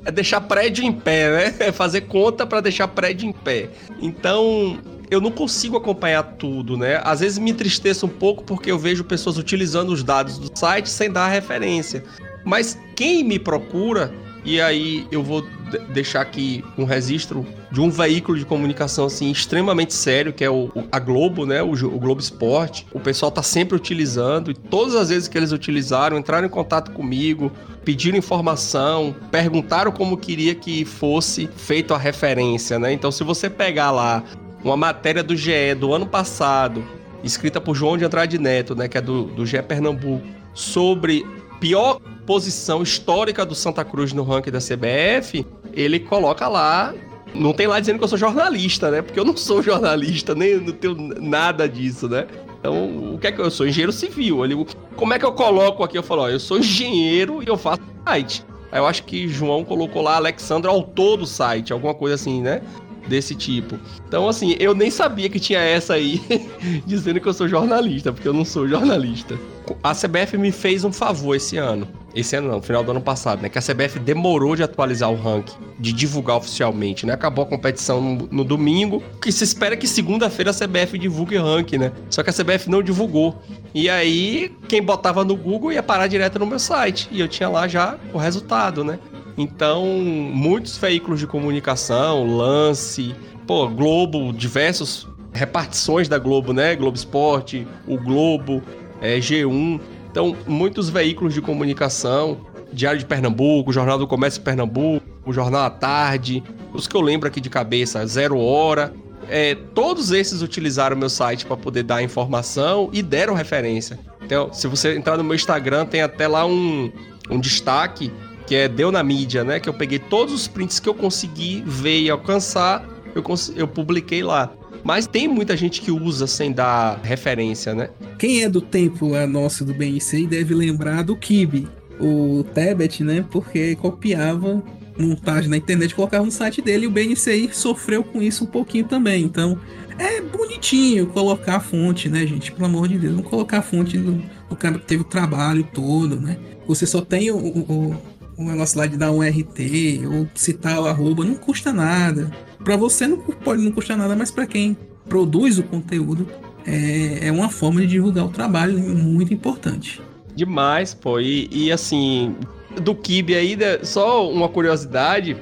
é 0.04 0.10
deixar 0.10 0.40
prédio 0.42 0.84
em 0.84 0.92
pé, 0.92 1.30
né? 1.30 1.54
É 1.70 1.72
fazer 1.72 2.02
conta 2.02 2.46
para 2.46 2.60
deixar 2.60 2.88
prédio 2.88 3.28
em 3.28 3.32
pé. 3.32 3.70
Então, 4.00 4.78
eu 5.10 5.20
não 5.20 5.30
consigo 5.30 5.76
acompanhar 5.76 6.22
tudo, 6.22 6.76
né? 6.76 7.00
Às 7.02 7.20
vezes 7.20 7.38
me 7.38 7.50
entristeço 7.50 8.06
um 8.06 8.08
pouco 8.08 8.44
porque 8.44 8.70
eu 8.70 8.78
vejo 8.78 9.02
pessoas 9.02 9.36
utilizando 9.36 9.90
os 9.90 10.04
dados 10.04 10.38
do 10.38 10.50
site 10.56 10.88
sem 10.88 11.10
dar 11.10 11.28
referência. 11.28 12.04
Mas 12.44 12.78
quem 12.94 13.24
me 13.24 13.38
procura 13.38 14.12
E 14.42 14.58
aí 14.58 15.06
eu 15.12 15.22
vou 15.22 15.46
deixar 15.92 16.22
aqui 16.22 16.64
um 16.78 16.84
registro 16.84 17.46
de 17.70 17.78
um 17.78 17.90
veículo 17.90 18.38
de 18.38 18.46
comunicação 18.46 19.04
assim 19.04 19.30
extremamente 19.30 19.92
sério, 19.92 20.32
que 20.32 20.42
é 20.42 20.50
o, 20.50 20.70
a 20.90 20.98
Globo, 20.98 21.44
né? 21.44 21.62
O, 21.62 21.72
o, 21.72 22.00
Globo 22.00 22.22
Esporte. 22.22 22.86
O 22.90 22.98
pessoal 22.98 23.30
tá 23.30 23.42
sempre 23.42 23.76
utilizando 23.76 24.50
e 24.50 24.54
todas 24.54 24.94
as 24.94 25.10
vezes 25.10 25.28
que 25.28 25.36
eles 25.36 25.52
utilizaram, 25.52 26.16
entraram 26.16 26.46
em 26.46 26.50
contato 26.50 26.90
comigo, 26.92 27.52
pediram 27.84 28.16
informação, 28.16 29.14
perguntaram 29.30 29.92
como 29.92 30.16
queria 30.16 30.54
que 30.54 30.86
fosse 30.86 31.46
feito 31.54 31.92
a 31.92 31.98
referência, 31.98 32.78
né? 32.78 32.94
Então, 32.94 33.12
se 33.12 33.22
você 33.22 33.50
pegar 33.50 33.90
lá 33.90 34.24
uma 34.62 34.76
matéria 34.76 35.22
do 35.22 35.36
GE 35.36 35.74
do 35.78 35.92
ano 35.94 36.06
passado, 36.06 36.84
escrita 37.22 37.60
por 37.60 37.74
João 37.74 37.96
de 37.96 38.04
Andrade 38.04 38.38
Neto, 38.38 38.74
né, 38.74 38.88
que 38.88 38.98
é 38.98 39.00
do, 39.00 39.24
do 39.24 39.46
GE 39.46 39.62
Pernambuco, 39.62 40.26
sobre 40.54 41.24
pior 41.60 42.00
posição 42.26 42.82
histórica 42.82 43.44
do 43.44 43.54
Santa 43.54 43.84
Cruz 43.84 44.12
no 44.12 44.22
ranking 44.22 44.50
da 44.50 44.58
CBF, 44.58 45.46
ele 45.72 46.00
coloca 46.00 46.48
lá. 46.48 46.94
Não 47.32 47.52
tem 47.52 47.66
lá 47.66 47.78
dizendo 47.78 47.98
que 47.98 48.04
eu 48.04 48.08
sou 48.08 48.18
jornalista, 48.18 48.90
né? 48.90 49.02
Porque 49.02 49.20
eu 49.20 49.24
não 49.24 49.36
sou 49.36 49.62
jornalista, 49.62 50.34
nem 50.34 50.56
não 50.56 50.72
tenho 50.72 50.96
nada 51.20 51.68
disso, 51.68 52.08
né? 52.08 52.26
Então, 52.58 53.14
o 53.14 53.18
que 53.18 53.28
é 53.28 53.32
que 53.32 53.40
eu 53.40 53.50
sou? 53.50 53.66
Engenheiro 53.66 53.92
civil. 53.92 54.44
Ele, 54.44 54.66
como 54.96 55.14
é 55.14 55.18
que 55.18 55.24
eu 55.24 55.32
coloco 55.32 55.84
aqui? 55.84 55.96
Eu 55.96 56.02
falo, 56.02 56.22
ó, 56.22 56.28
eu 56.28 56.40
sou 56.40 56.58
engenheiro 56.58 57.42
e 57.42 57.46
eu 57.46 57.56
faço 57.56 57.80
site. 58.04 58.44
Aí 58.72 58.80
eu 58.80 58.86
acho 58.86 59.04
que 59.04 59.28
João 59.28 59.64
colocou 59.64 60.02
lá 60.02 60.16
Alexandre, 60.16 60.68
autor 60.68 61.18
do 61.18 61.26
site, 61.26 61.72
alguma 61.72 61.94
coisa 61.94 62.14
assim, 62.16 62.40
né? 62.40 62.62
Desse 63.10 63.34
tipo. 63.34 63.78
Então, 64.08 64.28
assim, 64.28 64.56
eu 64.58 64.74
nem 64.74 64.90
sabia 64.90 65.28
que 65.28 65.40
tinha 65.40 65.60
essa 65.60 65.94
aí 65.94 66.22
dizendo 66.86 67.20
que 67.20 67.28
eu 67.28 67.34
sou 67.34 67.48
jornalista, 67.48 68.12
porque 68.12 68.26
eu 68.26 68.32
não 68.32 68.44
sou 68.44 68.66
jornalista. 68.66 69.38
A 69.82 69.94
CBF 69.94 70.38
me 70.38 70.50
fez 70.50 70.84
um 70.84 70.92
favor 70.92 71.34
esse 71.34 71.56
ano. 71.56 71.86
Esse 72.14 72.34
ano 72.34 72.48
não, 72.48 72.60
final 72.60 72.82
do 72.82 72.90
ano 72.90 73.00
passado, 73.00 73.40
né? 73.40 73.48
Que 73.48 73.58
a 73.58 73.62
CBF 73.62 74.00
demorou 74.00 74.56
de 74.56 74.64
atualizar 74.64 75.10
o 75.10 75.14
ranking, 75.14 75.54
de 75.78 75.92
divulgar 75.92 76.38
oficialmente, 76.38 77.06
né? 77.06 77.12
Acabou 77.12 77.44
a 77.44 77.46
competição 77.46 78.00
no, 78.00 78.28
no 78.30 78.44
domingo, 78.44 79.00
que 79.22 79.30
se 79.30 79.44
espera 79.44 79.76
que 79.76 79.86
segunda-feira 79.86 80.50
a 80.50 80.54
CBF 80.54 80.98
divulgue 80.98 81.38
o 81.38 81.42
ranking, 81.42 81.78
né? 81.78 81.92
Só 82.08 82.22
que 82.24 82.30
a 82.30 82.32
CBF 82.32 82.68
não 82.68 82.82
divulgou. 82.82 83.40
E 83.72 83.88
aí, 83.88 84.52
quem 84.66 84.82
botava 84.82 85.24
no 85.24 85.36
Google 85.36 85.72
ia 85.72 85.84
parar 85.84 86.08
direto 86.08 86.38
no 86.38 86.46
meu 86.46 86.58
site. 86.58 87.08
E 87.12 87.20
eu 87.20 87.28
tinha 87.28 87.48
lá 87.48 87.68
já 87.68 87.96
o 88.12 88.18
resultado, 88.18 88.82
né? 88.82 88.98
Então, 89.36 89.86
muitos 89.86 90.76
veículos 90.76 91.20
de 91.20 91.26
comunicação, 91.26 92.36
Lance, 92.36 93.14
pô, 93.46 93.68
Globo, 93.68 94.32
diversos 94.32 95.08
repartições 95.32 96.08
da 96.08 96.18
Globo, 96.18 96.52
né? 96.52 96.74
Globo 96.74 96.96
Esporte, 96.96 97.66
o 97.86 97.96
Globo, 97.96 98.62
é, 99.00 99.18
G1. 99.18 99.80
Então, 100.10 100.36
muitos 100.46 100.88
veículos 100.88 101.34
de 101.34 101.40
comunicação, 101.40 102.38
Diário 102.72 102.98
de 102.98 103.06
Pernambuco, 103.06 103.72
Jornal 103.72 103.98
do 103.98 104.06
Comércio 104.06 104.40
de 104.40 104.44
Pernambuco, 104.44 105.06
o 105.24 105.32
Jornal 105.32 105.62
à 105.62 105.70
Tarde, 105.70 106.42
os 106.72 106.86
que 106.86 106.96
eu 106.96 107.00
lembro 107.00 107.28
aqui 107.28 107.40
de 107.40 107.50
cabeça, 107.50 108.04
Zero 108.06 108.38
Hora. 108.38 108.92
É, 109.28 109.54
todos 109.54 110.10
esses 110.10 110.42
utilizaram 110.42 110.96
meu 110.96 111.08
site 111.08 111.46
para 111.46 111.56
poder 111.56 111.84
dar 111.84 112.02
informação 112.02 112.90
e 112.92 113.02
deram 113.02 113.34
referência. 113.34 113.98
Então, 114.22 114.52
se 114.52 114.66
você 114.66 114.96
entrar 114.96 115.16
no 115.16 115.24
meu 115.24 115.34
Instagram, 115.34 115.86
tem 115.86 116.02
até 116.02 116.26
lá 116.26 116.44
um, 116.44 116.90
um 117.30 117.38
destaque 117.38 118.12
que 118.50 118.56
é 118.56 118.66
Deu 118.66 118.90
na 118.90 119.00
Mídia, 119.00 119.44
né? 119.44 119.60
Que 119.60 119.68
eu 119.68 119.72
peguei 119.72 120.00
todos 120.00 120.34
os 120.34 120.48
prints 120.48 120.80
que 120.80 120.88
eu 120.88 120.94
consegui 120.94 121.62
ver 121.64 122.00
e 122.00 122.10
alcançar, 122.10 122.84
eu, 123.14 123.22
eu 123.54 123.68
publiquei 123.68 124.24
lá. 124.24 124.52
Mas 124.82 125.06
tem 125.06 125.28
muita 125.28 125.56
gente 125.56 125.80
que 125.80 125.92
usa 125.92 126.26
sem 126.26 126.50
dar 126.50 126.98
referência, 127.00 127.76
né? 127.76 127.90
Quem 128.18 128.42
é 128.42 128.48
do 128.48 128.60
tempo 128.60 129.14
a 129.14 129.24
nosso 129.24 129.64
do 129.64 129.72
BNC 129.72 130.26
deve 130.26 130.52
lembrar 130.52 131.04
do 131.04 131.14
Kibe, 131.14 131.68
o 132.00 132.42
Tebet, 132.52 133.04
né? 133.04 133.24
Porque 133.30 133.76
copiava 133.76 134.60
montagem 134.98 135.48
na 135.48 135.56
internet, 135.56 135.94
colocava 135.94 136.24
no 136.24 136.32
site 136.32 136.60
dele 136.60 136.86
e 136.86 136.88
o 136.88 136.90
BNCI 136.90 137.50
sofreu 137.52 138.02
com 138.02 138.20
isso 138.20 138.42
um 138.42 138.48
pouquinho 138.48 138.84
também. 138.84 139.22
Então, 139.22 139.60
é 139.96 140.20
bonitinho 140.20 141.06
colocar 141.06 141.58
a 141.58 141.60
fonte, 141.60 142.08
né, 142.08 142.26
gente? 142.26 142.50
Pelo 142.50 142.66
amor 142.66 142.88
de 142.88 142.98
Deus, 142.98 143.14
não 143.14 143.22
colocar 143.22 143.58
a 143.58 143.62
fonte 143.62 143.96
do, 143.96 144.20
do 144.48 144.56
cara 144.56 144.76
que 144.76 144.86
teve 144.86 145.02
o 145.02 145.06
trabalho 145.06 145.62
todo, 145.72 146.20
né? 146.20 146.36
Você 146.66 146.84
só 146.84 147.00
tem 147.00 147.30
o, 147.30 147.36
o, 147.36 147.96
o 148.40 148.44
negócio 148.44 148.78
lá 148.78 148.86
de 148.86 148.96
dar 148.96 149.12
um 149.12 149.20
RT 149.20 150.06
ou 150.10 150.26
citar 150.34 150.80
o 150.80 150.86
arroba, 150.86 151.24
não 151.24 151.34
custa 151.34 151.72
nada. 151.72 152.30
Para 152.64 152.76
você 152.76 153.06
não 153.06 153.18
pode 153.18 153.62
não 153.62 153.70
custar 153.70 153.96
nada, 153.96 154.16
mas 154.16 154.30
para 154.30 154.46
quem 154.46 154.76
produz 155.08 155.58
o 155.58 155.62
conteúdo 155.62 156.26
é, 156.66 157.26
é 157.28 157.32
uma 157.32 157.50
forma 157.50 157.80
de 157.80 157.86
divulgar 157.86 158.24
o 158.24 158.30
trabalho 158.30 158.78
muito 158.78 159.34
importante. 159.34 160.00
Demais, 160.34 160.94
pô. 160.94 161.20
E, 161.20 161.48
e 161.52 161.70
assim, 161.70 162.34
do 162.82 162.94
Kibe 162.94 163.34
aí, 163.34 163.56
né, 163.56 163.80
só 163.82 164.30
uma 164.30 164.48
curiosidade: 164.48 165.36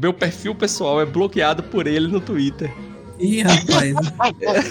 meu 0.00 0.12
perfil 0.12 0.54
pessoal 0.54 1.00
é 1.00 1.04
bloqueado 1.04 1.62
por 1.64 1.86
ele 1.86 2.06
no 2.06 2.20
Twitter. 2.20 2.72
Ih, 3.18 3.42
rapaz. 3.42 3.94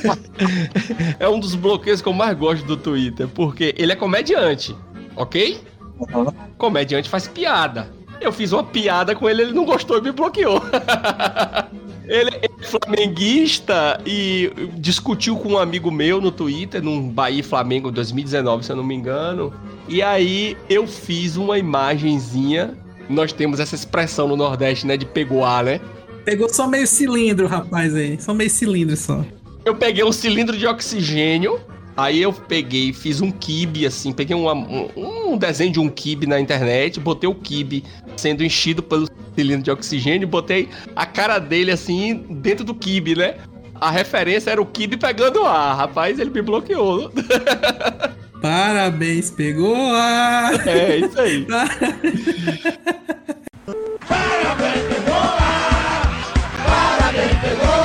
é 1.19 1.27
um 1.27 1.39
dos 1.39 1.55
bloqueios 1.55 2.01
que 2.01 2.07
eu 2.07 2.13
mais 2.13 2.37
gosto 2.37 2.65
do 2.65 2.77
Twitter, 2.77 3.27
porque 3.27 3.73
ele 3.77 3.91
é 3.91 3.95
comediante, 3.95 4.75
ok? 5.15 5.59
Uhum. 5.99 6.25
Comediante 6.57 7.09
faz 7.09 7.27
piada. 7.27 7.89
Eu 8.19 8.31
fiz 8.31 8.51
uma 8.51 8.63
piada 8.63 9.15
com 9.15 9.29
ele, 9.29 9.43
ele 9.43 9.53
não 9.53 9.65
gostou 9.65 9.97
e 9.97 10.01
me 10.01 10.11
bloqueou. 10.11 10.61
ele 12.07 12.31
é 12.31 12.65
flamenguista 12.65 13.99
e 14.05 14.51
discutiu 14.77 15.35
com 15.37 15.53
um 15.53 15.57
amigo 15.57 15.91
meu 15.91 16.21
no 16.21 16.31
Twitter, 16.31 16.81
num 16.81 17.09
Bahia 17.09 17.43
Flamengo 17.43 17.91
2019, 17.91 18.65
se 18.65 18.71
eu 18.71 18.75
não 18.75 18.83
me 18.83 18.95
engano. 18.95 19.53
E 19.87 20.01
aí 20.01 20.57
eu 20.69 20.87
fiz 20.87 21.35
uma 21.35 21.57
imagenzinha. 21.57 22.73
Nós 23.09 23.31
temos 23.31 23.59
essa 23.59 23.75
expressão 23.75 24.27
no 24.27 24.35
Nordeste, 24.35 24.87
né? 24.87 24.97
De 24.97 25.05
pegoar, 25.05 25.63
né? 25.63 25.79
Pegou 26.23 26.49
só 26.49 26.67
meio 26.67 26.87
cilindro, 26.87 27.47
rapaz, 27.47 27.93
aí. 27.93 28.19
Só 28.19 28.33
meio 28.33 28.49
cilindro 28.49 28.97
só. 28.97 29.23
Eu 29.63 29.75
peguei 29.75 30.03
um 30.03 30.11
cilindro 30.11 30.57
de 30.57 30.65
oxigênio 30.65 31.59
Aí 31.97 32.21
eu 32.21 32.33
peguei, 32.33 32.91
fiz 32.91 33.21
um 33.21 33.31
kibe, 33.31 33.85
assim, 33.85 34.11
peguei 34.11 34.35
uma, 34.35 34.53
um, 34.53 34.89
um, 35.31 35.37
desenho 35.37 35.71
de 35.71 35.79
um 35.79 35.87
kibe 35.87 36.27
na 36.27 36.39
internet, 36.39 36.99
botei 36.99 37.29
o 37.29 37.35
kibe 37.35 37.85
sendo 38.17 38.43
enchido 38.43 38.83
pelo 38.83 39.07
cilindro 39.33 39.63
de 39.63 39.71
oxigênio, 39.71 40.27
botei 40.27 40.67
a 40.93 41.05
cara 41.05 41.39
dele, 41.39 41.71
assim, 41.71 42.25
dentro 42.29 42.65
do 42.65 42.75
kibe, 42.75 43.15
né? 43.15 43.35
A 43.79 43.89
referência 43.91 44.51
era 44.51 44.61
o 44.61 44.65
kibe 44.65 44.97
pegando 44.97 45.45
ar. 45.45 45.75
Rapaz, 45.75 46.19
ele 46.19 46.31
me 46.31 46.41
bloqueou. 46.41 47.11
Parabéns, 48.41 49.31
pegou 49.31 49.75
ar! 49.93 50.67
É, 50.67 50.97
isso 50.97 51.19
aí. 51.19 51.47
Parabéns, 54.07 54.83
pegou 54.87 55.13
ar! 55.13 56.33
Parabéns, 56.65 57.39
pegou 57.41 57.73
ar! 57.73 57.84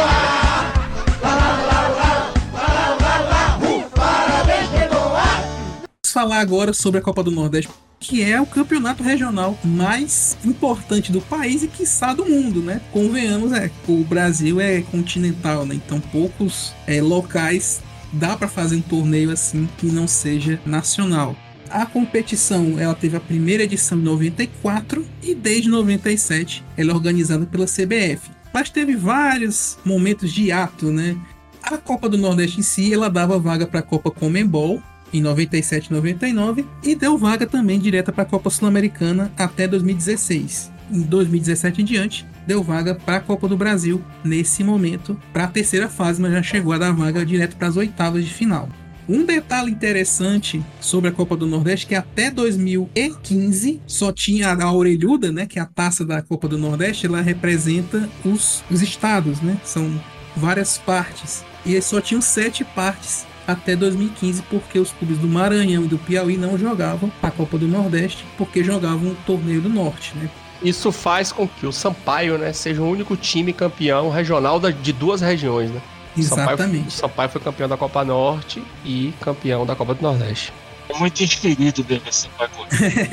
Falar 6.20 6.40
agora 6.40 6.74
sobre 6.74 7.00
a 7.00 7.02
Copa 7.02 7.22
do 7.22 7.30
Nordeste, 7.30 7.70
que 7.98 8.22
é 8.22 8.38
o 8.38 8.44
campeonato 8.44 9.02
regional 9.02 9.58
mais 9.64 10.36
importante 10.44 11.10
do 11.10 11.22
país 11.22 11.62
e 11.62 11.68
quiçá 11.68 12.12
do 12.12 12.26
mundo, 12.26 12.60
né? 12.60 12.78
Convenhamos, 12.92 13.52
é, 13.52 13.70
o 13.88 14.04
Brasil 14.04 14.60
é 14.60 14.82
continental, 14.82 15.64
né? 15.64 15.76
Então 15.76 15.98
poucos 15.98 16.74
é, 16.86 17.00
locais 17.00 17.80
dá 18.12 18.36
para 18.36 18.48
fazer 18.48 18.76
um 18.76 18.82
torneio 18.82 19.30
assim 19.30 19.66
que 19.78 19.86
não 19.86 20.06
seja 20.06 20.60
nacional. 20.66 21.34
A 21.70 21.86
competição 21.86 22.78
ela 22.78 22.94
teve 22.94 23.16
a 23.16 23.20
primeira 23.20 23.62
edição 23.62 23.96
em 23.96 24.02
94 24.02 25.06
e 25.22 25.34
desde 25.34 25.70
97 25.70 26.62
ela 26.76 26.90
é 26.90 26.94
organizada 26.94 27.46
pela 27.46 27.64
CBF. 27.64 28.30
Mas 28.52 28.68
teve 28.68 28.94
vários 28.94 29.78
momentos 29.86 30.30
de 30.30 30.52
ato, 30.52 30.92
né? 30.92 31.16
A 31.62 31.78
Copa 31.78 32.10
do 32.10 32.18
Nordeste 32.18 32.60
em 32.60 32.62
si 32.62 32.92
ela 32.92 33.08
dava 33.08 33.38
vaga 33.38 33.66
para 33.66 33.80
a 33.80 33.82
Copa 33.82 34.10
Comembol 34.10 34.82
em 35.12 35.20
97 35.20 35.86
e 35.86 35.92
99 35.92 36.66
e 36.82 36.94
deu 36.94 37.16
vaga 37.18 37.46
também 37.46 37.78
direta 37.78 38.12
para 38.12 38.22
a 38.22 38.26
Copa 38.26 38.50
Sul-Americana 38.50 39.32
até 39.36 39.66
2016. 39.66 40.70
Em 40.92 41.02
2017 41.02 41.82
em 41.82 41.84
diante, 41.84 42.26
deu 42.46 42.62
vaga 42.62 42.94
para 42.94 43.16
a 43.16 43.20
Copa 43.20 43.46
do 43.46 43.56
Brasil 43.56 44.02
nesse 44.24 44.64
momento, 44.64 45.16
para 45.32 45.44
a 45.44 45.48
terceira 45.48 45.88
fase, 45.88 46.20
mas 46.20 46.32
já 46.32 46.42
chegou 46.42 46.72
a 46.72 46.78
dar 46.78 46.92
vaga 46.92 47.24
direto 47.24 47.56
para 47.56 47.68
as 47.68 47.76
oitavas 47.76 48.24
de 48.24 48.32
final. 48.32 48.68
Um 49.08 49.24
detalhe 49.24 49.72
interessante 49.72 50.62
sobre 50.80 51.11
a 51.11 51.12
Copa 51.12 51.36
do 51.36 51.46
Nordeste 51.46 51.86
que 51.86 51.96
até 51.96 52.30
2015 52.30 53.80
só 53.86 54.12
tinha 54.12 54.52
a 54.52 54.72
orelhuda, 54.72 55.32
né, 55.32 55.46
que 55.46 55.58
é 55.58 55.62
a 55.62 55.66
taça 55.66 56.04
da 56.04 56.22
Copa 56.22 56.46
do 56.46 56.56
Nordeste, 56.56 57.06
ela 57.06 57.20
representa 57.20 58.08
os, 58.24 58.62
os 58.70 58.82
estados, 58.82 59.40
né? 59.40 59.56
São 59.64 60.00
várias 60.36 60.78
partes. 60.78 61.44
E 61.66 61.80
só 61.82 62.00
tinham 62.00 62.22
sete 62.22 62.64
partes 62.64 63.26
até 63.53 63.74
2015, 63.76 64.42
porque 64.42 64.78
os 64.78 64.92
clubes 64.92 65.18
do 65.18 65.28
Maranhão 65.28 65.84
e 65.84 65.88
do 65.88 65.98
Piauí 65.98 66.36
não 66.36 66.59
jogavam 66.59 67.11
a 67.22 67.30
Copa 67.30 67.59
do 67.59 67.66
Nordeste, 67.66 68.24
porque 68.36 68.62
jogavam 68.62 69.11
o 69.11 69.16
Torneio 69.26 69.61
do 69.61 69.68
Norte, 69.68 70.12
né? 70.16 70.30
Isso 70.62 70.92
faz 70.92 71.32
com 71.32 71.48
que 71.48 71.66
o 71.66 71.72
Sampaio, 71.72 72.36
né, 72.36 72.53
seja 72.53 72.82
o 72.82 72.88
único 72.88 73.16
time 73.16 73.53
campeão 73.53 74.11
regional 74.11 74.61
de 74.61 74.92
duas 74.92 75.20
regiões, 75.20 75.70
né? 75.70 75.80
Exatamente. 76.16 76.88
O 76.88 76.90
Sampaio 76.90 77.30
foi 77.30 77.40
campeão 77.40 77.68
da 77.68 77.76
Copa 77.76 78.05
Norte 78.05 78.62
e 78.84 79.14
campeão 79.20 79.64
da 79.64 79.74
Copa 79.74 79.94
do 79.94 80.03
Nordeste. 80.03 80.53
É 80.88 80.98
muito 80.98 81.22
inscrito 81.22 81.82
dele 81.82 82.03
esse 82.07 82.28
Sampaio. 82.28 82.51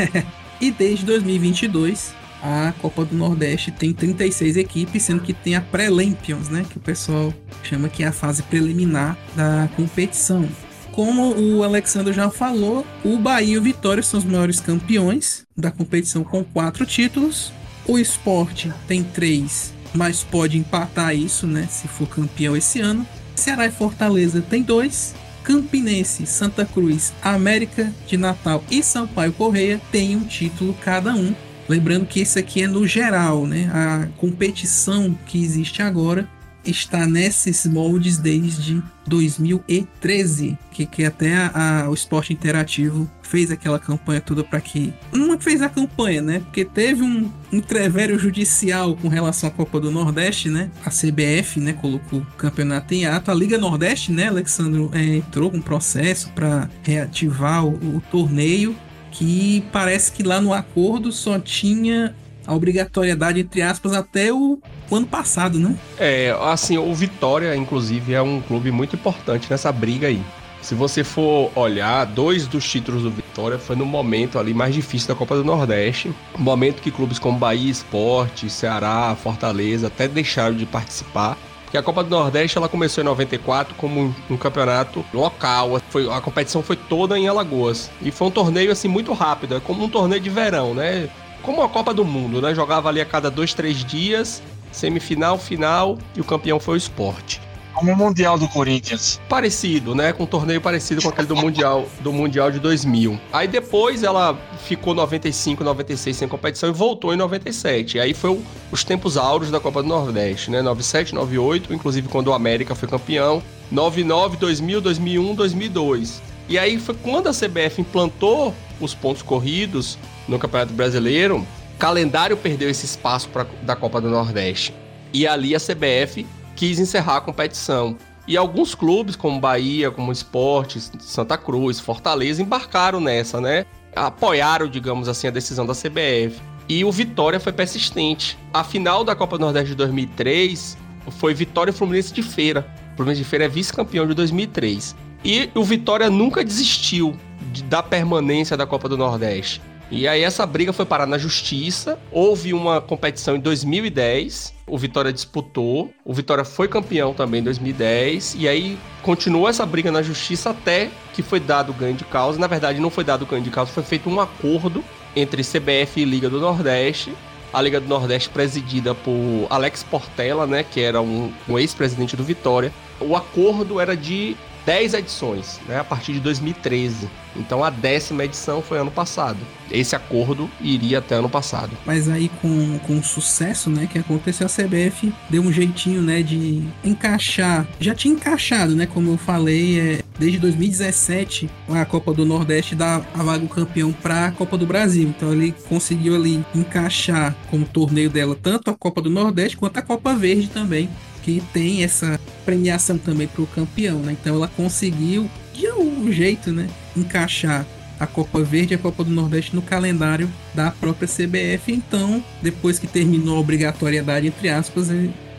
e 0.59 0.71
desde 0.71 1.05
2022, 1.05 2.13
a 2.47 2.71
Copa 2.71 3.03
do 3.03 3.15
Nordeste 3.15 3.71
tem 3.71 3.93
36 3.93 4.55
equipes, 4.55 5.03
sendo 5.03 5.21
que 5.21 5.33
tem 5.33 5.55
a 5.55 5.61
Pré-Lampions, 5.61 6.47
né? 6.47 6.65
Que 6.69 6.77
o 6.77 6.81
pessoal 6.81 7.33
chama 7.61 7.89
que 7.89 8.03
é 8.03 8.07
a 8.07 8.11
fase 8.13 8.41
preliminar 8.43 9.17
da 9.35 9.69
competição. 9.75 10.47
Como 10.93 11.35
o 11.35 11.63
Alexandre 11.63 12.13
já 12.13 12.29
falou, 12.29 12.85
o 13.03 13.17
Bahia 13.17 13.55
e 13.55 13.57
o 13.57 13.61
Vitória 13.61 14.01
são 14.01 14.19
os 14.19 14.25
maiores 14.25 14.59
campeões 14.59 15.45
da 15.55 15.69
competição 15.69 16.23
com 16.23 16.43
quatro 16.43 16.85
títulos. 16.85 17.51
O 17.85 17.99
esporte 17.99 18.73
tem 18.87 19.03
três, 19.03 19.73
mas 19.93 20.23
pode 20.23 20.57
empatar 20.57 21.13
isso, 21.15 21.45
né? 21.45 21.67
Se 21.69 21.87
for 21.87 22.07
campeão 22.07 22.55
esse 22.55 22.79
ano. 22.79 23.05
Ceará 23.35 23.67
e 23.67 23.71
Fortaleza 23.71 24.41
tem 24.41 24.63
dois. 24.63 25.13
Campinense, 25.43 26.25
Santa 26.25 26.65
Cruz, 26.65 27.13
América 27.21 27.93
de 28.05 28.17
Natal 28.17 28.61
e 28.69 28.83
Sampaio 28.83 29.31
Correia 29.31 29.79
têm 29.91 30.15
um 30.15 30.25
título 30.25 30.75
cada 30.81 31.13
um. 31.13 31.33
Lembrando 31.68 32.05
que 32.05 32.22
isso 32.22 32.39
aqui 32.39 32.63
é 32.63 32.68
no 32.68 32.88
geral, 32.88 33.45
né? 33.45 33.70
A 33.74 34.07
competição 34.18 35.18
que 35.26 35.43
existe 35.43 35.82
agora 35.82 36.28
está 36.70 37.05
nesses 37.05 37.65
moldes 37.65 38.18
desde 38.18 38.82
2013, 39.07 40.57
que, 40.72 40.86
que 40.86 41.05
até 41.05 41.34
a, 41.34 41.84
a, 41.84 41.89
o 41.89 41.93
esporte 41.93 42.34
interativo 42.34 43.09
fez 43.22 43.51
aquela 43.51 43.80
campanha 43.80 44.22
toda 44.22 44.43
para 44.43 44.59
que. 44.59 44.93
Não 45.13 45.39
fez 45.39 45.61
a 45.61 45.70
campanha, 45.70 46.22
né? 46.22 46.39
Porque 46.39 46.65
teve 46.65 47.03
um 47.03 47.32
entrevério 47.51 48.18
judicial 48.20 48.95
com 48.95 49.07
relação 49.07 49.49
à 49.49 49.51
Copa 49.51 49.80
do 49.80 49.91
Nordeste, 49.91 50.49
né? 50.49 50.70
A 50.86 50.89
CBF, 50.89 51.59
né, 51.59 51.74
colocou 51.74 52.20
o 52.20 52.26
campeonato 52.38 52.93
em 52.93 53.05
ato. 53.05 53.32
A 53.32 53.34
Liga 53.34 53.57
Nordeste, 53.57 54.11
né, 54.11 54.28
Alexandre, 54.28 54.89
é, 54.93 55.18
entrou 55.18 55.49
com 55.51 55.57
um 55.57 55.61
processo 55.61 56.32
para 56.34 56.70
reativar 56.84 57.65
o, 57.65 57.97
o 57.97 58.01
torneio 58.11 58.76
que 59.18 59.63
parece 59.72 60.11
que 60.11 60.22
lá 60.22 60.39
no 60.39 60.53
acordo 60.53 61.11
só 61.11 61.39
tinha 61.39 62.15
a 62.45 62.53
obrigatoriedade, 62.53 63.39
entre 63.39 63.61
aspas, 63.61 63.93
até 63.93 64.32
o, 64.32 64.59
ano 64.91 65.07
passado, 65.07 65.59
né? 65.59 65.76
É, 65.99 66.38
assim, 66.43 66.78
o 66.78 66.93
Vitória, 66.93 67.55
inclusive, 67.55 68.13
é 68.13 68.22
um 68.22 68.39
clube 68.39 68.72
muito 68.72 68.95
importante 68.95 69.49
nessa 69.49 69.72
briga 69.72 70.07
aí. 70.07 70.22
Se 70.61 70.76
você 70.76 71.03
for 71.03 71.51
olhar, 71.55 72.05
dois 72.05 72.47
dos 72.47 72.70
títulos 72.70 73.03
do 73.03 73.11
Vitória 73.11 73.57
foi 73.57 73.76
no 73.76 73.86
momento 73.86 74.38
ali 74.38 74.53
mais 74.53 74.74
difícil 74.74 75.07
da 75.07 75.15
Copa 75.15 75.36
do 75.36 75.43
Nordeste. 75.43 76.13
Momento 76.38 76.82
que 76.82 76.91
clubes 76.91 77.20
como 77.20 77.38
Bahia 77.38 77.72
Esporte, 77.72 78.49
Ceará, 78.49 79.15
Fortaleza 79.22 79.88
até 79.88 80.07
deixaram 80.07 80.55
de 80.55 80.65
participar. 80.65 81.38
Porque 81.68 81.78
a 81.78 81.84
Copa 81.84 82.01
do 82.01 82.09
Nordeste 82.09 82.57
ela 82.57 82.70
começou 82.70 83.03
em 83.03 83.05
94 83.05 83.76
como 83.76 84.15
um, 84.30 84.38
campeonato 84.38 85.05
local. 85.13 85.82
Foi, 85.89 86.09
a 86.09 86.22
competição 86.22 86.63
foi 86.63 86.78
toda 86.78 87.20
em 87.20 87.28
Alagoas. 87.28 87.91
E 88.01 88.09
foi 88.09 88.30
um 88.30 88.32
torneio 88.32 88.72
assim 88.72 88.88
muito 88.88 89.11
rápido, 89.11 89.57
é 89.57 89.59
como 89.59 89.84
um 89.84 89.89
torneio 89.89 90.22
de 90.22 90.30
verão, 90.30 90.74
né? 90.74 91.09
como 91.47 91.63
a 91.63 91.70
Copa 91.70 91.93
do 91.93 92.03
Mundo, 92.03 92.41
né? 92.41 92.53
Jogava 92.53 92.89
ali 92.89 92.99
a 92.99 93.05
cada 93.05 93.32
dois, 93.32 93.53
três 93.53 93.86
dias, 93.86 94.43
semifinal, 94.70 95.38
final, 95.38 95.97
e 96.13 96.20
o 96.20 96.24
campeão 96.24 96.59
foi 96.59 96.76
o 96.76 96.78
esporte. 96.78 97.39
Como 97.78 97.91
o 97.91 97.95
Mundial 97.95 98.39
do 98.39 98.47
Corinthians. 98.47 99.21
Parecido, 99.30 99.93
né? 99.93 100.11
Com 100.11 100.23
um 100.23 100.25
torneio 100.25 100.59
parecido 100.59 100.99
com 100.99 101.09
aquele 101.09 101.28
do 101.28 101.36
Mundial, 101.36 101.88
do 101.99 102.11
mundial 102.11 102.49
de 102.49 102.59
2000. 102.59 103.19
Aí 103.32 103.47
depois 103.47 104.01
ela 104.01 104.36
ficou 104.65 104.95
95, 104.95 105.63
96 105.63 106.17
sem 106.17 106.28
competição 106.28 106.69
e 106.69 106.71
voltou 106.71 107.13
em 107.13 107.17
97. 107.17 107.99
Aí 107.99 108.15
foi 108.15 108.32
o, 108.32 108.43
os 108.71 108.84
tempos 108.84 109.15
áureos 109.15 109.51
da 109.51 109.59
Copa 109.59 109.84
do 109.84 109.89
Nordeste, 109.89 110.49
né? 110.49 110.63
97, 110.63 111.13
98, 111.13 111.71
inclusive 111.71 112.07
quando 112.07 112.30
o 112.30 112.34
América 112.34 112.73
foi 112.73 112.89
campeão. 112.89 113.43
99, 113.71 114.38
2000, 114.38 114.82
2001, 114.82 115.36
2002. 115.36 116.21
E 116.49 116.57
aí 116.57 116.80
foi 116.80 116.95
quando 116.95 117.28
a 117.28 117.32
CBF 117.32 117.82
implantou 117.82 118.55
os 118.82 118.95
pontos 118.95 119.21
corridos 119.21 119.99
no 120.28 120.39
Campeonato 120.39 120.73
Brasileiro, 120.73 121.45
calendário 121.78 122.36
perdeu 122.38 122.71
esse 122.71 122.88
espaço 122.88 123.30
pra, 123.30 123.45
da 123.61 123.75
Copa 123.75 124.01
do 124.01 124.09
Nordeste. 124.09 124.73
E 125.13 125.28
ali 125.28 125.55
a 125.55 125.59
CBF 125.59 126.25
quis 126.57 126.79
encerrar 126.79 127.17
a 127.17 127.21
competição. 127.21 127.95
E 128.27 128.35
alguns 128.35 128.75
clubes, 128.75 129.15
como 129.15 129.39
Bahia, 129.39 129.89
como 129.89 130.11
Esportes, 130.11 130.91
Santa 130.99 131.37
Cruz, 131.37 131.79
Fortaleza, 131.79 132.41
embarcaram 132.41 132.99
nessa, 132.99 133.39
né? 133.39 133.65
Apoiaram, 133.95 134.67
digamos 134.67 135.07
assim, 135.07 135.27
a 135.27 135.31
decisão 135.31 135.65
da 135.65 135.73
CBF. 135.73 136.41
E 136.67 136.83
o 136.83 136.91
Vitória 136.91 137.39
foi 137.39 137.53
persistente. 137.53 138.37
A 138.53 138.65
final 138.65 139.05
da 139.05 139.15
Copa 139.15 139.37
do 139.37 139.41
Nordeste 139.45 139.69
de 139.69 139.75
2003 139.75 140.77
foi 141.11 141.33
Vitória 141.33 141.71
Fluminense 141.71 142.13
de 142.13 142.21
Feira. 142.21 142.67
O 142.93 142.97
Fluminense 142.97 143.21
de 143.21 143.29
Feira 143.29 143.45
é 143.45 143.47
vice-campeão 143.47 144.05
de 144.05 144.13
2003. 144.13 144.93
E 145.23 145.49
o 145.55 145.63
Vitória 145.63 146.09
nunca 146.09 146.43
desistiu 146.43 147.15
de, 147.53 147.63
da 147.63 147.81
permanência 147.81 148.57
da 148.57 148.67
Copa 148.67 148.89
do 148.89 148.97
Nordeste. 148.97 149.61
E 149.89 150.07
aí 150.07 150.21
essa 150.21 150.45
briga 150.45 150.73
foi 150.73 150.85
parar 150.85 151.05
na 151.05 151.17
justiça. 151.17 151.97
Houve 152.11 152.53
uma 152.53 152.81
competição 152.81 153.35
em 153.35 153.39
2010. 153.39 154.53
O 154.67 154.77
Vitória 154.77 155.13
disputou. 155.13 155.89
O 156.03 156.13
Vitória 156.13 156.43
foi 156.43 156.67
campeão 156.67 157.13
também 157.13 157.39
em 157.39 157.43
2010. 157.43 158.35
E 158.38 158.47
aí 158.47 158.77
continuou 159.01 159.47
essa 159.47 159.65
briga 159.65 159.91
na 159.91 160.01
justiça 160.01 160.49
até 160.49 160.89
que 161.13 161.21
foi 161.21 161.39
dado 161.39 161.71
ganho 161.71 161.95
de 161.95 162.03
causa. 162.03 162.38
Na 162.38 162.47
verdade, 162.47 162.79
não 162.79 162.89
foi 162.89 163.03
dado 163.03 163.25
ganho 163.25 163.43
de 163.43 163.49
causa, 163.49 163.71
foi 163.71 163.83
feito 163.83 164.09
um 164.09 164.19
acordo 164.19 164.83
entre 165.15 165.41
CBF 165.41 166.01
e 166.01 166.05
Liga 166.05 166.29
do 166.29 166.39
Nordeste. 166.39 167.13
A 167.53 167.61
Liga 167.61 167.79
do 167.79 167.88
Nordeste 167.88 168.29
presidida 168.29 168.93
por 168.93 169.47
Alex 169.49 169.81
Portela, 169.83 170.45
né, 170.45 170.63
que 170.63 170.81
era 170.81 171.01
um, 171.01 171.31
um 171.47 171.57
ex-presidente 171.57 172.15
do 172.17 172.23
Vitória. 172.23 172.73
O 172.99 173.15
acordo 173.15 173.79
era 173.79 173.95
de 173.95 174.35
10 174.68 174.95
edições, 174.95 175.61
né, 175.65 175.80
a 175.80 175.84
partir 175.84 176.11
de 176.11 176.20
2013. 176.20 177.07
Então 177.38 177.63
a 177.63 177.70
décima 177.70 178.26
edição 178.26 178.61
foi 178.61 178.78
ano 178.78 178.91
passado. 178.91 179.38
Esse 179.72 179.95
acordo 179.95 180.49
iria 180.59 180.99
até 180.99 181.15
ano 181.15 181.30
passado. 181.30 181.72
Mas 181.86 182.09
aí 182.09 182.30
com, 182.41 182.78
com 182.80 182.97
o 182.97 183.03
sucesso, 183.03 183.70
né, 183.70 183.88
que 183.89 183.97
aconteceu, 183.97 184.45
a 184.45 184.49
CBF 184.49 185.13
deu 185.30 185.41
um 185.41 185.53
jeitinho, 185.53 186.01
né, 186.01 186.22
de 186.22 186.63
encaixar. 186.84 187.65
Já 187.80 187.95
tinha 187.95 188.13
encaixado, 188.13 188.76
né, 188.76 188.86
como 188.86 189.11
eu 189.11 189.18
falei, 189.18 189.80
é, 189.80 190.01
desde 190.20 190.38
2017 190.39 191.49
a 191.70 191.86
Copa 191.86 192.13
do 192.13 192.26
Nordeste 192.26 192.76
dá 192.76 193.01
a 193.13 193.24
vaga 193.24 193.47
campeão 193.47 193.93
para 193.93 194.26
a 194.26 194.32
Copa 194.32 194.57
do 194.57 194.65
Brasil. 194.65 195.07
Então 195.07 195.32
ele 195.32 195.55
conseguiu 195.70 196.13
ali 196.13 196.43
encaixar 196.53 197.34
como 197.49 197.65
torneio 197.65 198.09
dela 198.09 198.36
tanto 198.36 198.70
a 198.70 198.76
Copa 198.76 199.01
do 199.01 199.09
Nordeste 199.09 199.55
quanto 199.55 199.78
a 199.78 199.82
Copa 199.82 200.13
Verde 200.13 200.49
também 200.49 200.89
que 201.28 201.43
tem 201.51 201.84
essa 201.84 202.17
premiação 202.45 202.97
também 202.97 203.28
para 203.28 203.41
o 203.41 203.47
campeão, 203.47 203.99
né? 203.99 204.13
Então 204.13 204.36
ela 204.36 204.47
conseguiu 204.47 205.30
de 205.53 205.67
algum 205.67 206.09
jeito, 206.09 206.53
né, 206.53 206.69
encaixar 206.95 207.65
a 207.99 208.07
Copa 208.07 208.41
Verde 208.41 208.73
e 208.73 208.75
a 208.75 208.78
Copa 208.78 209.03
do 209.03 209.09
Nordeste 209.09 209.53
no 209.53 209.61
calendário 209.61 210.32
da 210.53 210.71
própria 210.71 211.07
CBF. 211.07 211.73
Então, 211.73 212.23
depois 212.41 212.80
que 212.80 212.88
terminou 212.88 213.36
a 213.36 213.39
obrigatoriedade 213.41 214.28
entre 214.28 214.47
aspas, 214.47 214.89
a 214.89 214.95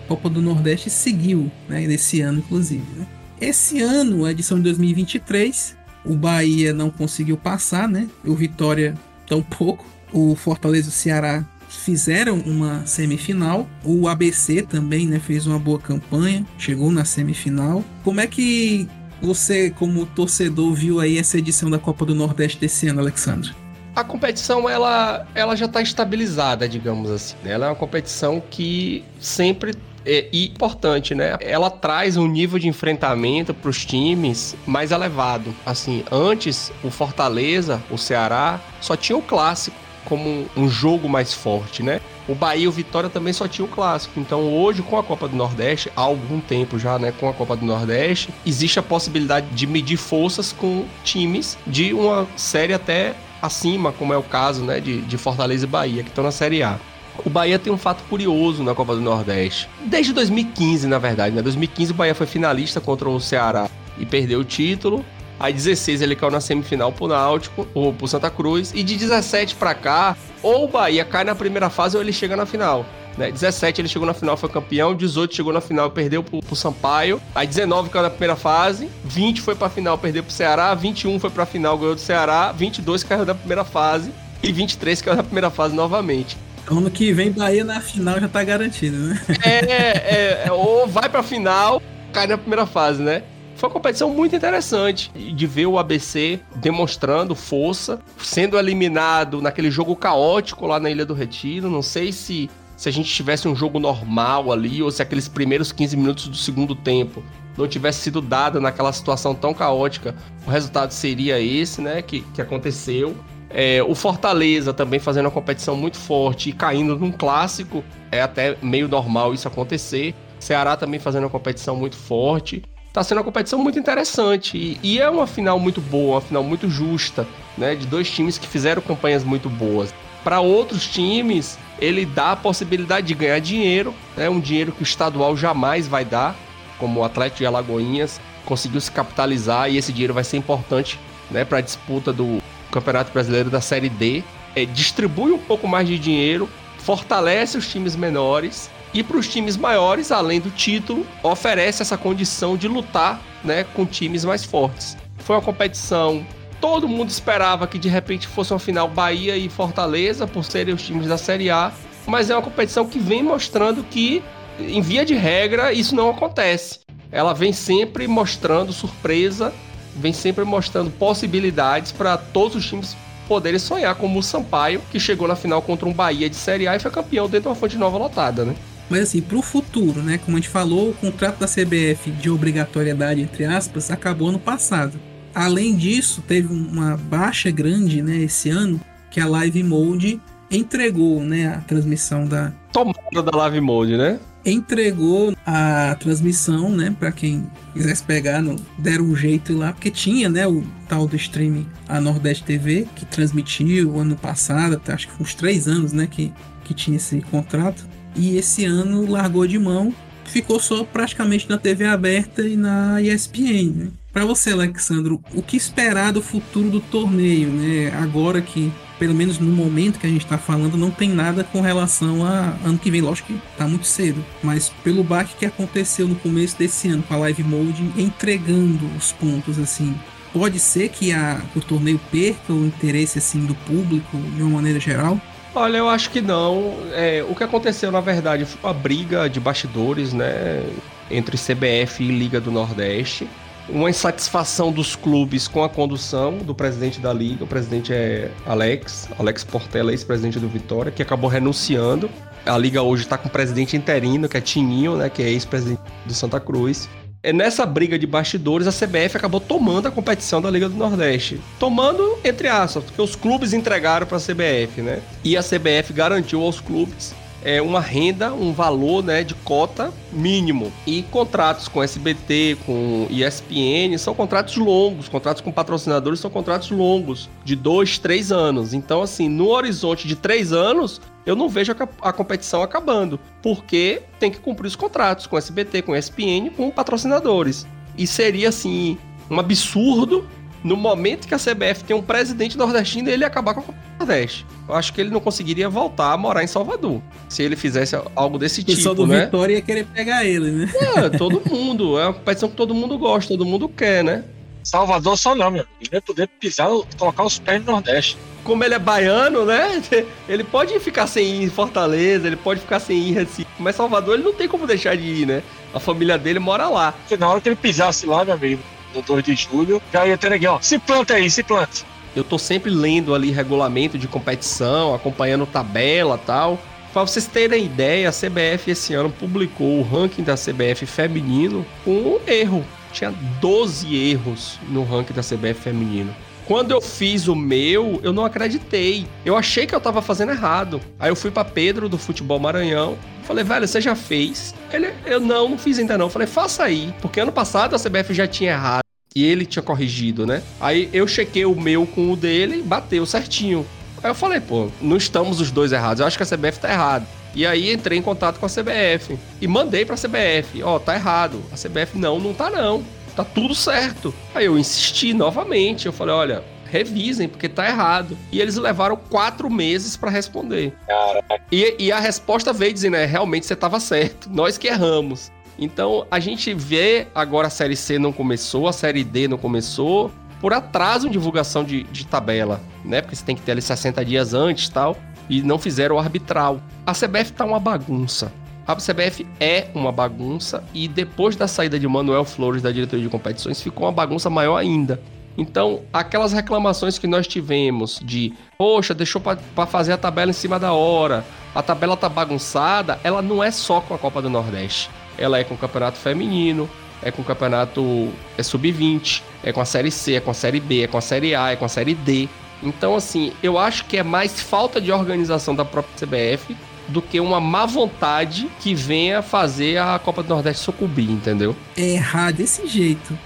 Copa 0.07 0.29
do 0.29 0.43
Nordeste 0.43 0.91
seguiu, 0.91 1.51
né, 1.67 1.87
nesse 1.87 2.21
ano 2.21 2.41
inclusive. 2.41 2.85
Né? 2.95 3.07
Esse 3.41 3.81
ano, 3.81 4.27
a 4.27 4.33
edição 4.33 4.59
de 4.59 4.65
2023, 4.65 5.75
o 6.05 6.15
Bahia 6.15 6.75
não 6.75 6.91
conseguiu 6.91 7.39
passar, 7.39 7.89
né? 7.89 8.09
O 8.27 8.35
Vitória 8.35 8.95
tão 9.27 9.43
pouco. 9.43 9.87
O 10.13 10.35
Fortaleza 10.35 10.89
e 10.89 10.91
o 10.91 10.93
Ceará 10.93 11.47
fizeram 11.69 12.39
uma 12.41 12.87
semifinal. 12.87 13.69
O 13.85 14.09
ABC 14.09 14.63
também, 14.63 15.07
né, 15.07 15.19
fez 15.19 15.47
uma 15.47 15.59
boa 15.59 15.79
campanha, 15.79 16.45
chegou 16.59 16.91
na 16.91 17.05
semifinal. 17.05 17.85
Como 18.03 18.21
é 18.21 18.27
que 18.27 18.89
você, 19.21 19.71
como 19.71 20.07
torcedor, 20.07 20.73
viu 20.75 21.01
aí 21.01 21.19
essa 21.19 21.39
edição 21.39 21.71
da 21.71 21.79
Copa 21.79 22.05
do 22.05 22.15
Nordeste 22.15 22.59
desse 22.59 22.89
ano, 22.89 23.01
Alexandre? 23.01 23.55
A 23.95 24.05
competição 24.05 24.69
ela, 24.69 25.27
ela 25.35 25.57
já 25.57 25.67
está 25.67 25.83
estabilizada, 25.83 26.69
digamos 26.69 27.11
assim. 27.11 27.35
Né? 27.43 27.53
Ela 27.53 27.67
é 27.67 27.69
uma 27.71 27.75
competição 27.75 28.41
que 28.49 29.05
sempre 29.19 29.73
é 30.07 30.29
importante, 30.33 31.15
né? 31.15 31.37
Ela 31.41 31.69
traz 31.69 32.17
um 32.17 32.27
nível 32.27 32.59
de 32.59 32.69
enfrentamento 32.69 33.53
para 33.53 33.69
os 33.69 33.85
times 33.85 34.57
mais 34.65 34.93
elevado. 34.93 35.55
Assim, 35.67 36.05
antes 36.11 36.73
o 36.83 36.91
Fortaleza, 36.91 37.83
o 37.91 37.99
Ceará, 37.99 38.61
só 38.81 38.97
tinha 38.97 39.19
o 39.19 39.23
clássico 39.23 39.88
como 40.09 40.47
um 40.57 40.69
jogo 40.69 41.09
mais 41.09 41.35
forte, 41.35 41.83
né? 41.83 42.01
O 42.27 42.35
Bahia 42.35 42.65
e 42.65 42.69
o 42.69 42.73
Vitória 42.73 43.09
também 43.09 43.33
só 43.33 43.47
tinha 43.47 43.65
o 43.65 43.69
clássico. 43.69 44.19
Então 44.19 44.53
hoje, 44.53 44.83
com 44.83 44.99
a 44.99 45.03
Copa 45.03 45.29
do 45.29 45.37
Nordeste, 45.37 45.93
há 45.95 46.01
algum 46.01 46.41
tempo 46.41 46.79
já, 46.79 46.99
né, 46.99 47.13
com 47.19 47.29
a 47.29 47.33
Copa 47.33 47.57
do 47.57 47.65
Nordeste, 47.65 48.31
existe 48.45 48.79
a 48.79 48.83
possibilidade 48.83 49.47
de 49.53 49.67
medir 49.67 49.97
forças 49.97 50.53
com 50.53 50.85
times 51.05 51.59
de 51.67 51.93
uma 51.93 52.27
série 52.37 52.73
até 52.73 53.15
acima, 53.41 53.93
como 53.93 54.13
é 54.13 54.17
o 54.17 54.23
caso, 54.23 54.63
né, 54.63 54.81
de, 54.81 55.01
de 55.03 55.17
Fortaleza 55.17 55.65
e 55.65 55.69
Bahia, 55.69 56.03
que 56.03 56.09
estão 56.09 56.25
na 56.25 56.33
Série 56.33 56.63
A. 56.63 56.79
O 57.25 57.31
Bahia 57.31 57.59
tem 57.59 57.73
um 57.73 57.79
fato 57.79 58.03
curioso 58.09 58.63
na 58.63 58.75
Copa 58.75 58.95
do 58.95 59.01
Nordeste. 59.01 59.69
Desde 59.85 60.13
2015, 60.13 60.87
na 60.87 60.99
verdade, 60.99 61.35
né? 61.35 61.43
2015 61.43 61.93
o 61.93 61.95
Bahia 61.95 62.15
foi 62.15 62.27
finalista 62.27 62.81
contra 62.81 63.09
o 63.09 63.21
Ceará 63.21 63.69
e 63.99 64.07
perdeu 64.07 64.41
o 64.41 64.45
título. 64.45 65.05
Aí 65.41 65.53
16 65.53 66.03
ele 66.03 66.17
caiu 66.17 66.31
na 66.31 66.41
semifinal 66.41 66.93
pro 66.93 67.07
Náutico, 67.07 67.67
ou 67.75 67.93
pro 67.93 68.09
Santa 68.09 68.31
Cruz. 68.31 68.73
E 68.75 68.83
de 68.83 68.97
17 68.97 69.55
para 69.55 69.75
cá, 69.75 70.17
ou 70.43 70.65
o 70.65 70.69
Bahia 70.69 71.05
cai 71.05 71.25
na 71.25 71.35
primeira 71.35 71.71
fase 71.71 71.97
ou 71.97 72.03
ele 72.03 72.13
chega 72.13 72.37
na 72.37 72.47
final. 72.47 72.85
Né? 73.17 73.33
17 73.33 73.81
ele 73.81 73.89
chegou 73.89 74.07
na 74.07 74.15
final, 74.15 74.37
foi 74.37 74.49
campeão. 74.49 74.95
18 74.95 75.35
chegou 75.35 75.53
na 75.53 75.61
final, 75.61 75.91
perdeu 75.91 76.23
pro, 76.23 76.41
pro 76.41 76.57
Sampaio. 76.57 77.21
Aí 77.35 77.47
19 77.47 77.91
caiu 77.91 78.05
na 78.05 78.11
primeira 78.11 78.37
fase. 78.37 78.89
20 79.05 79.41
foi 79.41 79.57
pra 79.57 79.69
final, 79.69 79.99
perdeu 79.99 80.23
pro 80.23 80.33
Ceará. 80.33 80.73
21 80.75 81.19
foi 81.19 81.31
pra 81.31 81.45
final, 81.45 81.77
ganhou 81.77 81.97
do 81.97 82.01
Ceará. 82.01 82.53
22 82.53 83.03
caiu 83.03 83.27
na 83.27 83.35
primeira 83.35 83.65
fase. 83.65 84.13
E 84.41 84.53
23 84.53 85.03
caiu 85.03 85.17
na 85.17 85.25
primeira 85.25 85.51
fase 85.51 85.75
novamente. 85.75 86.37
Ano 86.71 86.91
que 86.91 87.13
vem, 87.13 87.33
Bahia 87.33 87.65
na 87.65 87.81
final 87.81 88.21
já 88.21 88.29
tá 88.29 88.45
garantido, 88.45 88.97
né? 88.97 89.21
É, 89.43 89.51
é, 89.51 90.43
é, 90.47 90.53
ou 90.53 90.87
vai 90.87 91.09
pra 91.09 91.23
final, 91.23 91.83
cai 92.13 92.27
na 92.27 92.37
primeira 92.37 92.67
fase, 92.67 93.03
né? 93.03 93.23
Foi 93.59 93.69
uma 93.69 93.73
competição 93.73 94.09
muito 94.09 94.37
interessante 94.37 95.11
de 95.11 95.47
ver 95.49 95.67
o 95.67 95.81
ABC 95.81 96.39
demonstrando 96.55 97.35
força, 97.35 97.99
sendo 98.17 98.57
eliminado 98.57 99.43
naquele 99.43 99.69
jogo 99.69 99.97
caótico 99.97 100.65
lá 100.65 100.79
na 100.79 100.89
Ilha 100.89 101.05
do 101.05 101.13
Retiro. 101.13 101.69
Não 101.69 101.83
sei 101.83 102.13
se, 102.13 102.49
se 102.77 102.89
a 102.89 102.93
gente 102.93 103.13
tivesse 103.13 103.49
um 103.49 103.57
jogo 103.57 103.81
normal 103.81 104.53
ali 104.53 104.81
ou 104.81 104.93
se 104.93 105.03
aqueles 105.03 105.27
primeiros 105.27 105.73
15 105.73 105.97
minutos 105.97 106.29
do 106.29 106.37
segundo 106.37 106.77
tempo 106.77 107.21
não 107.57 107.67
tivesse 107.67 107.99
sido 107.99 108.21
dado 108.21 108.61
naquela 108.61 108.93
situação 108.93 109.35
tão 109.35 109.53
caótica, 109.53 110.15
o 110.47 110.51
resultado 110.51 110.93
seria 110.93 111.41
esse, 111.41 111.81
né? 111.81 112.01
Que, 112.01 112.21
que 112.21 112.41
aconteceu. 112.41 113.17
É, 113.51 113.83
o 113.83 113.93
Fortaleza 113.93 114.73
também 114.73 115.01
fazendo 115.01 115.25
uma 115.25 115.33
competição 115.33 115.75
muito 115.75 115.97
forte 115.97 116.51
e 116.51 116.53
caindo 116.53 116.97
num 116.97 117.11
clássico, 117.11 117.83
é 118.13 118.23
até 118.23 118.57
meio 118.63 118.87
normal 118.87 119.35
isso 119.35 119.49
acontecer. 119.49 120.15
Ceará 120.39 120.77
também 120.77 121.01
fazendo 121.01 121.25
uma 121.25 121.31
competição 121.31 121.75
muito 121.75 121.97
forte. 121.97 122.63
Tá 122.99 123.05
sendo 123.05 123.19
uma 123.19 123.25
competição 123.25 123.61
muito 123.61 123.79
interessante 123.79 124.59
e, 124.59 124.81
e, 124.83 124.99
é 124.99 125.09
uma 125.09 125.25
final 125.25 125.61
muito 125.61 125.81
boa, 125.81 126.17
uma 126.17 126.21
final 126.21 126.43
muito 126.43 126.69
justa, 126.69 127.29
né? 127.57 127.77
De 127.77 127.87
dois 127.87 128.11
times 128.11 128.39
que 128.39 128.49
fizeram 128.49 128.83
campanhas 128.83 129.23
muito 129.23 129.49
boas. 129.49 129.95
Para 130.25 130.41
outros 130.41 130.85
times, 130.85 131.57
ele 131.79 132.05
dá 132.05 132.33
a 132.33 132.37
possibilidade 132.37 133.07
de 133.07 133.15
ganhar 133.15 133.39
dinheiro, 133.39 133.95
né? 134.17 134.29
Um 134.29 134.41
dinheiro 134.41 134.73
que 134.73 134.83
o 134.83 134.83
estadual 134.83 135.37
jamais 135.37 135.87
vai 135.87 136.05
dar, 136.05 136.35
como 136.77 136.99
o 136.99 137.05
Atlético 137.05 137.39
de 137.39 137.47
Alagoinhas 137.47 138.21
conseguiu 138.45 138.81
se 138.81 138.91
capitalizar 138.91 139.71
e 139.71 139.77
esse 139.77 139.93
dinheiro 139.93 140.13
vai 140.13 140.25
ser 140.25 140.37
importante, 140.37 140.99
né? 141.31 141.45
Para 141.45 141.59
a 141.59 141.61
disputa 141.61 142.13
do 142.13 142.43
Campeonato 142.73 143.13
Brasileiro 143.13 143.49
da 143.49 143.61
Série 143.61 143.89
D. 143.89 144.25
É, 144.57 144.65
distribui 144.65 145.31
um 145.31 145.39
pouco 145.39 145.69
mais 145.69 145.87
de 145.87 146.01
dinheiro, 146.01 146.51
fortalece 146.79 147.57
os 147.57 147.71
times 147.71 147.95
menores 147.95 148.69
e 148.93 149.03
para 149.03 149.17
os 149.17 149.29
times 149.29 149.57
maiores, 149.57 150.11
além 150.11 150.41
do 150.41 150.51
título, 150.51 151.07
oferece 151.23 151.83
essa 151.83 151.97
condição 151.97 152.57
de 152.57 152.69
lutar 152.69 153.21
né, 153.45 153.65
com 153.75 153.85
times 153.85 154.25
mais 154.25 154.45
fortes. 154.45 154.97
Foi 155.19 155.37
uma 155.37 155.43
competição. 155.43 156.27
Todo 156.61 156.89
mundo 156.89 157.11
esperava 157.11 157.67
que 157.67 157.79
de 157.79 157.89
repente 157.89 158.27
fosse 158.27 158.53
uma 158.53 158.59
final 158.59 158.89
Bahia 158.89 159.37
e 159.37 159.49
Fortaleza, 159.49 160.27
por 160.27 160.45
serem 160.45 160.75
os 160.75 160.83
times 160.83 161.07
da 161.07 161.19
Série 161.19 161.51
A, 161.51 161.73
mas 162.07 162.31
é 162.31 162.35
uma 162.35 162.43
competição 162.43 162.87
que 162.87 162.99
vem 162.99 163.23
mostrando 163.23 163.85
que, 163.85 164.23
em 164.59 164.81
via 164.81 165.05
de 165.05 165.15
regra, 165.15 165.73
isso 165.73 165.95
não 165.95 166.11
acontece. 166.11 166.81
Ela 167.13 167.33
vem 167.33 167.53
sempre 167.53 168.09
mostrando 168.09 168.73
surpresa, 168.73 169.53
vem 169.95 170.13
sempre 170.13 170.45
mostrando 170.45 170.91
possibilidades 170.91 171.93
para 171.93 172.17
todos 172.17 172.57
os 172.57 172.67
times 172.67 172.97
poderem 173.29 173.59
sonhar, 173.59 173.95
como 173.95 174.19
o 174.19 174.23
Sampaio, 174.23 174.81
que 174.91 174.99
chegou 174.99 175.29
na 175.29 175.37
final 175.37 175.61
contra 175.61 175.87
um 175.87 175.93
Bahia 175.93 176.31
de 176.31 176.37
Série 176.37 176.67
A 176.67 176.75
e 176.75 176.81
foi 176.81 176.91
campeão 176.91 177.27
dentro 177.27 177.43
de 177.43 177.49
uma 177.49 177.55
fonte 177.55 177.77
nova 177.77 177.99
lotada, 177.99 178.45
né? 178.45 178.57
Mas 178.89 179.03
assim, 179.03 179.21
para 179.21 179.37
o 179.37 179.43
futuro, 179.43 180.03
né? 180.03 180.19
Como 180.19 180.37
a 180.37 180.41
gente 180.41 180.49
falou, 180.49 180.91
o 180.91 180.95
contrato 180.95 181.39
da 181.39 181.47
CBF 181.47 182.11
de 182.11 182.31
obrigatoriedade, 182.31 183.21
entre 183.21 183.45
aspas, 183.45 183.91
acabou 183.91 184.33
no 184.33 184.39
passado. 184.39 184.99
Além 185.35 185.77
disso, 185.77 186.23
teve 186.27 186.53
uma 186.53 186.97
baixa 186.97 187.51
grande, 187.51 188.03
né, 188.03 188.17
esse 188.17 188.49
ano, 188.49 188.81
que 189.11 189.21
a 189.21 189.27
Live 189.27 189.63
Mode 189.63 190.21
entregou, 190.51 191.23
né, 191.23 191.49
a 191.49 191.61
transmissão 191.61 192.27
da 192.27 192.53
tomada 192.73 193.23
da 193.23 193.37
Live 193.37 193.61
Mode, 193.61 193.97
né? 193.97 194.19
Entregou 194.45 195.35
a 195.47 195.95
transmissão, 196.01 196.71
né, 196.71 196.95
para 196.99 197.13
quem 197.13 197.47
quisesse 197.75 198.03
pegar, 198.03 198.41
no, 198.41 198.57
deram 198.79 199.05
um 199.05 199.15
jeito 199.15 199.55
lá, 199.57 199.73
porque 199.73 199.91
tinha, 199.91 200.29
né, 200.29 200.47
o 200.47 200.65
tal 200.89 201.07
do 201.07 201.15
streaming 201.17 201.67
a 201.87 202.01
Nordeste 202.01 202.45
TV 202.45 202.89
que 202.97 203.05
transmitiu 203.05 203.99
ano 203.99 204.17
passado, 204.17 204.81
acho 204.89 205.09
que 205.09 205.23
uns 205.23 205.35
três 205.35 205.69
anos, 205.69 205.93
né, 205.93 206.09
que 206.11 206.33
que 206.69 206.75
tinha 206.75 206.99
esse 206.99 207.23
contrato 207.23 207.89
e 208.17 208.37
esse 208.37 208.65
ano 208.65 209.11
largou 209.11 209.47
de 209.47 209.59
mão, 209.59 209.95
ficou 210.25 210.61
só 210.61 210.85
praticamente 210.85 211.49
na 211.49 211.59
TV 211.59 211.87
aberta 211.87 212.43
e 212.43 212.57
na 212.57 213.01
ESPN. 213.03 213.73
Né? 213.75 213.89
Para 214.13 214.25
você, 214.25 214.53
Alexandro, 214.53 215.23
o 215.35 215.43
que 215.43 215.57
esperar 215.57 216.13
do 216.13 216.23
futuro 216.23 216.71
do 216.71 216.81
torneio, 216.81 217.49
né? 217.49 217.93
Agora 217.95 218.41
que, 218.41 218.73
pelo 218.99 219.15
menos 219.15 219.39
no 219.39 219.53
momento 219.53 219.99
que 219.99 220.07
a 220.07 220.11
gente 220.11 220.25
está 220.25 220.39
falando, 220.39 220.77
não 220.77 220.91
tem 220.91 221.09
nada 221.09 221.45
com 221.45 221.61
relação 221.61 222.25
a 222.25 222.57
ano 222.65 222.79
que 222.79 222.91
vem, 222.91 223.01
lógico 223.01 223.33
que 223.33 223.41
tá 223.57 223.69
muito 223.69 223.87
cedo, 223.87 224.25
mas 224.43 224.71
pelo 224.83 225.05
baque 225.05 225.37
que 225.37 225.47
aconteceu 225.47 226.09
no 226.09 226.17
começo 226.17 226.59
desse 226.59 226.89
ano 226.89 227.03
com 227.03 227.15
a 227.15 227.19
Live 227.19 227.45
Mode 227.45 227.93
entregando 227.97 228.87
os 228.97 229.13
pontos 229.13 229.59
assim. 229.59 229.95
Pode 230.33 230.59
ser 230.59 230.89
que 230.89 231.13
a, 231.13 231.41
o 231.55 231.61
torneio 231.61 232.01
perca 232.11 232.53
o 232.53 232.67
interesse 232.67 233.19
assim 233.19 233.47
do 233.47 233.55
público 233.55 234.17
de 234.37 234.43
uma 234.43 234.57
maneira 234.57 234.81
geral? 234.81 235.21
Olha, 235.59 235.79
eu 235.79 235.89
acho 235.89 236.11
que 236.11 236.21
não. 236.21 236.73
É, 236.93 237.25
o 237.29 237.35
que 237.35 237.43
aconteceu, 237.43 237.91
na 237.91 238.01
verdade, 238.01 238.45
foi 238.45 238.61
uma 238.63 238.73
briga 238.73 239.29
de 239.29 239.41
bastidores, 239.41 240.13
né? 240.13 240.63
Entre 241.11 241.37
CBF 241.37 242.05
e 242.05 242.17
Liga 242.17 242.41
do 242.41 242.53
Nordeste. 242.53 243.29
Uma 243.69 243.91
insatisfação 243.91 244.71
dos 244.71 244.95
clubes 244.95 245.49
com 245.49 245.65
a 245.65 245.69
condução 245.69 246.39
do 246.39 246.55
presidente 246.55 247.01
da 247.01 247.13
Liga. 247.13 247.43
O 247.43 247.47
presidente 247.47 247.93
é 247.93 248.31
Alex, 248.47 249.09
Alex 249.19 249.43
Portela, 249.43 249.91
ex-presidente 249.91 250.39
do 250.39 250.49
Vitória, 250.49 250.93
que 250.93 251.03
acabou 251.03 251.29
renunciando. 251.29 252.09
A 252.47 252.57
Liga 252.57 252.81
hoje 252.81 253.03
está 253.03 253.19
com 253.19 253.27
o 253.27 253.31
presidente 253.31 253.77
interino, 253.77 254.29
que 254.29 254.37
é 254.37 254.41
Tininho, 254.41 254.97
né? 254.97 255.11
Que 255.11 255.25
é 255.25 255.29
ex-presidente 255.29 255.83
do 256.07 256.15
Santa 256.15 256.39
Cruz. 256.39 256.89
É 257.29 257.33
nessa 257.33 257.67
briga 257.67 257.99
de 257.99 258.07
bastidores, 258.07 258.67
a 258.67 258.73
CBF 258.73 259.19
acabou 259.19 259.39
tomando 259.39 259.87
a 259.87 259.91
competição 259.91 260.41
da 260.41 260.51
Liga 260.51 260.67
do 260.67 260.75
Nordeste. 260.75 261.39
Tomando, 261.59 262.19
entre 262.25 262.49
aspas, 262.49 262.85
porque 262.85 263.03
os 263.03 263.15
clubes 263.15 263.53
entregaram 263.53 264.07
para 264.07 264.17
a 264.17 264.21
CBF, 264.21 264.81
né? 264.81 265.03
E 265.23 265.37
a 265.37 265.43
CBF 265.43 265.93
garantiu 265.93 266.41
aos 266.41 266.59
clubes 266.59 267.15
é, 267.45 267.61
uma 267.61 267.81
renda, 267.81 268.33
um 268.33 268.51
valor 268.55 269.05
né, 269.05 269.23
de 269.23 269.35
cota 269.35 269.93
mínimo. 270.11 270.73
E 270.87 271.03
contratos 271.03 271.69
com 271.69 271.83
SBT, 271.83 272.57
com 272.65 273.07
ESPN, 273.11 273.99
são 273.99 274.15
contratos 274.15 274.57
longos. 274.57 275.07
Contratos 275.07 275.43
com 275.43 275.53
patrocinadores 275.53 276.21
são 276.21 276.31
contratos 276.31 276.71
longos, 276.71 277.29
de 277.45 277.55
dois, 277.55 277.99
três 277.99 278.33
anos. 278.33 278.73
Então, 278.73 279.03
assim, 279.03 279.29
no 279.29 279.49
horizonte 279.49 280.09
de 280.09 280.17
três 280.17 280.51
anos, 280.51 280.99
eu 281.29 281.37
não 281.37 281.49
vejo 281.49 281.73
a, 281.73 282.09
a, 282.09 282.13
competição 282.13 282.63
acabando, 282.63 283.21
porque 283.43 284.01
tem 284.19 284.31
que 284.31 284.39
cumprir 284.39 284.67
os 284.67 284.75
contratos 284.75 285.27
com 285.27 285.37
SBT, 285.37 285.83
com 285.83 285.95
ESPN, 285.95 286.51
com 286.57 286.71
patrocinadores. 286.71 287.67
E 287.99 288.07
seria 288.07 288.49
assim 288.49 288.97
um 289.31 289.39
absurdo 289.39 290.27
no 290.65 290.75
momento 290.75 291.29
que 291.29 291.35
a 291.35 291.39
CBF 291.39 291.85
tem 291.85 291.95
um 291.95 292.03
presidente 292.03 292.57
nordestino 292.57 293.11
ele 293.11 293.25
acabar 293.25 293.53
com 293.53 293.61
a 293.61 293.63
Copa 293.63 293.79
do 293.79 293.99
Nordeste. 293.99 294.47
Eu 294.67 294.75
acho 294.75 294.93
que 294.93 295.03
ele 295.03 295.11
não 295.11 295.21
conseguiria 295.21 295.69
voltar 295.69 296.13
a 296.13 296.17
morar 296.17 296.43
em 296.43 296.47
Salvador 296.47 297.03
se 297.29 297.43
ele 297.43 297.57
fizesse 297.57 297.95
algo 298.17 298.39
desse 298.39 298.65
tipo, 298.65 298.89
O 298.89 298.95
do 298.95 299.07
né? 299.07 299.27
Vitória 299.27 299.53
ia 299.53 299.63
querer 299.63 299.85
pegar 299.85 300.25
ele, 300.25 300.51
né? 300.51 300.73
É, 300.97 301.11
todo 301.11 301.43
mundo. 301.47 301.99
É 301.99 302.07
uma 302.07 302.15
competição 302.15 302.49
que 302.49 302.57
todo 302.57 302.75
mundo 302.75 302.97
gosta, 302.99 303.29
todo 303.29 303.45
mundo 303.45 303.69
quer, 303.69 304.03
né? 304.03 304.25
Salvador 304.69 305.17
só 305.17 305.35
não, 305.35 305.51
meu. 305.51 305.65
Ele 305.81 305.91
vai 305.91 306.01
poder 306.01 306.29
pisar, 306.29 306.69
colocar 306.99 307.25
os 307.25 307.39
pés 307.39 307.65
no 307.65 307.73
Nordeste. 307.73 308.19
Como 308.45 308.63
ele 308.63 308.75
é 308.75 308.79
baiano, 308.79 309.45
né? 309.47 309.83
Ele 310.29 310.45
pode 310.45 310.79
ficar 310.81 311.07
sem 311.07 311.27
ir 311.27 311.45
em 311.45 311.51
Fortaleza, 311.51 312.27
ele 312.27 312.37
pode 312.37 312.61
ficar 312.61 312.81
sem 312.81 312.97
ir 312.97 313.09
em 313.11 313.13
Recife, 313.13 313.47
mas 313.59 313.77
Salvador 313.77 314.15
ele 314.15 314.23
não 314.23 314.33
tem 314.33 314.49
como 314.49 314.67
deixar 314.67 314.97
de 314.97 315.03
ir, 315.03 315.27
né? 315.27 315.43
A 315.75 315.81
família 315.81 316.17
dele 316.17 316.39
mora 316.39 316.69
lá. 316.69 316.93
Porque 316.93 317.17
na 317.17 317.29
hora 317.29 317.41
que 317.41 317.49
ele 317.49 317.57
pisasse 317.57 318.07
lá, 318.07 318.25
meu 318.25 318.35
amigo, 318.35 318.63
no 318.95 319.03
2 319.03 319.25
de 319.25 319.35
julho, 319.35 319.83
já 319.93 320.07
ia 320.07 320.17
ter 320.17 320.33
aqui, 320.33 320.47
ó. 320.47 320.59
Se 320.61 320.79
planta 320.79 321.15
aí, 321.15 321.31
se 321.31 321.43
planta. 321.43 321.79
Eu 322.15 322.25
tô 322.25 322.39
sempre 322.39 322.71
lendo 322.71 323.15
ali 323.15 323.31
regulamento 323.31 323.99
de 323.99 324.09
competição, 324.09 324.95
acompanhando 324.95 325.47
tabela 325.47 326.19
tal. 326.19 326.59
Para 326.93 327.03
vocês 327.03 327.27
terem 327.27 327.65
ideia, 327.65 328.09
a 328.09 328.13
CBF 328.13 328.71
esse 328.71 328.95
ano 328.95 329.11
publicou 329.11 329.79
o 329.79 329.83
ranking 329.83 330.23
da 330.23 330.35
CBF 330.35 330.87
feminino 330.87 331.67
com 331.85 331.91
um 331.91 332.21
erro 332.27 332.65
tinha 332.93 333.11
12 333.41 333.95
erros 333.95 334.59
no 334.69 334.85
ranking 334.85 335.15
da 335.15 335.23
CBF 335.23 335.61
feminino. 335.61 336.15
Quando 336.49 336.71
eu 336.71 336.81
fiz 336.81 337.29
o 337.29 337.37
meu, 337.37 338.01
eu 338.03 338.11
não 338.11 338.25
acreditei. 338.25 339.07
Eu 339.23 339.37
achei 339.37 339.67
que 339.67 339.75
eu 339.75 339.81
tava 339.81 340.01
fazendo 340.01 340.33
errado. 340.33 340.81
Aí 340.99 341.11
eu 341.11 341.17
fui 341.17 341.31
para 341.31 341.45
Pedro 341.45 341.91
do 341.91 341.99
Futebol 341.99 342.39
Maranhão. 342.39 342.97
Falei, 343.25 343.45
velho, 343.45 343.69
você 343.69 343.83
já 343.83 343.95
fez? 343.95 344.55
Ele, 344.73 344.91
eu 345.05 345.21
não, 345.21 345.51
não 345.51 345.59
fiz 345.59 345.79
ainda 345.79 345.99
não. 345.99 346.09
Falei, 346.09 346.27
faça 346.27 346.65
aí. 346.65 346.95
Porque 347.03 347.21
ano 347.21 347.31
passado 347.31 347.77
a 347.77 347.79
CBF 347.79 348.15
já 348.15 348.27
tinha 348.27 348.53
errado. 348.53 348.81
E 349.15 349.23
ele 349.25 349.45
tinha 349.45 349.63
corrigido, 349.63 350.25
né? 350.25 350.43
Aí 350.59 350.89
eu 350.91 351.07
chequei 351.07 351.45
o 351.45 351.55
meu 351.55 351.87
com 351.87 352.13
o 352.13 352.17
dele 352.17 352.61
e 352.61 352.63
bateu 352.63 353.05
certinho. 353.05 353.67
Aí 354.03 354.11
eu 354.11 354.15
falei, 354.15 354.41
pô, 354.41 354.69
não 354.81 354.97
estamos 354.97 355.41
os 355.41 355.51
dois 355.51 355.71
errados. 355.71 356.01
Eu 356.01 356.07
acho 356.07 356.17
que 356.17 356.23
a 356.23 356.27
CBF 356.27 356.61
tá 356.61 356.71
errado. 356.71 357.07
E 357.39 357.47
aí 357.47 357.73
entrei 357.73 357.97
em 357.97 358.03
contato 358.03 358.41
com 358.41 358.47
a 358.47 358.49
CBF 358.49 359.17
e 359.41 359.47
mandei 359.47 359.85
para 359.85 359.95
a 359.95 359.97
CBF, 359.97 360.61
ó, 360.61 360.75
oh, 360.75 360.81
tá 360.81 360.97
errado. 360.97 361.41
A 361.53 361.55
CBF 361.55 361.97
não, 361.97 362.19
não 362.19 362.35
tá 362.35 362.51
não. 362.51 362.83
Tá 363.15 363.25
tudo 363.25 363.55
certo. 363.55 364.13
Aí 364.35 364.47
eu 364.47 364.59
insisti 364.59 365.15
novamente, 365.15 365.87
eu 365.87 365.93
falei, 365.93 366.17
olha, 366.17 366.45
revisem, 366.65 367.29
porque 367.29 367.49
tá 367.49 367.69
errado. 367.69 368.19
E 368.33 368.41
eles 368.41 368.57
levaram 368.57 368.97
quatro 368.97 369.49
meses 369.49 369.97
para 369.97 370.11
responder. 370.11 370.73
Caraca. 370.85 371.41
E, 371.53 371.77
e, 371.79 371.93
a 371.93 372.01
resposta 372.01 372.53
veio 372.53 372.73
dizendo, 372.73 372.97
é, 372.97 373.05
realmente 373.07 373.47
você 373.47 373.55
tava 373.55 373.79
certo, 373.79 374.29
nós 374.29 374.59
que 374.59 374.67
erramos. 374.67 375.31
Então 375.57 376.09
a 376.11 376.19
gente 376.19 376.53
vê 376.53 377.07
agora 377.15 377.47
a 377.47 377.51
série 377.51 377.77
C 377.77 378.01
não 378.01 378.13
começou, 378.13 378.67
a 378.67 378.73
série 378.73 379.05
D 379.05 379.29
não 379.29 379.39
começou, 379.39 380.11
por 380.41 380.53
atraso 380.53 381.07
em 381.07 381.11
divulgação 381.11 381.65
de, 381.65 381.85
de 381.85 382.05
tabela, 382.05 382.61
né? 382.85 383.01
Porque 383.01 383.15
você 383.15 383.25
tem 383.25 383.37
que 383.37 383.43
ter 383.43 383.53
ali 383.53 383.63
60 383.63 384.05
dias 384.05 384.35
antes 384.35 384.67
e 384.67 384.73
tal. 384.73 384.97
E 385.29 385.43
não 385.43 385.59
fizeram 385.59 385.97
o 385.97 385.99
arbitral. 385.99 386.61
A 386.87 386.93
CBF 386.93 387.33
tá 387.33 387.45
uma 387.45 387.59
bagunça. 387.59 388.33
A 388.67 388.77
CBF 388.77 389.27
é 389.41 389.69
uma 389.75 389.91
bagunça 389.91 390.63
e 390.75 390.87
depois 390.87 391.35
da 391.35 391.49
saída 391.49 391.79
de 391.79 391.89
Manuel 391.89 392.25
Flores 392.25 392.61
da 392.61 392.71
diretoria 392.71 393.05
de 393.05 393.11
competições 393.11 393.63
ficou 393.63 393.87
uma 393.87 393.93
bagunça 393.93 394.29
maior 394.29 394.57
ainda. 394.57 395.01
Então, 395.39 395.83
aquelas 395.93 396.33
reclamações 396.33 396.99
que 396.99 397.07
nós 397.07 397.27
tivemos 397.27 398.01
de, 398.03 398.35
poxa, 398.59 398.93
deixou 398.93 399.23
para 399.23 399.67
fazer 399.67 399.93
a 399.93 399.97
tabela 399.97 400.33
em 400.33 400.35
cima 400.35 400.59
da 400.59 400.73
hora, 400.73 401.25
a 401.55 401.63
tabela 401.63 401.97
tá 401.97 402.09
bagunçada, 402.09 402.99
ela 403.03 403.23
não 403.23 403.43
é 403.43 403.51
só 403.51 403.81
com 403.81 403.95
a 403.95 403.99
Copa 403.99 404.21
do 404.21 404.29
Nordeste. 404.29 404.91
Ela 405.17 405.39
é 405.39 405.45
com 405.45 405.55
o 405.55 405.59
Campeonato 405.59 405.97
Feminino, 405.97 406.69
é 407.03 407.11
com 407.11 407.23
o 407.23 407.25
Campeonato 407.25 408.13
é 408.37 408.43
Sub-20, 408.43 409.23
é 409.43 409.53
com 409.53 409.61
a 409.61 409.65
Série 409.65 409.91
C, 409.91 410.15
é 410.15 410.21
com 410.21 410.31
a 410.31 410.35
Série 410.35 410.61
B, 410.61 410.83
é 410.83 410.87
com 410.87 410.99
a 410.99 411.01
Série 411.01 411.35
A, 411.35 411.53
é 411.53 411.57
com 411.57 411.65
a 411.65 411.69
Série 411.69 411.95
D. 411.95 412.29
Então, 412.63 412.95
assim, 412.97 413.33
eu 413.43 413.59
acho 413.59 413.85
que 413.85 413.97
é 413.97 414.03
mais 414.03 414.41
falta 414.41 414.81
de 414.81 414.91
organização 414.93 415.55
da 415.55 415.65
própria 415.65 416.07
CBF 416.07 416.57
do 416.89 417.03
que 417.03 417.21
uma 417.21 417.41
má 417.41 417.67
vontade 417.67 418.49
que 418.61 418.75
venha 418.75 419.21
fazer 419.23 419.79
a 419.79 419.99
Copa 419.99 420.23
do 420.23 420.31
Nordeste 420.31 420.65
sucumbir, 420.65 421.11
entendeu? 421.11 421.55
É 421.77 421.95
errar 421.95 422.33
desse 422.33 422.67
jeito. 422.67 423.17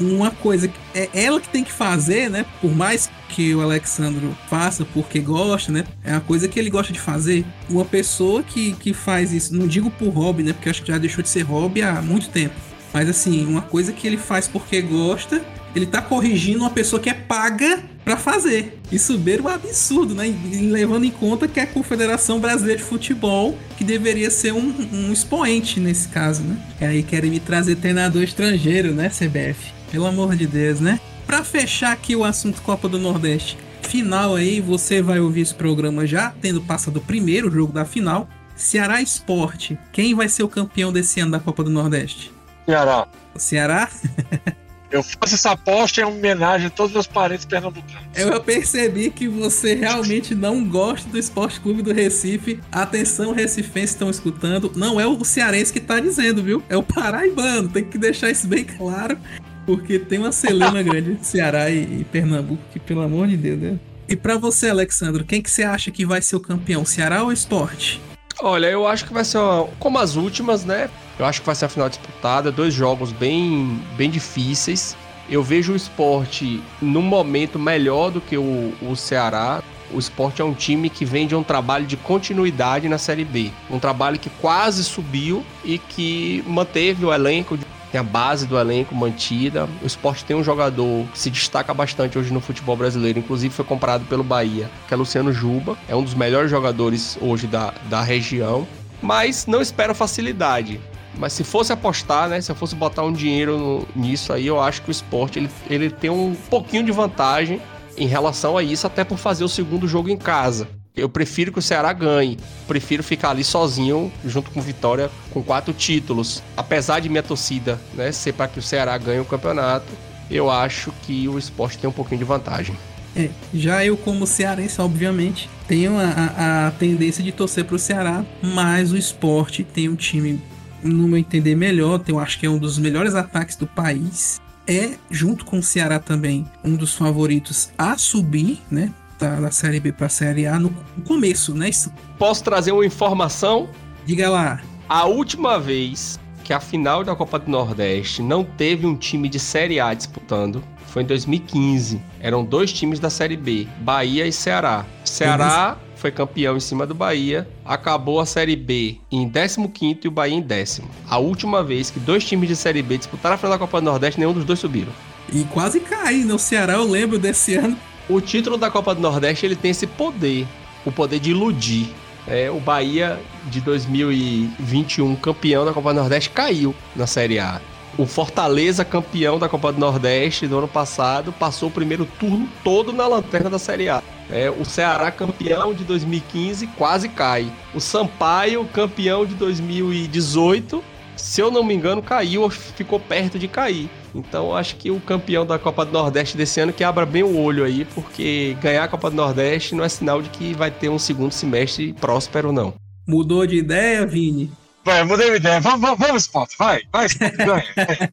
Uma 0.00 0.30
coisa 0.30 0.68
que 0.68 0.78
é 0.94 1.08
ela 1.12 1.40
que 1.40 1.48
tem 1.48 1.64
que 1.64 1.72
fazer, 1.72 2.30
né? 2.30 2.46
Por 2.60 2.74
mais 2.74 3.10
que 3.28 3.54
o 3.54 3.62
Alexandro 3.62 4.36
faça 4.48 4.84
porque 4.84 5.18
gosta, 5.18 5.72
né? 5.72 5.84
É 6.04 6.12
uma 6.12 6.20
coisa 6.20 6.48
que 6.48 6.58
ele 6.58 6.70
gosta 6.70 6.92
de 6.92 7.00
fazer. 7.00 7.44
Uma 7.68 7.84
pessoa 7.84 8.42
que, 8.42 8.72
que 8.74 8.94
faz 8.94 9.32
isso, 9.32 9.54
não 9.54 9.66
digo 9.66 9.90
por 9.90 10.08
hobby, 10.08 10.44
né? 10.44 10.52
Porque 10.52 10.68
acho 10.68 10.82
que 10.82 10.92
já 10.92 10.98
deixou 10.98 11.22
de 11.22 11.28
ser 11.28 11.42
hobby 11.42 11.82
há 11.82 12.00
muito 12.00 12.28
tempo. 12.28 12.54
Mas 12.92 13.08
assim, 13.08 13.44
uma 13.44 13.62
coisa 13.62 13.92
que 13.92 14.06
ele 14.06 14.16
faz 14.16 14.48
porque 14.48 14.80
gosta 14.80 15.44
ele 15.74 15.86
tá 15.86 16.02
corrigindo 16.02 16.60
uma 16.60 16.70
pessoa 16.70 17.00
que 17.00 17.08
é 17.08 17.14
paga 17.14 17.82
para 18.10 18.16
fazer. 18.16 18.80
Isso 18.90 19.16
beira 19.16 19.40
um 19.40 19.46
absurdo, 19.46 20.16
né? 20.16 20.34
levando 20.52 21.04
em 21.04 21.12
conta 21.12 21.46
que 21.46 21.60
é 21.60 21.62
a 21.62 21.66
Confederação 21.66 22.40
Brasileira 22.40 22.80
de 22.80 22.84
Futebol, 22.84 23.56
que 23.78 23.84
deveria 23.84 24.28
ser 24.30 24.52
um, 24.52 24.74
um 24.92 25.12
expoente 25.12 25.78
nesse 25.78 26.08
caso, 26.08 26.42
né? 26.42 26.56
E 26.80 26.84
aí 26.84 27.02
querem 27.04 27.30
me 27.30 27.38
trazer 27.38 27.76
treinador 27.76 28.22
estrangeiro, 28.22 28.92
né, 28.92 29.10
CBF? 29.10 29.72
Pelo 29.92 30.06
amor 30.06 30.34
de 30.34 30.44
Deus, 30.44 30.80
né? 30.80 30.98
Para 31.24 31.44
fechar 31.44 31.92
aqui 31.92 32.16
o 32.16 32.24
assunto 32.24 32.60
Copa 32.62 32.88
do 32.88 32.98
Nordeste, 32.98 33.56
final 33.82 34.34
aí, 34.34 34.60
você 34.60 35.00
vai 35.00 35.20
ouvir 35.20 35.42
esse 35.42 35.54
programa 35.54 36.04
já 36.04 36.34
tendo 36.42 36.60
passado 36.60 36.96
o 36.96 37.00
primeiro 37.00 37.48
jogo 37.48 37.72
da 37.72 37.84
final. 37.84 38.28
Ceará 38.56 39.00
Esporte, 39.00 39.78
quem 39.92 40.16
vai 40.16 40.28
ser 40.28 40.42
o 40.42 40.48
campeão 40.48 40.92
desse 40.92 41.20
ano 41.20 41.30
da 41.30 41.38
Copa 41.38 41.62
do 41.62 41.70
Nordeste? 41.70 42.32
Ceará. 42.66 43.06
O 43.32 43.38
Ceará? 43.38 43.88
Eu 44.90 45.04
faço 45.04 45.34
essa 45.34 45.52
aposta 45.52 46.00
em 46.00 46.04
homenagem 46.04 46.66
a 46.66 46.70
todos 46.70 46.90
os 46.90 46.94
meus 46.94 47.06
parentes 47.06 47.44
pernambucanos. 47.44 48.08
Eu 48.16 48.40
percebi 48.40 49.08
que 49.10 49.28
você 49.28 49.74
realmente 49.74 50.34
não 50.34 50.64
gosta 50.64 51.08
do 51.08 51.16
Esporte 51.16 51.60
Clube 51.60 51.80
do 51.80 51.92
Recife. 51.92 52.58
Atenção, 52.72 53.32
recifenses 53.32 53.90
estão 53.90 54.10
escutando. 54.10 54.72
Não 54.74 55.00
é 55.00 55.06
o 55.06 55.24
cearense 55.24 55.72
que 55.72 55.78
tá 55.78 56.00
dizendo, 56.00 56.42
viu? 56.42 56.62
É 56.68 56.76
o 56.76 56.82
paraibano. 56.82 57.68
Tem 57.68 57.84
que 57.84 57.96
deixar 57.96 58.30
isso 58.30 58.48
bem 58.48 58.64
claro. 58.64 59.16
Porque 59.64 59.98
tem 59.98 60.18
uma 60.18 60.32
celeuma 60.32 60.82
grande 60.82 61.14
de 61.14 61.26
Ceará 61.26 61.70
e, 61.70 62.04
Pernambuco, 62.10 62.62
que 62.72 62.80
pelo 62.80 63.02
amor 63.02 63.28
de 63.28 63.36
Deus, 63.36 63.60
né? 63.60 63.78
E 64.08 64.16
para 64.16 64.36
você, 64.36 64.68
Alexandre, 64.68 65.22
quem 65.22 65.40
que 65.40 65.48
você 65.50 65.62
acha 65.62 65.92
que 65.92 66.04
vai 66.04 66.20
ser 66.20 66.34
o 66.34 66.40
campeão? 66.40 66.84
Ceará 66.84 67.22
ou 67.22 67.30
Esporte? 67.30 68.00
Olha, 68.42 68.68
eu 68.68 68.86
acho 68.86 69.04
que 69.04 69.12
vai 69.12 69.24
ser 69.24 69.38
uma, 69.38 69.68
como 69.78 69.98
as 69.98 70.16
últimas, 70.16 70.64
né? 70.64 70.88
Eu 71.18 71.26
acho 71.26 71.40
que 71.40 71.46
vai 71.46 71.54
ser 71.54 71.66
a 71.66 71.68
final 71.68 71.88
disputada, 71.88 72.50
dois 72.50 72.72
jogos 72.72 73.12
bem, 73.12 73.78
bem 73.96 74.08
difíceis. 74.08 74.96
Eu 75.28 75.42
vejo 75.42 75.74
o 75.74 75.76
esporte 75.76 76.62
num 76.80 77.02
momento 77.02 77.58
melhor 77.58 78.10
do 78.10 78.20
que 78.20 78.38
o, 78.38 78.72
o 78.80 78.96
Ceará. 78.96 79.62
O 79.92 79.98
esporte 79.98 80.40
é 80.40 80.44
um 80.44 80.54
time 80.54 80.88
que 80.88 81.04
vem 81.04 81.26
de 81.26 81.34
um 81.34 81.42
trabalho 81.42 81.84
de 81.84 81.96
continuidade 81.96 82.88
na 82.88 82.96
Série 82.96 83.24
B. 83.24 83.50
Um 83.70 83.78
trabalho 83.78 84.18
que 84.18 84.30
quase 84.40 84.84
subiu 84.84 85.44
e 85.62 85.78
que 85.78 86.42
manteve 86.46 87.04
o 87.04 87.12
elenco, 87.12 87.58
tem 87.90 88.00
a 88.00 88.04
base 88.04 88.46
do 88.46 88.58
elenco 88.58 88.94
mantida. 88.94 89.68
O 89.82 89.86
esporte 89.86 90.24
tem 90.24 90.36
um 90.36 90.44
jogador 90.44 91.06
que 91.12 91.18
se 91.18 91.30
destaca 91.30 91.74
bastante 91.74 92.18
hoje 92.18 92.32
no 92.32 92.40
futebol 92.40 92.76
brasileiro, 92.76 93.18
inclusive 93.18 93.54
foi 93.54 93.64
comprado 93.64 94.04
pelo 94.06 94.22
Bahia, 94.22 94.70
que 94.86 94.94
é 94.94 94.96
Luciano 94.96 95.32
Juba. 95.32 95.76
É 95.88 95.96
um 95.96 96.02
dos 96.02 96.14
melhores 96.14 96.50
jogadores 96.50 97.18
hoje 97.20 97.46
da, 97.46 97.74
da 97.88 98.02
região. 98.02 98.66
Mas 99.02 99.46
não 99.46 99.60
espero 99.60 99.94
facilidade. 99.94 100.80
Mas 101.18 101.32
se 101.32 101.42
fosse 101.42 101.72
apostar, 101.72 102.28
né? 102.28 102.40
Se 102.40 102.52
eu 102.52 102.56
fosse 102.56 102.74
botar 102.74 103.02
um 103.02 103.12
dinheiro 103.12 103.58
no, 103.58 103.88
nisso 103.96 104.32
aí, 104.32 104.46
eu 104.46 104.60
acho 104.60 104.82
que 104.82 104.90
o 104.90 104.92
esporte 104.92 105.38
ele, 105.38 105.50
ele 105.68 105.90
tem 105.90 106.10
um 106.10 106.34
pouquinho 106.48 106.84
de 106.84 106.92
vantagem 106.92 107.60
em 107.96 108.06
relação 108.06 108.56
a 108.56 108.62
isso, 108.62 108.86
até 108.86 109.04
por 109.04 109.18
fazer 109.18 109.44
o 109.44 109.48
segundo 109.48 109.88
jogo 109.88 110.08
em 110.08 110.16
casa. 110.16 110.68
Eu 110.96 111.08
prefiro 111.08 111.52
que 111.52 111.58
o 111.58 111.62
Ceará 111.62 111.92
ganhe. 111.92 112.36
Prefiro 112.66 113.02
ficar 113.02 113.30
ali 113.30 113.44
sozinho, 113.44 114.12
junto 114.24 114.50
com 114.50 114.60
Vitória, 114.60 115.10
com 115.30 115.42
quatro 115.42 115.72
títulos. 115.72 116.42
Apesar 116.56 117.00
de 117.00 117.08
minha 117.08 117.22
torcida 117.22 117.80
né, 117.94 118.10
ser 118.12 118.32
para 118.32 118.48
que 118.48 118.58
o 118.58 118.62
Ceará 118.62 118.98
ganhe 118.98 119.20
o 119.20 119.24
campeonato, 119.24 119.92
eu 120.30 120.50
acho 120.50 120.92
que 121.02 121.28
o 121.28 121.38
esporte 121.38 121.78
tem 121.78 121.88
um 121.88 121.92
pouquinho 121.92 122.18
de 122.18 122.24
vantagem. 122.24 122.76
É, 123.14 123.28
já 123.52 123.84
eu, 123.84 123.96
como 123.96 124.26
cearense, 124.26 124.80
obviamente, 124.80 125.50
tenho 125.66 125.98
a, 125.98 126.66
a, 126.66 126.70
tendência 126.72 127.24
de 127.24 127.32
torcer 127.32 127.64
para 127.64 127.74
o 127.74 127.78
Ceará, 127.78 128.24
mas 128.40 128.92
o 128.92 128.96
esporte 128.96 129.64
tem 129.64 129.88
um 129.88 129.96
time 129.96 130.40
no 130.82 131.08
meu 131.08 131.18
entender, 131.18 131.56
melhor. 131.56 132.00
Eu 132.06 132.18
acho 132.18 132.38
que 132.38 132.46
é 132.46 132.50
um 132.50 132.58
dos 132.58 132.78
melhores 132.78 133.14
ataques 133.14 133.56
do 133.56 133.66
país. 133.66 134.40
É, 134.66 134.92
junto 135.10 135.44
com 135.44 135.58
o 135.58 135.62
Ceará 135.62 135.98
também, 135.98 136.46
um 136.62 136.76
dos 136.76 136.94
favoritos 136.94 137.70
a 137.76 137.98
subir, 137.98 138.60
né? 138.70 138.92
Da, 139.20 139.38
da 139.38 139.50
Série 139.50 139.78
B 139.78 139.92
para 139.92 140.06
a 140.06 140.08
Série 140.08 140.46
A 140.46 140.58
no, 140.58 140.74
no 140.96 141.04
começo, 141.04 141.54
né? 141.54 141.68
Isso. 141.68 141.92
Posso 142.18 142.42
trazer 142.42 142.72
uma 142.72 142.86
informação? 142.86 143.68
Diga 144.06 144.30
lá. 144.30 144.62
A 144.88 145.04
última 145.04 145.58
vez 145.58 146.18
que 146.42 146.52
a 146.54 146.58
final 146.58 147.04
da 147.04 147.14
Copa 147.14 147.38
do 147.38 147.50
Nordeste 147.50 148.22
não 148.22 148.42
teve 148.42 148.86
um 148.86 148.96
time 148.96 149.28
de 149.28 149.38
Série 149.38 149.78
A 149.78 149.92
disputando 149.94 150.64
foi 150.86 151.02
em 151.02 151.06
2015. 151.06 152.02
Eram 152.20 152.44
dois 152.44 152.72
times 152.72 152.98
da 152.98 153.08
Série 153.08 153.36
B, 153.36 153.68
Bahia 153.80 154.26
e 154.26 154.32
Ceará. 154.32 154.84
Ceará 155.04 155.76
foi 155.94 156.10
campeão 156.10 156.56
em 156.56 156.60
cima 156.60 156.86
do 156.86 156.94
Bahia, 156.94 157.46
acabou 157.64 158.20
a 158.20 158.26
Série 158.26 158.56
B 158.56 158.98
em 159.12 159.30
15 159.30 160.00
e 160.02 160.08
o 160.08 160.10
Bahia 160.10 160.34
em 160.34 160.40
décimo. 160.40 160.88
A 161.08 161.18
última 161.18 161.62
vez 161.62 161.90
que 161.90 162.00
dois 162.00 162.24
times 162.24 162.48
de 162.48 162.56
Série 162.56 162.82
B 162.82 162.98
disputaram 162.98 163.34
a 163.34 163.38
final 163.38 163.52
da 163.52 163.58
Copa 163.58 163.80
do 163.80 163.84
Nordeste, 163.84 164.18
nenhum 164.18 164.32
dos 164.32 164.44
dois 164.44 164.58
subiram. 164.58 164.92
E 165.32 165.44
quase 165.44 165.78
cai, 165.78 166.16
no 166.16 166.38
Ceará 166.38 166.72
eu 166.72 166.84
lembro 166.84 167.18
desse 167.18 167.54
ano. 167.54 167.76
O 168.08 168.20
título 168.20 168.56
da 168.56 168.70
Copa 168.70 168.94
do 168.94 169.00
Nordeste 169.00 169.46
ele 169.46 169.56
tem 169.56 169.70
esse 169.70 169.86
poder, 169.86 170.46
o 170.84 170.90
poder 170.90 171.18
de 171.18 171.30
iludir. 171.30 171.88
É, 172.26 172.50
o 172.50 172.60
Bahia 172.60 173.18
de 173.46 173.60
2021, 173.60 175.16
campeão 175.16 175.64
da 175.64 175.72
Copa 175.72 175.92
do 175.92 176.00
Nordeste, 176.00 176.30
caiu 176.30 176.74
na 176.94 177.06
Série 177.06 177.38
A. 177.38 177.60
O 177.98 178.06
Fortaleza, 178.06 178.84
campeão 178.84 179.38
da 179.38 179.48
Copa 179.48 179.72
do 179.72 179.80
Nordeste 179.80 180.46
do 180.46 180.58
ano 180.58 180.68
passado, 180.68 181.32
passou 181.32 181.68
o 181.68 181.72
primeiro 181.72 182.06
turno 182.18 182.48
todo 182.62 182.92
na 182.92 183.06
lanterna 183.06 183.50
da 183.50 183.58
Série 183.58 183.88
A. 183.88 184.02
É, 184.30 184.48
o 184.48 184.64
Ceará, 184.64 185.10
campeão 185.10 185.74
de 185.74 185.82
2015, 185.84 186.68
quase 186.68 187.08
cai. 187.08 187.50
O 187.74 187.80
Sampaio, 187.80 188.64
campeão 188.66 189.26
de 189.26 189.34
2018, 189.34 190.84
se 191.16 191.40
eu 191.40 191.50
não 191.50 191.64
me 191.64 191.74
engano, 191.74 192.00
caiu 192.00 192.42
ou 192.42 192.50
ficou 192.50 193.00
perto 193.00 193.38
de 193.38 193.48
cair. 193.48 193.90
Então 194.14 194.54
acho 194.54 194.76
que 194.76 194.90
o 194.90 195.00
campeão 195.00 195.46
da 195.46 195.58
Copa 195.58 195.84
do 195.84 195.92
Nordeste 195.92 196.36
desse 196.36 196.60
ano 196.60 196.72
que 196.72 196.82
abra 196.82 197.06
bem 197.06 197.22
o 197.22 197.38
olho 197.38 197.64
aí, 197.64 197.84
porque 197.84 198.56
ganhar 198.60 198.84
a 198.84 198.88
Copa 198.88 199.10
do 199.10 199.16
Nordeste 199.16 199.74
não 199.74 199.84
é 199.84 199.88
sinal 199.88 200.20
de 200.20 200.28
que 200.30 200.52
vai 200.54 200.70
ter 200.70 200.88
um 200.88 200.98
segundo 200.98 201.32
semestre 201.32 201.92
próspero, 201.94 202.52
não. 202.52 202.74
Mudou 203.06 203.46
de 203.46 203.56
ideia, 203.56 204.06
Vini? 204.06 204.50
Vai, 204.84 205.04
mudei 205.04 205.30
de 205.30 205.36
ideia. 205.36 205.60
Vamos, 205.60 205.80
vamos, 205.80 205.98
vamos 205.98 206.22
Sport. 206.22 206.52
Vai, 206.58 206.82
vai, 206.92 207.06
Sport, 207.06 207.36
ganha. 207.36 207.64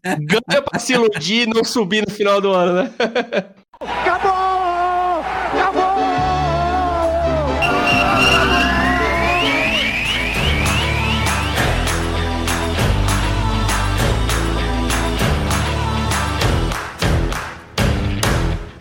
ganha 0.04 0.62
pra 0.62 0.80
se 0.80 0.94
iludir 0.94 1.44
e 1.44 1.48
não 1.48 1.64
subir 1.64 2.04
no 2.08 2.14
final 2.14 2.42
do 2.42 2.52
ano, 2.52 2.84
né? 2.84 2.94
Acabou! 3.80 4.37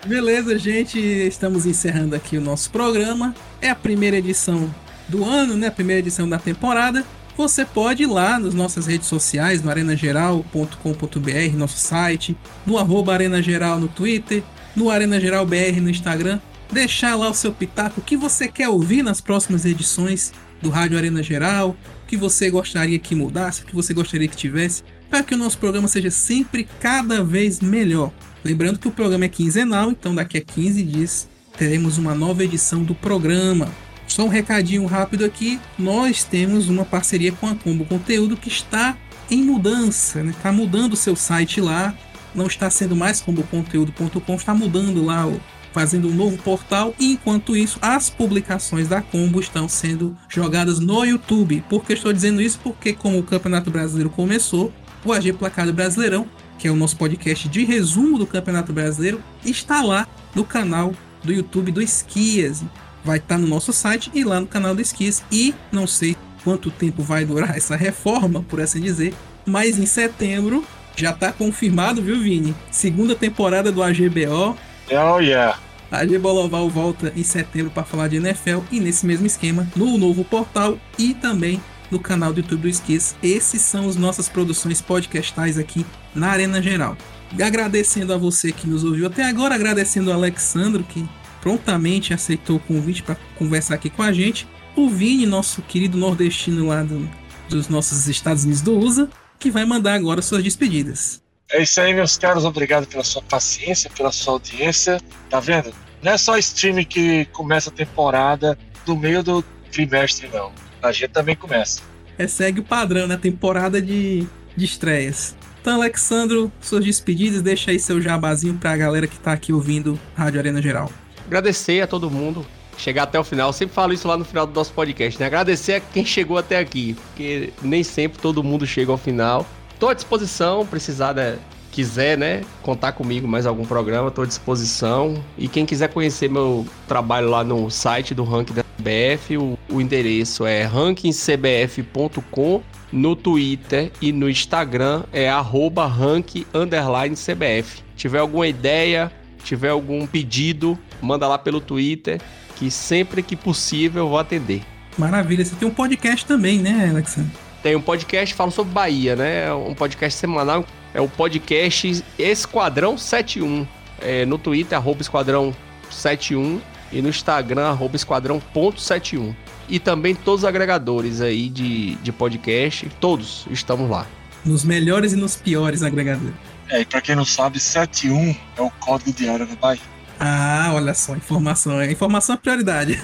Beleza, 0.07 0.57
gente, 0.57 1.01
estamos 1.01 1.67
encerrando 1.67 2.15
aqui 2.15 2.39
o 2.39 2.41
nosso 2.41 2.71
programa. 2.71 3.35
É 3.61 3.71
a 3.71 3.75
primeira 3.75 4.17
edição 4.17 4.73
do 5.09 5.25
ano, 5.25 5.57
né? 5.57 5.67
A 5.67 5.73
primeira 5.73 5.99
edição 5.99 6.29
da 6.29 6.39
temporada. 6.39 7.05
Você 7.37 7.65
pode 7.65 8.05
ir 8.05 8.07
lá 8.07 8.39
nas 8.39 8.55
nossas 8.55 8.87
redes 8.87 9.09
sociais, 9.09 9.61
no 9.63 9.69
arenageral.com.br, 9.69 11.57
nosso 11.57 11.79
site, 11.79 12.37
no 12.65 12.79
arroba 12.79 13.15
arenageral 13.15 13.81
no 13.81 13.89
Twitter, 13.89 14.45
no 14.77 14.91
Arena 14.91 15.19
Geral 15.19 15.45
BR 15.45 15.81
no 15.83 15.91
Instagram, 15.91 16.39
deixar 16.73 17.17
lá 17.17 17.29
o 17.29 17.35
seu 17.35 17.53
pitaco, 17.53 18.01
o 18.01 18.05
que 18.05 18.17
você 18.17 18.47
quer 18.47 18.69
ouvir 18.69 19.03
nas 19.03 19.21
próximas 19.21 19.65
edições 19.65 20.33
do 20.63 20.71
Rádio 20.71 20.97
Arena 20.97 21.23
Geral, 21.23 21.77
o 22.05 22.07
que 22.07 22.17
você 22.17 22.49
gostaria 22.49 22.99
que 22.99 23.15
mudasse, 23.15 23.63
o 23.63 23.67
que 23.67 23.75
você 23.75 23.93
gostaria 23.93 24.29
que 24.29 24.37
tivesse, 24.37 24.85
para 25.11 25.25
que 25.25 25.35
o 25.35 25.39
nosso 25.39 25.59
programa 25.59 25.89
seja 25.89 26.11
sempre 26.11 26.67
cada 26.81 27.25
vez 27.25 27.61
melhor. 27.61 28.13
Lembrando 28.47 28.79
que 28.79 28.87
o 28.87 28.93
programa 28.93 29.25
é 29.25 29.29
quinzenal, 29.29 29.91
então 29.91 30.15
daqui 30.15 30.39
a 30.39 30.41
15 30.41 30.81
dias 30.85 31.29
teremos 31.59 31.99
uma 31.99 32.15
nova 32.15 32.45
edição 32.45 32.85
do 32.85 32.95
programa. 32.95 33.69
Só 34.07 34.25
um 34.25 34.29
recadinho 34.29 34.87
rápido 34.87 35.25
aqui. 35.25 35.59
Nós 35.77 36.23
temos 36.23 36.69
uma 36.69 36.85
parceria 36.85 37.33
com 37.33 37.49
a 37.49 37.57
Combo 37.57 37.85
Conteúdo 37.85 38.37
que 38.37 38.49
está 38.49 38.97
em 39.29 39.43
mudança, 39.43 40.23
né? 40.23 40.33
Tá 40.41 40.53
mudando 40.53 40.93
o 40.93 40.97
seu 40.97 41.17
site 41.17 41.61
lá. 41.61 41.93
Não 42.37 42.47
está 42.47 42.71
sendo 42.71 42.95
mais 42.95 43.21
comboconteúdo.com, 43.21 44.35
está 44.37 44.55
mudando 44.55 45.05
lá, 45.05 45.29
fazendo 45.73 46.09
um 46.09 46.15
novo 46.15 46.37
portal. 46.39 46.95
E 47.01 47.15
enquanto 47.15 47.57
isso, 47.57 47.81
as 47.83 48.09
publicações 48.09 48.87
da 48.87 49.03
Combo 49.03 49.41
estão 49.41 49.69
sendo 49.69 50.17
jogadas 50.29 50.79
no 50.79 51.05
YouTube. 51.05 51.65
Por 51.69 51.85
que 51.85 51.95
estou 51.95 52.13
dizendo 52.13 52.41
isso? 52.41 52.61
Porque 52.63 52.93
como 52.93 53.19
o 53.19 53.25
Campeonato 53.25 53.73
Brasileiro 53.73 54.11
começou, 54.11 54.73
o 55.05 55.13
AG 55.13 55.33
Placado 55.33 55.73
Brasileirão, 55.73 56.29
que 56.59 56.69
é 56.69 56.71
o 56.71 56.77
nosso 56.77 56.97
podcast 56.97 57.49
de 57.49 57.65
resumo 57.65 58.19
do 58.19 58.27
Campeonato 58.27 58.73
Brasileiro, 58.73 59.23
está 59.45 59.83
lá 59.83 60.07
no 60.35 60.45
canal 60.45 60.95
do 61.23 61.33
YouTube 61.33 61.73
do 61.73 61.83
Esquias. 61.83 62.63
Vai 63.05 63.19
estar 63.19 63.39
no 63.39 63.47
nosso 63.47 63.73
site 63.73 64.11
e 64.15 64.25
lá 64.25 64.41
no 64.41 64.47
canal 64.47 64.75
do 64.75 64.81
Esquias. 64.81 65.23
E 65.31 65.55
não 65.71 65.87
sei 65.87 66.17
quanto 66.43 66.71
tempo 66.71 67.03
vai 67.03 67.25
durar 67.25 67.55
essa 67.57 67.77
reforma, 67.77 68.43
por 68.49 68.61
assim 68.61 68.81
dizer, 68.81 69.15
mas 69.45 69.79
em 69.79 69.87
setembro 69.87 70.65
já 70.97 71.11
está 71.11 71.31
confirmado, 71.31 72.01
viu, 72.01 72.21
Vini? 72.21 72.55
Segunda 72.71 73.15
temporada 73.15 73.71
do 73.71 73.83
AGBO. 73.83 74.57
Oh, 74.91 75.19
yeah. 75.21 75.59
A 75.91 75.99
AG 75.99 76.19
Boloval 76.19 76.69
volta 76.69 77.13
em 77.15 77.23
setembro 77.23 77.71
para 77.71 77.85
falar 77.85 78.09
de 78.09 78.17
NFL 78.17 78.61
e 78.73 78.81
nesse 78.81 79.07
mesmo 79.07 79.27
esquema 79.27 79.69
no 79.77 79.97
novo 79.99 80.25
portal 80.25 80.79
e 80.99 81.15
também 81.15 81.61
no 81.91 82.01
canal 82.01 82.33
do 82.33 82.41
YouTube 82.41 82.63
do 82.63 82.69
Esquis. 82.69 83.15
Esses 83.23 83.61
são 83.61 83.89
as 83.89 83.95
nossas 83.95 84.29
produções 84.29 84.81
podcastais 84.81 85.59
aqui 85.59 85.87
na 86.17 86.29
Arena 86.29 86.61
Geral. 86.61 86.97
Agradecendo 87.41 88.13
a 88.13 88.17
você 88.17 88.53
que 88.53 88.67
nos 88.67 88.83
ouviu 88.83 89.07
até 89.07 89.25
agora, 89.25 89.55
agradecendo 89.55 90.11
ao 90.11 90.19
Alexandro 90.19 90.83
que 90.83 91.07
prontamente 91.41 92.13
aceitou 92.13 92.57
o 92.57 92.61
convite 92.61 93.03
para 93.03 93.17
conversar 93.37 93.75
aqui 93.75 93.91
com 93.91 94.03
a 94.03 94.13
gente. 94.13 94.49
O 94.75 94.89
Vini, 94.89 95.27
nosso 95.27 95.63
querido 95.63 95.97
nordestino 95.97 96.67
lá 96.67 96.83
do, 96.83 97.09
dos 97.49 97.69
nossos 97.69 98.09
Estados 98.09 98.45
Unidos 98.45 98.63
do 98.63 98.77
USA, 98.77 99.09
que 99.39 99.51
vai 99.51 99.65
mandar 99.65 99.95
agora 99.95 100.21
suas 100.23 100.43
despedidas. 100.43 101.23
É 101.51 101.63
isso 101.63 101.81
aí, 101.81 101.95
meus 101.95 102.19
caros. 102.19 102.45
Obrigado 102.45 102.87
pela 102.87 103.05
sua 103.05 103.23
paciência, 103.23 103.89
pela 103.91 104.11
sua 104.11 104.35
audiência. 104.35 105.01
Tá 105.31 105.39
vendo? 105.39 105.73
Não 106.03 106.13
é 106.13 106.19
só 106.19 106.37
stream 106.37 106.85
que 106.85 107.27
começa 107.27 107.71
a 107.71 107.73
temporada 107.73 108.59
no 108.87 108.97
meio 108.97 109.23
do 109.23 109.43
trimestre, 109.71 110.29
não. 110.33 110.53
A 110.83 110.93
gente 110.93 111.11
também 111.11 111.37
começa. 111.37 111.81
É, 112.19 112.27
segue 112.27 112.61
o 112.61 112.65
padrão, 112.65 113.07
né? 113.07 113.17
Temporada 113.17 113.81
de, 113.81 114.27
de 114.57 114.65
estreias. 114.65 115.37
Então, 115.67 115.83
Alexandro, 115.83 116.53
suas 116.61 116.85
despedidas, 116.85 117.43
deixa 117.43 117.73
aí 117.73 117.81
seu 117.81 118.01
jabazinho 118.01 118.55
pra 118.55 118.77
galera 118.77 119.09
que 119.09 119.19
tá 119.19 119.33
aqui 119.33 119.53
ouvindo 119.53 119.99
Rádio 120.15 120.39
Arena 120.39 120.63
Geral. 120.63 120.89
Agradecer 121.27 121.81
a 121.81 121.89
todo 121.89 122.09
mundo 122.09 122.47
chegar 122.79 123.03
até 123.03 123.19
o 123.19 123.25
final. 123.25 123.49
Eu 123.49 123.53
sempre 123.53 123.75
falo 123.75 123.93
isso 123.93 124.07
lá 124.07 124.17
no 124.17 124.25
final 124.25 124.47
do 124.47 124.55
nosso 124.55 124.73
podcast, 124.73 125.19
né? 125.19 125.27
Agradecer 125.27 125.73
a 125.73 125.81
quem 125.81 126.05
chegou 126.05 126.39
até 126.39 126.61
aqui, 126.61 126.95
porque 126.95 127.53
nem 127.63 127.83
sempre 127.83 128.23
todo 128.23 128.45
mundo 128.45 128.65
chega 128.65 128.93
ao 128.93 128.97
final. 128.97 129.45
Tô 129.77 129.89
à 129.89 129.95
disposição, 129.95 130.65
precisar, 130.65 131.15
né, 131.15 131.37
quiser, 131.73 132.17
né, 132.17 132.45
contar 132.63 132.93
comigo 132.93 133.27
mais 133.27 133.45
algum 133.45 133.65
programa, 133.65 134.09
tô 134.09 134.23
à 134.23 134.27
disposição. 134.27 135.21
E 135.37 135.49
quem 135.49 135.67
quiser 135.67 135.89
conhecer 135.89 136.31
meu 136.31 136.65
trabalho 136.87 137.29
lá 137.29 137.43
no 137.43 137.69
site 137.73 138.15
do 138.15 138.23
Ranking 138.23 138.55
da 138.55 138.63
CBF, 138.63 139.37
o, 139.37 139.59
o 139.69 139.81
endereço 139.81 140.47
é 140.47 140.63
rankingcbf.com. 140.63 142.63
No 142.93 143.17
Twitter 143.17 143.91
e 144.01 144.13
no 144.13 144.29
Instagram 144.29 145.05
é 145.13 145.29
arroba 145.29 145.87
rank 145.87 146.47
underline 146.55 147.17
CBF. 147.17 147.83
Tiver 147.97 148.19
alguma 148.19 148.47
ideia, 148.47 149.11
tiver 149.43 149.71
algum 149.71 150.07
pedido, 150.07 150.79
manda 151.01 151.27
lá 151.27 151.39
pelo 151.39 151.61
Twitter, 151.61 152.21
que 152.55 152.71
sempre 152.71 153.23
que 153.23 153.37
possível 153.37 154.05
eu 154.05 154.09
vou 154.09 154.19
atender. 154.19 154.63
Maravilha, 154.97 155.45
você 155.45 155.55
tem 155.57 155.69
um 155.69 155.75
podcast 155.75 156.25
também, 156.25 156.59
né, 156.59 156.89
Alexandre? 156.91 157.31
Tem 157.63 157.75
um 157.75 157.81
podcast 157.81 158.35
falo 158.35 158.51
sobre 158.51 158.73
Bahia, 158.73 159.17
né? 159.17 159.53
Um 159.53 159.75
podcast 159.75 160.19
semanal. 160.19 160.65
É 160.95 161.01
o 161.01 161.09
podcast 161.09 162.05
Esquadrão 162.19 162.97
71. 162.97 163.67
É, 164.01 164.25
no 164.25 164.39
Twitter, 164.39 164.79
arroba 164.79 165.03
Esquadrão 165.03 165.55
71 165.91 166.61
e 166.93 167.03
no 167.03 167.09
Instagram, 167.09 167.67
arroba 167.67 167.97
esquadrão.71. 167.97 169.35
E 169.69 169.79
também 169.79 170.15
todos 170.15 170.43
os 170.43 170.49
agregadores 170.49 171.21
aí 171.21 171.49
de, 171.49 171.97
de 171.97 172.13
podcast, 172.13 172.89
todos 173.01 173.47
estamos 173.51 173.91
lá. 173.91 174.07
Nos 174.45 174.65
melhores 174.65 175.13
e 175.13 175.17
nos 175.17 175.37
piores 175.37 175.83
agregadores. 175.83 176.35
É, 176.69 176.81
e 176.81 176.85
pra 176.85 177.01
quem 177.01 177.15
não 177.17 177.25
sabe, 177.25 177.59
71 177.61 178.35
é 178.57 178.63
o 178.63 178.71
código 178.71 179.13
de 179.13 179.29
área 179.29 179.47
da 179.47 179.57
Bahia. 179.57 179.81
Ah, 180.19 180.71
olha 180.75 180.95
só, 180.95 181.15
informação. 181.15 181.83
Informação 181.85 182.35
é 182.35 182.39
prioridade. 182.39 183.01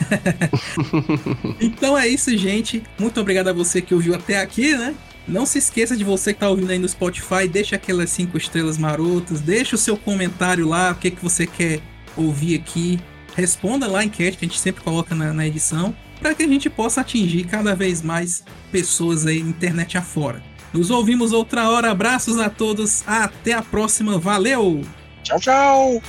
então 1.60 1.96
é 1.96 2.08
isso, 2.08 2.36
gente. 2.36 2.82
Muito 2.98 3.20
obrigado 3.20 3.48
a 3.48 3.52
você 3.52 3.82
que 3.82 3.94
ouviu 3.94 4.14
até 4.14 4.40
aqui, 4.40 4.76
né? 4.76 4.94
Não 5.28 5.46
se 5.46 5.58
esqueça 5.58 5.96
de 5.96 6.02
você 6.02 6.32
que 6.32 6.40
tá 6.40 6.48
ouvindo 6.48 6.70
aí 6.70 6.78
no 6.78 6.88
Spotify, 6.88 7.46
deixa 7.46 7.76
aquelas 7.76 8.10
cinco 8.10 8.36
estrelas 8.36 8.76
marotas, 8.76 9.40
deixa 9.40 9.76
o 9.76 9.78
seu 9.78 9.96
comentário 9.96 10.66
lá, 10.66 10.90
o 10.90 10.94
que, 10.96 11.10
que 11.10 11.22
você 11.22 11.46
quer 11.46 11.80
ouvir 12.16 12.56
aqui. 12.56 12.98
Responda 13.36 13.86
lá 13.86 14.00
a 14.00 14.04
enquete 14.04 14.36
que 14.36 14.44
a 14.44 14.48
gente 14.48 14.58
sempre 14.58 14.82
coloca 14.82 15.14
na, 15.14 15.32
na 15.32 15.46
edição, 15.46 15.94
para 16.22 16.34
que 16.36 16.44
a 16.44 16.48
gente 16.48 16.70
possa 16.70 17.00
atingir 17.00 17.44
cada 17.44 17.74
vez 17.74 18.00
mais 18.00 18.44
pessoas 18.70 19.26
aí 19.26 19.40
internet 19.40 19.98
afora. 19.98 20.40
Nos 20.72 20.88
ouvimos 20.88 21.32
outra 21.32 21.68
hora, 21.68 21.90
abraços 21.90 22.38
a 22.38 22.48
todos, 22.48 23.06
até 23.06 23.52
a 23.52 23.60
próxima, 23.60 24.16
valeu! 24.16 24.82
Tchau, 25.22 25.40
tchau! 25.40 26.02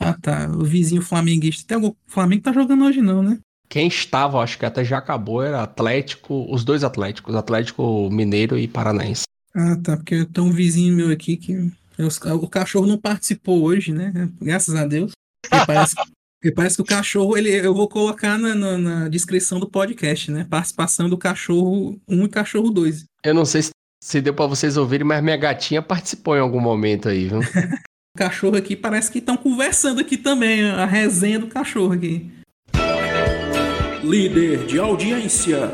Ah 0.00 0.16
tá, 0.20 0.50
o 0.50 0.64
vizinho 0.64 1.02
flamenguista. 1.02 1.64
Tem 1.68 1.74
algum 1.76 1.94
Flamengo 2.06 2.42
tá 2.42 2.52
jogando 2.52 2.84
hoje 2.84 3.02
não, 3.02 3.22
né? 3.22 3.38
Quem 3.68 3.86
estava, 3.86 4.40
acho 4.40 4.58
que 4.58 4.64
até 4.64 4.82
já 4.82 4.98
acabou, 4.98 5.42
era 5.42 5.62
Atlético, 5.62 6.52
os 6.52 6.64
dois 6.64 6.82
Atléticos, 6.82 7.36
Atlético 7.36 8.08
Mineiro 8.10 8.58
e 8.58 8.66
Paranaense. 8.66 9.24
Ah 9.54 9.76
tá, 9.76 9.96
porque 9.96 10.24
tem 10.24 10.42
um 10.42 10.50
vizinho 10.50 10.96
meu 10.96 11.10
aqui 11.10 11.36
que 11.36 11.70
o 12.06 12.48
cachorro 12.48 12.86
não 12.86 12.98
participou 12.98 13.62
hoje, 13.62 13.92
né? 13.92 14.12
Graças 14.40 14.74
a 14.74 14.86
Deus. 14.86 15.12
Porque 15.42 15.66
parece, 15.66 15.94
porque 16.40 16.54
parece 16.54 16.76
que 16.76 16.82
o 16.82 16.86
cachorro, 16.86 17.36
ele, 17.36 17.50
eu 17.50 17.74
vou 17.74 17.88
colocar 17.88 18.38
na, 18.38 18.54
na, 18.54 18.78
na, 18.78 19.08
descrição 19.08 19.60
do 19.60 19.68
podcast, 19.68 20.30
né? 20.30 20.46
Participação 20.48 21.08
do 21.08 21.18
cachorro 21.18 22.00
1 22.08 22.24
e 22.24 22.28
cachorro 22.28 22.70
2. 22.70 23.04
Eu 23.24 23.34
não 23.34 23.44
sei 23.44 23.62
se, 23.62 23.70
se 24.02 24.20
deu 24.20 24.32
para 24.32 24.46
vocês 24.46 24.76
ouvirem, 24.76 25.06
mas 25.06 25.22
minha 25.22 25.36
gatinha 25.36 25.82
participou 25.82 26.36
em 26.36 26.40
algum 26.40 26.60
momento 26.60 27.08
aí, 27.08 27.28
viu? 27.28 27.40
o 28.16 28.18
cachorro 28.18 28.56
aqui 28.56 28.74
parece 28.74 29.10
que 29.10 29.18
estão 29.18 29.36
conversando 29.36 30.00
aqui 30.00 30.16
também, 30.16 30.64
a 30.64 30.86
resenha 30.86 31.38
do 31.38 31.46
cachorro 31.46 31.92
aqui. 31.92 32.30
Líder 34.02 34.66
de 34.66 34.78
audiência. 34.78 35.70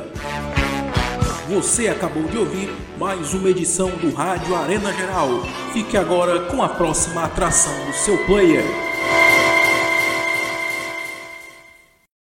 Você 1.48 1.86
acabou 1.86 2.24
de 2.24 2.36
ouvir 2.36 2.74
mais 2.98 3.32
uma 3.32 3.48
edição 3.48 3.88
do 3.90 4.12
Rádio 4.12 4.52
Arena 4.56 4.92
Geral. 4.92 5.28
Fique 5.72 5.96
agora 5.96 6.40
com 6.50 6.60
a 6.60 6.68
próxima 6.68 7.22
atração 7.22 7.72
do 7.86 7.92
seu 7.92 8.18
player. 8.26 8.64